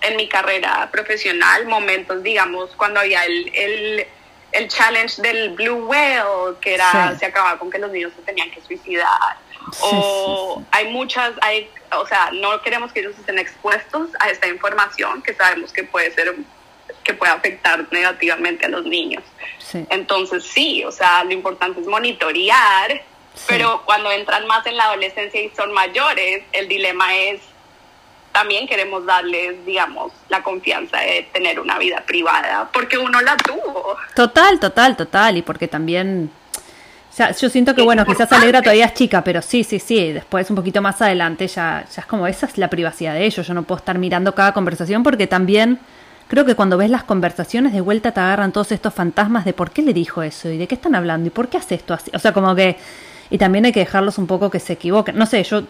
en 0.00 0.16
mi 0.16 0.26
carrera 0.26 0.88
profesional, 0.90 1.66
momentos, 1.66 2.22
digamos, 2.22 2.70
cuando 2.76 3.00
había 3.00 3.24
el, 3.24 3.50
el, 3.54 4.06
el 4.52 4.68
challenge 4.68 5.20
del 5.20 5.50
Blue 5.50 5.86
Whale, 5.86 6.56
que 6.62 6.74
era, 6.74 7.14
se 7.18 7.26
acababa 7.26 7.58
con 7.58 7.70
que 7.70 7.78
los 7.78 7.90
niños 7.90 8.12
se 8.16 8.22
tenían 8.22 8.50
que 8.50 8.62
suicidar 8.62 9.36
o 9.82 10.62
hay 10.70 10.92
muchas, 10.92 11.32
hay, 11.40 11.70
o 11.92 12.06
sea, 12.06 12.30
no 12.32 12.60
queremos 12.62 12.92
que 12.92 13.00
ellos 13.00 13.14
estén 13.18 13.38
expuestos 13.38 14.10
a 14.18 14.28
esta 14.30 14.48
información 14.48 15.22
que 15.22 15.34
sabemos 15.34 15.72
que 15.72 15.84
puede 15.84 16.12
ser 16.12 16.34
que 17.04 17.14
puede 17.14 17.32
afectar 17.32 17.86
negativamente 17.90 18.66
a 18.66 18.68
los 18.68 18.84
niños. 18.84 19.22
Entonces 19.88 20.44
sí, 20.44 20.84
o 20.84 20.92
sea, 20.92 21.24
lo 21.24 21.32
importante 21.32 21.80
es 21.80 21.86
monitorear, 21.86 23.02
pero 23.46 23.82
cuando 23.84 24.10
entran 24.10 24.46
más 24.46 24.66
en 24.66 24.76
la 24.76 24.84
adolescencia 24.84 25.40
y 25.40 25.50
son 25.50 25.72
mayores, 25.72 26.42
el 26.52 26.68
dilema 26.68 27.14
es 27.14 27.40
también 28.32 28.68
queremos 28.68 29.04
darles, 29.06 29.64
digamos, 29.66 30.12
la 30.28 30.42
confianza 30.42 30.98
de 30.98 31.28
tener 31.32 31.58
una 31.58 31.78
vida 31.78 32.04
privada, 32.06 32.68
porque 32.72 32.96
uno 32.96 33.20
la 33.20 33.36
tuvo. 33.36 33.96
Total, 34.14 34.60
total, 34.60 34.96
total, 34.96 35.36
y 35.36 35.42
porque 35.42 35.66
también 35.66 36.30
yo 37.40 37.48
siento 37.48 37.74
que, 37.74 37.82
bueno, 37.82 38.04
quizás 38.04 38.32
Alegra 38.32 38.62
todavía 38.62 38.86
es 38.86 38.94
chica, 38.94 39.22
pero 39.22 39.42
sí, 39.42 39.64
sí, 39.64 39.78
sí. 39.78 40.12
Después, 40.12 40.48
un 40.50 40.56
poquito 40.56 40.80
más 40.82 41.00
adelante, 41.02 41.46
ya, 41.46 41.84
ya 41.94 42.00
es 42.00 42.06
como 42.06 42.26
esa 42.26 42.46
es 42.46 42.58
la 42.58 42.68
privacidad 42.68 43.14
de 43.14 43.26
ellos. 43.26 43.46
Yo 43.46 43.54
no 43.54 43.62
puedo 43.62 43.78
estar 43.78 43.98
mirando 43.98 44.34
cada 44.34 44.52
conversación 44.52 45.02
porque 45.02 45.26
también 45.26 45.78
creo 46.28 46.44
que 46.44 46.54
cuando 46.54 46.76
ves 46.76 46.90
las 46.90 47.04
conversaciones 47.04 47.72
de 47.72 47.80
vuelta 47.80 48.12
te 48.12 48.20
agarran 48.20 48.52
todos 48.52 48.72
estos 48.72 48.94
fantasmas 48.94 49.44
de 49.44 49.52
por 49.52 49.70
qué 49.70 49.82
le 49.82 49.92
dijo 49.92 50.22
eso 50.22 50.48
y 50.48 50.58
de 50.58 50.68
qué 50.68 50.76
están 50.76 50.94
hablando 50.94 51.26
y 51.26 51.30
por 51.30 51.48
qué 51.48 51.58
hace 51.58 51.74
esto 51.74 51.94
así. 51.94 52.10
O 52.14 52.18
sea, 52.18 52.32
como 52.32 52.54
que. 52.54 52.76
Y 53.30 53.38
también 53.38 53.64
hay 53.64 53.72
que 53.72 53.80
dejarlos 53.80 54.18
un 54.18 54.26
poco 54.26 54.50
que 54.50 54.60
se 54.60 54.72
equivoquen. 54.72 55.16
No 55.16 55.26
sé, 55.26 55.42
yo 55.44 55.62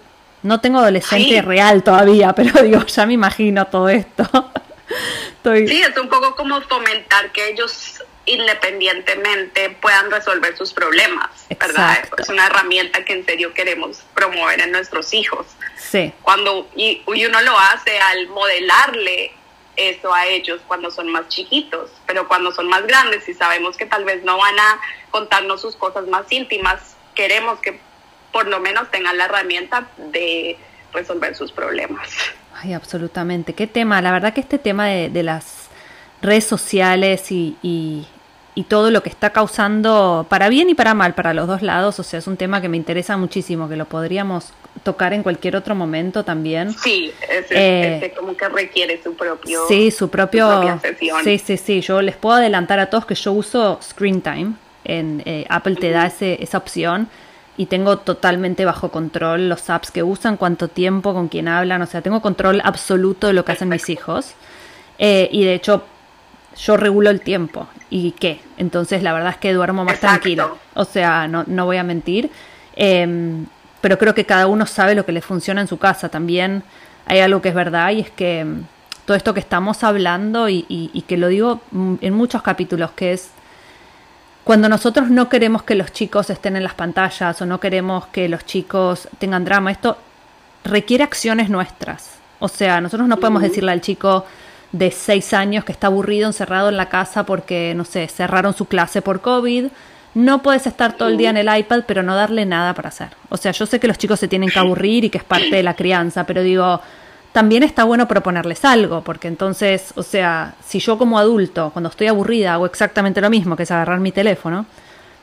no 0.42 0.60
tengo 0.60 0.78
adolescente 0.78 1.42
real 1.42 1.82
todavía, 1.82 2.32
pero 2.36 2.62
digo, 2.62 2.84
ya 2.86 3.06
me 3.06 3.14
imagino 3.14 3.66
todo 3.66 3.88
esto. 3.88 4.28
Sí, 5.42 5.80
es 5.80 5.96
un 5.96 6.08
poco 6.08 6.34
como 6.34 6.60
fomentar 6.62 7.30
que 7.32 7.50
ellos 7.50 7.89
independientemente 8.26 9.70
puedan 9.80 10.10
resolver 10.10 10.56
sus 10.56 10.72
problemas, 10.72 11.30
¿verdad? 11.58 11.98
Es 12.18 12.28
una 12.28 12.46
herramienta 12.46 13.04
que 13.04 13.14
en 13.14 13.24
serio 13.24 13.52
queremos 13.54 14.02
promover 14.14 14.60
en 14.60 14.72
nuestros 14.72 15.12
hijos. 15.14 15.46
Sí. 15.76 16.12
Cuando 16.22 16.68
y, 16.76 17.02
uno 17.06 17.40
lo 17.40 17.58
hace 17.58 17.98
al 17.98 18.28
modelarle 18.28 19.32
eso 19.76 20.12
a 20.12 20.26
ellos 20.26 20.60
cuando 20.66 20.90
son 20.90 21.10
más 21.10 21.28
chiquitos, 21.28 21.90
pero 22.06 22.28
cuando 22.28 22.52
son 22.52 22.68
más 22.68 22.86
grandes 22.86 23.28
y 23.28 23.34
sabemos 23.34 23.76
que 23.76 23.86
tal 23.86 24.04
vez 24.04 24.22
no 24.22 24.36
van 24.36 24.58
a 24.58 24.80
contarnos 25.10 25.62
sus 25.62 25.74
cosas 25.74 26.06
más 26.06 26.30
íntimas, 26.30 26.96
queremos 27.14 27.60
que 27.60 27.80
por 28.32 28.46
lo 28.46 28.60
menos 28.60 28.90
tengan 28.90 29.16
la 29.16 29.24
herramienta 29.24 29.88
de 29.96 30.56
resolver 30.92 31.34
sus 31.34 31.52
problemas. 31.52 32.10
Ay, 32.62 32.74
absolutamente. 32.74 33.54
Qué 33.54 33.66
tema. 33.66 34.02
La 34.02 34.12
verdad 34.12 34.34
que 34.34 34.40
este 34.40 34.58
tema 34.58 34.86
de, 34.86 35.22
las 35.22 35.59
redes 36.22 36.44
sociales 36.44 37.30
y, 37.32 37.56
y, 37.62 38.06
todo 38.68 38.90
lo 38.90 39.02
que 39.02 39.08
está 39.08 39.30
causando, 39.30 40.26
para 40.28 40.50
bien 40.50 40.68
y 40.68 40.74
para 40.74 40.92
mal, 40.92 41.14
para 41.14 41.32
los 41.32 41.46
dos 41.46 41.62
lados, 41.62 41.98
o 41.98 42.02
sea, 42.02 42.18
es 42.18 42.26
un 42.26 42.36
tema 42.36 42.60
que 42.60 42.68
me 42.68 42.76
interesa 42.76 43.16
muchísimo, 43.16 43.70
que 43.70 43.76
lo 43.76 43.86
podríamos 43.86 44.52
tocar 44.82 45.14
en 45.14 45.22
cualquier 45.22 45.56
otro 45.56 45.74
momento 45.74 46.24
también. 46.24 46.74
Sí, 46.74 47.10
es, 47.26 47.46
eh, 47.48 48.12
como 48.14 48.36
que 48.36 48.48
requiere 48.50 49.02
su 49.02 49.14
propio. 49.14 49.62
Sí, 49.66 49.90
su 49.90 50.10
propio. 50.10 50.78
sí, 51.24 51.38
sí, 51.38 51.56
sí. 51.56 51.80
Yo 51.80 52.02
les 52.02 52.16
puedo 52.16 52.36
adelantar 52.36 52.78
a 52.80 52.90
todos 52.90 53.06
que 53.06 53.14
yo 53.14 53.32
uso 53.32 53.78
Screen 53.82 54.20
Time. 54.20 54.52
En 54.84 55.22
eh, 55.24 55.46
Apple 55.48 55.76
te 55.76 55.90
da 55.90 56.06
ese, 56.06 56.42
esa 56.42 56.58
opción 56.58 57.08
y 57.56 57.66
tengo 57.66 57.98
totalmente 57.98 58.64
bajo 58.64 58.90
control 58.90 59.48
los 59.48 59.68
apps 59.68 59.90
que 59.90 60.02
usan, 60.02 60.38
cuánto 60.38 60.68
tiempo, 60.68 61.12
con 61.12 61.28
quién 61.28 61.46
hablan, 61.46 61.82
o 61.82 61.86
sea, 61.86 62.00
tengo 62.00 62.22
control 62.22 62.62
absoluto 62.64 63.26
de 63.26 63.34
lo 63.34 63.44
que 63.44 63.52
hacen 63.52 63.68
mis 63.68 63.88
hijos. 63.90 64.34
Eh, 64.98 65.28
y 65.30 65.44
de 65.44 65.54
hecho, 65.54 65.84
yo 66.56 66.76
regulo 66.76 67.10
el 67.10 67.20
tiempo. 67.20 67.66
¿Y 67.90 68.12
qué? 68.12 68.40
Entonces, 68.56 69.02
la 69.02 69.12
verdad 69.12 69.30
es 69.30 69.36
que 69.38 69.52
duermo 69.52 69.84
más 69.84 70.00
tranquilo. 70.00 70.58
O 70.74 70.84
sea, 70.84 71.28
no, 71.28 71.44
no 71.46 71.64
voy 71.64 71.76
a 71.76 71.82
mentir. 71.82 72.30
Em, 72.76 73.46
pero 73.80 73.98
creo 73.98 74.14
que 74.14 74.26
cada 74.26 74.46
uno 74.46 74.66
sabe 74.66 74.94
lo 74.94 75.04
que 75.04 75.12
le 75.12 75.20
funciona 75.20 75.60
en 75.60 75.68
su 75.68 75.78
casa. 75.78 76.08
También 76.08 76.62
hay 77.06 77.20
algo 77.20 77.40
que 77.40 77.50
es 77.50 77.54
verdad 77.54 77.90
y 77.90 78.00
es 78.00 78.10
que 78.10 78.40
em, 78.40 78.64
todo 79.06 79.16
esto 79.16 79.34
que 79.34 79.40
estamos 79.40 79.82
hablando 79.82 80.48
y, 80.48 80.64
y 80.68 81.02
que 81.02 81.16
lo 81.16 81.28
digo 81.28 81.60
mm, 81.72 81.94
en 82.00 82.14
muchos 82.14 82.42
capítulos, 82.42 82.92
que 82.92 83.12
es 83.12 83.30
cuando 84.44 84.68
nosotros 84.68 85.10
no 85.10 85.28
queremos 85.28 85.62
que 85.62 85.74
los 85.74 85.92
chicos 85.92 86.30
estén 86.30 86.56
en 86.56 86.64
las 86.64 86.74
pantallas 86.74 87.40
o 87.40 87.46
no 87.46 87.60
queremos 87.60 88.06
que 88.06 88.28
los 88.28 88.44
chicos 88.44 89.08
tengan 89.18 89.44
drama, 89.44 89.70
esto 89.70 89.98
requiere 90.64 91.04
acciones 91.04 91.50
nuestras. 91.50 92.18
O 92.38 92.48
sea, 92.48 92.80
nosotros 92.80 93.08
no 93.08 93.18
podemos 93.18 93.42
decirle 93.42 93.72
al 93.72 93.80
chico 93.80 94.24
de 94.72 94.90
seis 94.90 95.32
años 95.34 95.64
que 95.64 95.72
está 95.72 95.88
aburrido, 95.88 96.26
encerrado 96.26 96.68
en 96.68 96.76
la 96.76 96.88
casa 96.88 97.24
porque, 97.24 97.74
no 97.76 97.84
sé, 97.84 98.06
cerraron 98.08 98.54
su 98.54 98.66
clase 98.66 99.02
por 99.02 99.20
COVID. 99.20 99.66
No 100.14 100.42
puedes 100.42 100.66
estar 100.66 100.96
todo 100.96 101.08
el 101.08 101.16
día 101.16 101.30
en 101.30 101.36
el 101.36 101.58
iPad, 101.58 101.82
pero 101.86 102.02
no 102.02 102.16
darle 102.16 102.46
nada 102.46 102.74
para 102.74 102.88
hacer. 102.88 103.10
O 103.28 103.36
sea, 103.36 103.52
yo 103.52 103.66
sé 103.66 103.78
que 103.78 103.86
los 103.86 103.98
chicos 103.98 104.18
se 104.18 104.28
tienen 104.28 104.48
que 104.48 104.58
aburrir 104.58 105.04
y 105.04 105.10
que 105.10 105.18
es 105.18 105.24
parte 105.24 105.54
de 105.54 105.62
la 105.62 105.74
crianza, 105.74 106.24
pero 106.24 106.42
digo, 106.42 106.80
también 107.32 107.62
está 107.62 107.84
bueno 107.84 108.08
proponerles 108.08 108.64
algo, 108.64 109.02
porque 109.02 109.28
entonces, 109.28 109.92
o 109.96 110.02
sea, 110.02 110.54
si 110.64 110.80
yo 110.80 110.98
como 110.98 111.18
adulto, 111.18 111.70
cuando 111.72 111.90
estoy 111.90 112.08
aburrida, 112.08 112.54
hago 112.54 112.66
exactamente 112.66 113.20
lo 113.20 113.30
mismo, 113.30 113.56
que 113.56 113.62
es 113.62 113.70
agarrar 113.70 114.00
mi 114.00 114.10
teléfono, 114.10 114.66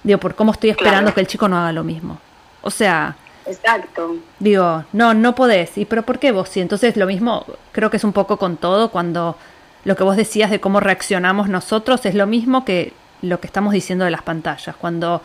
digo, 0.03 0.19
¿por 0.19 0.35
cómo 0.35 0.53
estoy 0.53 0.69
esperando 0.69 1.13
que 1.13 1.19
el 1.19 1.27
chico 1.27 1.47
no 1.49 1.57
haga 1.57 1.71
lo 1.71 1.83
mismo? 1.83 2.19
O 2.61 2.69
sea... 2.69 3.15
Exacto. 3.47 4.17
Digo, 4.39 4.83
no, 4.93 5.13
no 5.13 5.35
podés. 5.35 5.77
¿Y 5.77 5.85
pero 5.85 6.03
por 6.03 6.19
qué 6.19 6.31
vos 6.31 6.49
sí? 6.49 6.59
Entonces 6.59 6.97
lo 6.97 7.05
mismo, 7.05 7.45
creo 7.71 7.89
que 7.89 7.97
es 7.97 8.03
un 8.03 8.13
poco 8.13 8.37
con 8.37 8.57
todo, 8.57 8.89
cuando 8.91 9.37
lo 9.83 9.95
que 9.95 10.03
vos 10.03 10.17
decías 10.17 10.51
de 10.51 10.59
cómo 10.59 10.79
reaccionamos 10.79 11.47
nosotros 11.49 12.05
es 12.05 12.15
lo 12.15 12.27
mismo 12.27 12.65
que 12.65 12.93
lo 13.21 13.39
que 13.39 13.47
estamos 13.47 13.73
diciendo 13.73 14.05
de 14.05 14.11
las 14.11 14.21
pantallas. 14.21 14.75
Cuando 14.75 15.21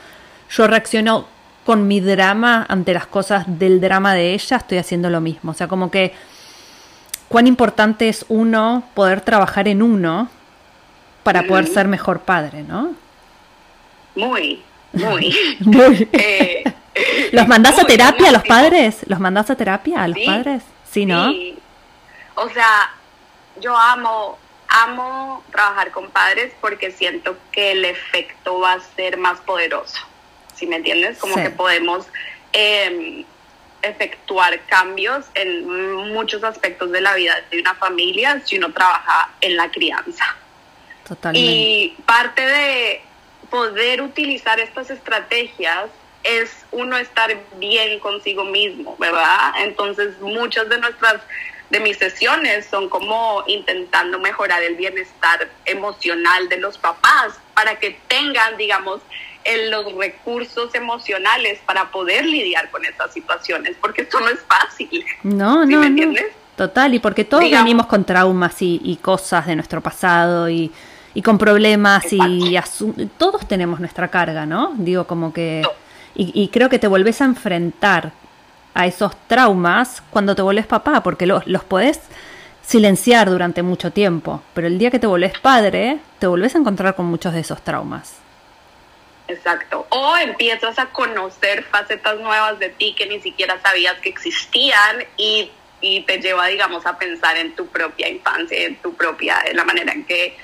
yo 0.50 0.66
reacciono 0.66 1.26
con 1.64 1.86
mi 1.86 2.00
drama 2.00 2.64
ante 2.68 2.94
las 2.94 3.06
cosas 3.06 3.44
del 3.46 3.80
drama 3.80 4.14
de 4.14 4.34
ella, 4.34 4.56
estoy 4.56 4.78
haciendo 4.78 5.10
lo 5.10 5.20
mismo. 5.20 5.52
O 5.52 5.54
sea, 5.54 5.68
como 5.68 5.90
que 5.90 6.12
cuán 7.28 7.46
importante 7.46 8.08
es 8.08 8.24
uno 8.28 8.84
poder 8.94 9.20
trabajar 9.20 9.68
en 9.68 9.82
uno 9.82 10.28
para 11.22 11.44
poder 11.44 11.66
ser 11.66 11.86
mejor 11.88 12.20
padre, 12.20 12.62
¿no? 12.62 12.94
Muy, 14.14 14.62
muy. 14.92 15.34
muy. 15.60 16.08
Eh, 16.12 16.64
¿Los 17.32 17.48
mandás 17.48 17.78
a 17.78 17.84
terapia 17.84 18.28
a 18.28 18.32
los 18.32 18.42
padres? 18.42 18.98
¿Los 19.06 19.18
mandás 19.18 19.50
a 19.50 19.56
terapia 19.56 20.02
a 20.02 20.08
los 20.08 20.18
padres? 20.24 20.62
Sí, 20.90 21.06
¿no? 21.06 21.30
Sí. 21.30 21.58
O 22.34 22.48
sea, 22.50 22.94
yo 23.60 23.76
amo, 23.76 24.38
amo 24.68 25.42
trabajar 25.50 25.90
con 25.90 26.10
padres 26.10 26.52
porque 26.60 26.90
siento 26.90 27.36
que 27.50 27.72
el 27.72 27.84
efecto 27.84 28.60
va 28.60 28.74
a 28.74 28.80
ser 28.80 29.16
más 29.16 29.40
poderoso. 29.40 30.00
¿Sí 30.54 30.66
me 30.66 30.76
entiendes? 30.76 31.18
Como 31.18 31.34
que 31.36 31.50
podemos 31.50 32.06
eh, 32.52 33.24
efectuar 33.82 34.60
cambios 34.66 35.26
en 35.34 36.12
muchos 36.12 36.44
aspectos 36.44 36.92
de 36.92 37.00
la 37.00 37.14
vida 37.14 37.34
de 37.50 37.60
una 37.60 37.74
familia 37.74 38.40
si 38.44 38.58
uno 38.58 38.72
trabaja 38.72 39.30
en 39.40 39.56
la 39.56 39.70
crianza. 39.70 40.36
Totalmente. 41.06 41.50
Y 41.50 41.96
parte 42.06 42.42
de 42.46 43.02
poder 43.50 44.02
utilizar 44.02 44.60
estas 44.60 44.90
estrategias 44.90 45.90
es 46.24 46.64
uno 46.70 46.96
estar 46.96 47.36
bien 47.58 47.98
consigo 48.00 48.44
mismo, 48.44 48.96
¿verdad? 48.98 49.52
Entonces 49.58 50.18
muchas 50.20 50.68
de 50.68 50.78
nuestras 50.78 51.20
de 51.70 51.80
mis 51.80 51.96
sesiones 51.96 52.66
son 52.66 52.90
como 52.90 53.42
intentando 53.46 54.18
mejorar 54.18 54.62
el 54.62 54.74
bienestar 54.74 55.48
emocional 55.64 56.48
de 56.50 56.58
los 56.58 56.76
papás 56.76 57.40
para 57.54 57.78
que 57.78 57.98
tengan, 58.08 58.58
digamos, 58.58 59.00
los 59.70 59.94
recursos 59.96 60.74
emocionales 60.74 61.58
para 61.64 61.90
poder 61.90 62.26
lidiar 62.26 62.70
con 62.70 62.84
estas 62.84 63.12
situaciones, 63.12 63.74
porque 63.80 64.02
esto 64.02 64.20
no 64.20 64.28
es 64.28 64.40
fácil. 64.40 65.04
No, 65.22 65.64
no, 65.64 65.80
me 65.80 65.86
entiendes? 65.86 66.26
Total, 66.56 66.92
y 66.94 66.98
porque 66.98 67.24
todos 67.24 67.50
venimos 67.50 67.86
con 67.86 68.04
traumas 68.04 68.56
y, 68.60 68.98
cosas 69.02 69.46
de 69.46 69.56
nuestro 69.56 69.80
pasado 69.80 70.50
y, 70.50 70.70
con 71.24 71.38
problemas 71.38 72.04
y 72.12 72.18
todos 73.16 73.48
tenemos 73.48 73.80
nuestra 73.80 74.08
carga, 74.08 74.44
¿no? 74.44 74.74
Digo, 74.76 75.06
como 75.06 75.32
que... 75.32 75.62
Y, 76.14 76.48
creo 76.48 76.68
que 76.68 76.78
te 76.78 76.88
volvés 76.88 77.20
a 77.22 77.24
enfrentar 77.24 78.12
a 78.74 78.86
esos 78.86 79.16
traumas 79.28 80.02
cuando 80.10 80.34
te 80.34 80.42
volvés 80.42 80.66
papá, 80.66 81.02
porque 81.02 81.26
los, 81.26 81.46
los 81.46 81.64
podés 81.64 82.00
silenciar 82.62 83.28
durante 83.30 83.62
mucho 83.62 83.92
tiempo, 83.92 84.42
pero 84.54 84.66
el 84.66 84.78
día 84.78 84.90
que 84.90 84.98
te 84.98 85.06
volvés 85.06 85.38
padre, 85.38 85.98
te 86.18 86.26
volvés 86.26 86.54
a 86.54 86.58
encontrar 86.58 86.94
con 86.94 87.06
muchos 87.06 87.32
de 87.32 87.40
esos 87.40 87.62
traumas. 87.62 88.22
Exacto. 89.28 89.86
O 89.90 90.16
empiezas 90.16 90.78
a 90.78 90.86
conocer 90.86 91.64
facetas 91.64 92.18
nuevas 92.20 92.58
de 92.58 92.68
ti 92.68 92.94
que 92.96 93.06
ni 93.06 93.20
siquiera 93.20 93.60
sabías 93.60 93.98
que 94.00 94.08
existían 94.08 95.04
y, 95.16 95.50
te 96.06 96.18
lleva, 96.18 96.46
digamos, 96.46 96.86
a 96.86 96.96
pensar 96.96 97.36
en 97.36 97.56
tu 97.56 97.66
propia 97.66 98.08
infancia, 98.08 98.56
en 98.66 98.76
tu 98.76 98.94
propia, 98.94 99.42
en 99.46 99.56
la 99.56 99.64
manera 99.64 99.92
en 99.92 100.04
que, 100.04 100.36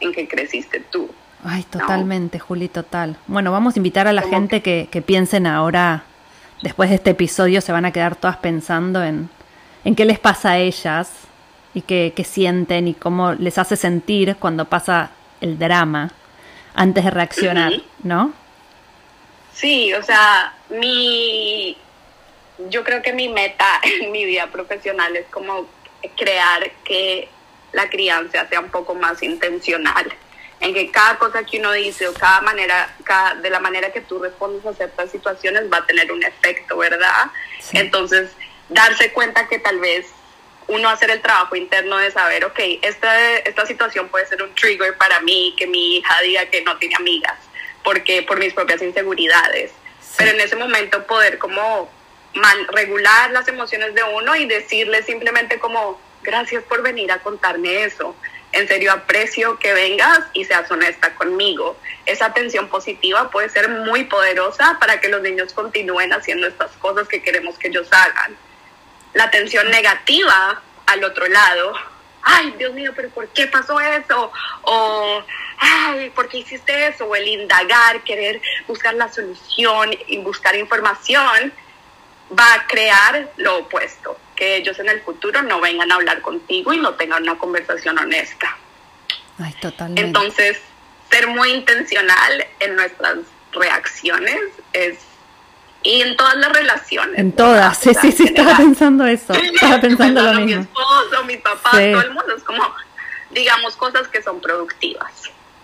en 0.00 0.12
que 0.12 0.28
creciste 0.28 0.80
tú. 0.80 1.10
Ay, 1.44 1.62
totalmente, 1.64 2.38
Juli, 2.38 2.68
total. 2.68 3.16
Bueno, 3.26 3.52
vamos 3.52 3.76
a 3.76 3.78
invitar 3.78 4.08
a 4.08 4.12
la 4.12 4.22
gente 4.22 4.62
que, 4.62 4.88
que, 4.90 5.02
piensen 5.02 5.46
ahora, 5.46 6.04
después 6.62 6.88
de 6.88 6.96
este 6.96 7.10
episodio, 7.10 7.60
se 7.60 7.70
van 7.70 7.84
a 7.84 7.92
quedar 7.92 8.16
todas 8.16 8.38
pensando 8.38 9.04
en, 9.04 9.28
en 9.84 9.94
qué 9.94 10.06
les 10.06 10.18
pasa 10.18 10.52
a 10.52 10.58
ellas 10.58 11.12
y 11.74 11.82
qué, 11.82 12.14
qué 12.16 12.24
sienten 12.24 12.88
y 12.88 12.94
cómo 12.94 13.32
les 13.34 13.58
hace 13.58 13.76
sentir 13.76 14.36
cuando 14.36 14.64
pasa 14.64 15.10
el 15.40 15.58
drama 15.58 16.10
antes 16.74 17.04
de 17.04 17.10
reaccionar, 17.10 17.72
¿no? 18.02 18.32
Sí, 19.52 19.92
o 19.94 20.02
sea, 20.02 20.54
mi, 20.70 21.76
yo 22.70 22.82
creo 22.84 23.02
que 23.02 23.12
mi 23.12 23.28
meta 23.28 23.66
en 23.82 24.10
mi 24.12 24.24
vida 24.24 24.46
profesional 24.48 25.14
es 25.16 25.26
como 25.26 25.66
crear 26.16 26.70
que 26.84 27.28
la 27.72 27.88
crianza 27.88 28.46
sea 28.48 28.60
un 28.60 28.70
poco 28.70 28.94
más 28.94 29.22
intencional, 29.22 30.12
en 30.60 30.72
que 30.72 30.90
cada 30.90 31.18
cosa 31.18 31.44
que 31.44 31.58
uno 31.58 31.72
dice 31.72 32.08
o 32.08 32.14
cada 32.14 32.40
manera, 32.40 32.94
cada, 33.04 33.34
de 33.36 33.50
la 33.50 33.60
manera 33.60 33.92
que 33.92 34.00
tú 34.00 34.18
respondes 34.18 34.64
a 34.64 34.72
ciertas 34.74 35.10
situaciones 35.10 35.64
va 35.72 35.78
a 35.78 35.86
tener 35.86 36.10
un 36.10 36.22
efecto, 36.22 36.76
¿verdad? 36.78 37.30
Entonces, 37.72 38.30
darse 38.68 39.12
cuenta 39.12 39.46
que 39.48 39.58
tal 39.58 39.78
vez 39.80 40.06
uno 40.66 40.88
hacer 40.88 41.10
el 41.10 41.20
trabajo 41.20 41.56
interno 41.56 41.98
de 41.98 42.10
saber, 42.10 42.44
ok, 42.44 42.58
esta, 42.82 43.38
esta 43.38 43.66
situación 43.66 44.08
puede 44.08 44.26
ser 44.26 44.42
un 44.42 44.54
trigger 44.54 44.96
para 44.96 45.20
mí, 45.20 45.54
que 45.58 45.66
mi 45.66 45.98
hija 45.98 46.20
diga 46.22 46.46
que 46.46 46.62
no 46.62 46.76
tiene 46.78 46.96
amigas, 46.96 47.38
porque 47.82 48.22
por 48.22 48.38
mis 48.38 48.54
propias 48.54 48.80
inseguridades. 48.80 49.72
Pero 50.16 50.30
en 50.30 50.40
ese 50.40 50.56
momento 50.56 51.04
poder 51.06 51.38
como 51.38 51.90
regular 52.72 53.30
las 53.30 53.46
emociones 53.48 53.94
de 53.94 54.02
uno 54.02 54.34
y 54.36 54.46
decirle 54.46 55.02
simplemente 55.02 55.58
como, 55.58 56.00
gracias 56.22 56.64
por 56.64 56.82
venir 56.82 57.12
a 57.12 57.18
contarme 57.18 57.84
eso. 57.84 58.16
En 58.54 58.68
serio, 58.68 58.92
aprecio 58.92 59.58
que 59.58 59.72
vengas 59.72 60.20
y 60.32 60.44
seas 60.44 60.70
honesta 60.70 61.12
conmigo. 61.16 61.76
Esa 62.06 62.26
atención 62.26 62.68
positiva 62.68 63.28
puede 63.28 63.48
ser 63.48 63.68
muy 63.68 64.04
poderosa 64.04 64.76
para 64.78 65.00
que 65.00 65.08
los 65.08 65.22
niños 65.22 65.52
continúen 65.52 66.12
haciendo 66.12 66.46
estas 66.46 66.70
cosas 66.76 67.08
que 67.08 67.20
queremos 67.20 67.58
que 67.58 67.66
ellos 67.66 67.88
hagan. 67.90 68.36
La 69.12 69.24
atención 69.24 69.68
negativa 69.70 70.62
al 70.86 71.02
otro 71.02 71.26
lado, 71.26 71.74
ay, 72.22 72.54
Dios 72.56 72.72
mío, 72.74 72.92
pero 72.94 73.08
¿por 73.10 73.26
qué 73.28 73.48
pasó 73.48 73.80
eso? 73.80 74.30
O, 74.62 75.24
ay, 75.58 76.10
¿por 76.10 76.28
qué 76.28 76.38
hiciste 76.38 76.86
eso? 76.86 77.06
O 77.06 77.16
el 77.16 77.26
indagar, 77.26 78.04
querer 78.04 78.40
buscar 78.68 78.94
la 78.94 79.12
solución 79.12 79.90
y 80.06 80.18
buscar 80.18 80.54
información, 80.54 81.52
va 82.38 82.54
a 82.54 82.66
crear 82.68 83.32
lo 83.36 83.58
opuesto, 83.58 84.16
que 84.34 84.56
ellos 84.56 84.78
en 84.78 84.88
el 84.88 85.00
futuro 85.00 85.42
no 85.42 85.60
vengan 85.60 85.90
a 85.92 85.96
hablar 85.96 86.20
contigo 86.20 86.72
y 86.72 86.78
no 86.78 86.94
tengan 86.94 87.22
una 87.22 87.36
conversación 87.38 87.98
honesta. 87.98 88.56
Ay, 89.38 89.54
totalmente. 89.60 90.02
Entonces, 90.02 90.60
ser 91.10 91.26
muy 91.28 91.50
intencional 91.50 92.46
en 92.60 92.76
nuestras 92.76 93.18
reacciones 93.52 94.40
es 94.72 94.98
y 95.84 96.00
en 96.00 96.16
todas 96.16 96.36
las 96.36 96.52
relaciones. 96.52 97.18
En 97.18 97.32
todas, 97.32 97.78
sí, 97.78 97.92
sí, 98.00 98.10
sí, 98.10 98.24
estaba 98.24 98.56
pensando 98.56 99.04
eso, 99.04 99.34
estaba 99.34 99.80
pensando 99.80 100.22
lo 100.22 100.32
mismo. 100.40 100.46
Mi 100.46 100.52
esposo, 100.62 101.24
mi 101.26 101.36
papá, 101.36 101.70
todo 101.72 102.00
el 102.00 102.10
mundo, 102.10 102.34
es 102.36 102.42
como, 102.42 102.62
digamos, 103.30 103.76
cosas 103.76 104.08
que 104.08 104.22
son 104.22 104.40
productivas. 104.40 105.12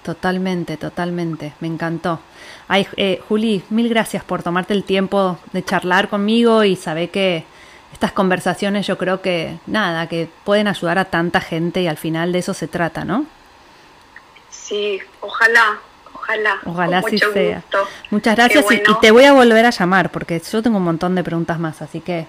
Totalmente, 0.02 0.76
totalmente, 0.76 1.54
me 1.60 1.68
encantó. 1.68 2.20
Ay, 2.68 2.86
eh, 2.96 3.22
Juli, 3.28 3.62
mil 3.70 3.88
gracias 3.88 4.22
por 4.22 4.42
tomarte 4.42 4.74
el 4.74 4.84
tiempo 4.84 5.38
de 5.52 5.64
charlar 5.64 6.08
conmigo 6.08 6.64
y 6.64 6.76
saber 6.76 7.10
que 7.10 7.44
estas 7.92 8.12
conversaciones 8.12 8.86
yo 8.86 8.98
creo 8.98 9.20
que, 9.20 9.58
nada, 9.66 10.08
que 10.08 10.28
pueden 10.44 10.68
ayudar 10.68 10.98
a 10.98 11.06
tanta 11.06 11.40
gente 11.40 11.82
y 11.82 11.86
al 11.86 11.96
final 11.96 12.32
de 12.32 12.38
eso 12.38 12.54
se 12.54 12.68
trata, 12.68 13.04
¿no? 13.04 13.26
Sí, 14.50 15.00
ojalá, 15.20 15.78
ojalá. 16.12 16.58
Ojalá 16.64 17.02
sí 17.02 17.18
sea. 17.18 17.62
Muchas 18.10 18.36
gracias 18.36 18.64
y, 18.70 18.82
te 19.00 19.10
voy 19.10 19.24
a 19.24 19.32
volver 19.32 19.66
a 19.66 19.70
llamar 19.70 20.10
porque 20.10 20.40
yo 20.40 20.62
tengo 20.62 20.78
un 20.78 20.84
montón 20.84 21.14
de 21.14 21.24
preguntas 21.24 21.58
más, 21.58 21.82
así 21.82 22.00
que 22.00 22.26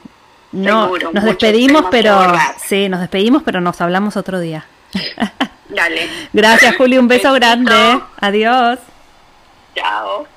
no 0.51 0.91
nos 1.13 1.23
despedimos, 1.23 1.85
pero 1.91 2.33
sí, 2.57 2.89
nos 2.89 2.99
despedimos, 2.99 3.43
pero 3.43 3.61
nos 3.61 3.79
hablamos 3.79 4.17
otro 4.17 4.39
día. 4.39 4.65
Dale. 5.69 6.09
Gracias, 6.33 6.75
Juli, 6.75 6.97
un 6.97 7.07
beso 7.07 7.31
grande. 7.33 8.01
Adiós. 8.19 8.79
Chao. 9.75 10.30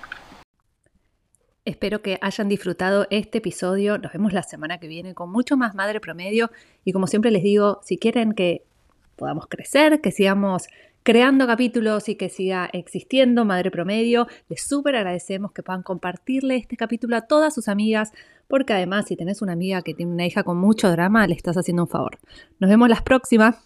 Espero 1.67 2.03
que 2.03 2.19
hayan 2.21 2.51
disfrutado 2.51 3.07
este 3.09 3.39
episodio. 3.39 3.97
Nos 3.97 4.13
vemos 4.13 4.35
la 4.35 4.43
semana 4.43 4.79
que 4.79 4.87
viene 4.87 5.15
con 5.15 5.33
mucho 5.33 5.57
más 5.57 5.75
Madre 5.75 5.99
Promedio. 5.99 6.51
Y 6.85 6.93
como 6.93 7.07
siempre 7.07 7.31
les 7.31 7.43
digo, 7.43 7.81
si 7.83 7.97
quieren 7.97 8.35
que 8.35 8.67
podamos 9.17 9.47
crecer, 9.47 10.03
que 10.03 10.13
sigamos 10.13 10.67
creando 11.05 11.47
capítulos 11.47 12.11
y 12.11 12.17
que 12.17 12.29
siga 12.29 12.69
existiendo 12.75 13.47
Madre 13.47 13.71
Promedio, 13.71 14.27
les 14.51 14.63
súper 14.63 14.97
agradecemos 14.97 15.53
que 15.53 15.63
puedan 15.63 15.83
compartirle 15.83 16.57
este 16.57 16.77
capítulo 16.77 17.17
a 17.17 17.23
todas 17.23 17.55
sus 17.55 17.69
amigas, 17.69 18.13
porque 18.47 18.75
además 18.75 19.07
si 19.07 19.17
tenés 19.17 19.41
una 19.41 19.55
amiga 19.55 19.81
que 19.81 19.95
tiene 19.95 20.13
una 20.13 20.27
hija 20.27 20.43
con 20.43 20.59
mucho 20.59 20.91
drama, 20.91 21.27
le 21.27 21.35
estás 21.35 21.57
haciendo 21.57 21.85
un 21.85 21.89
favor. 21.89 22.19
Nos 22.59 22.69
vemos 22.69 22.91
las 22.91 23.01
próximas. 23.01 23.57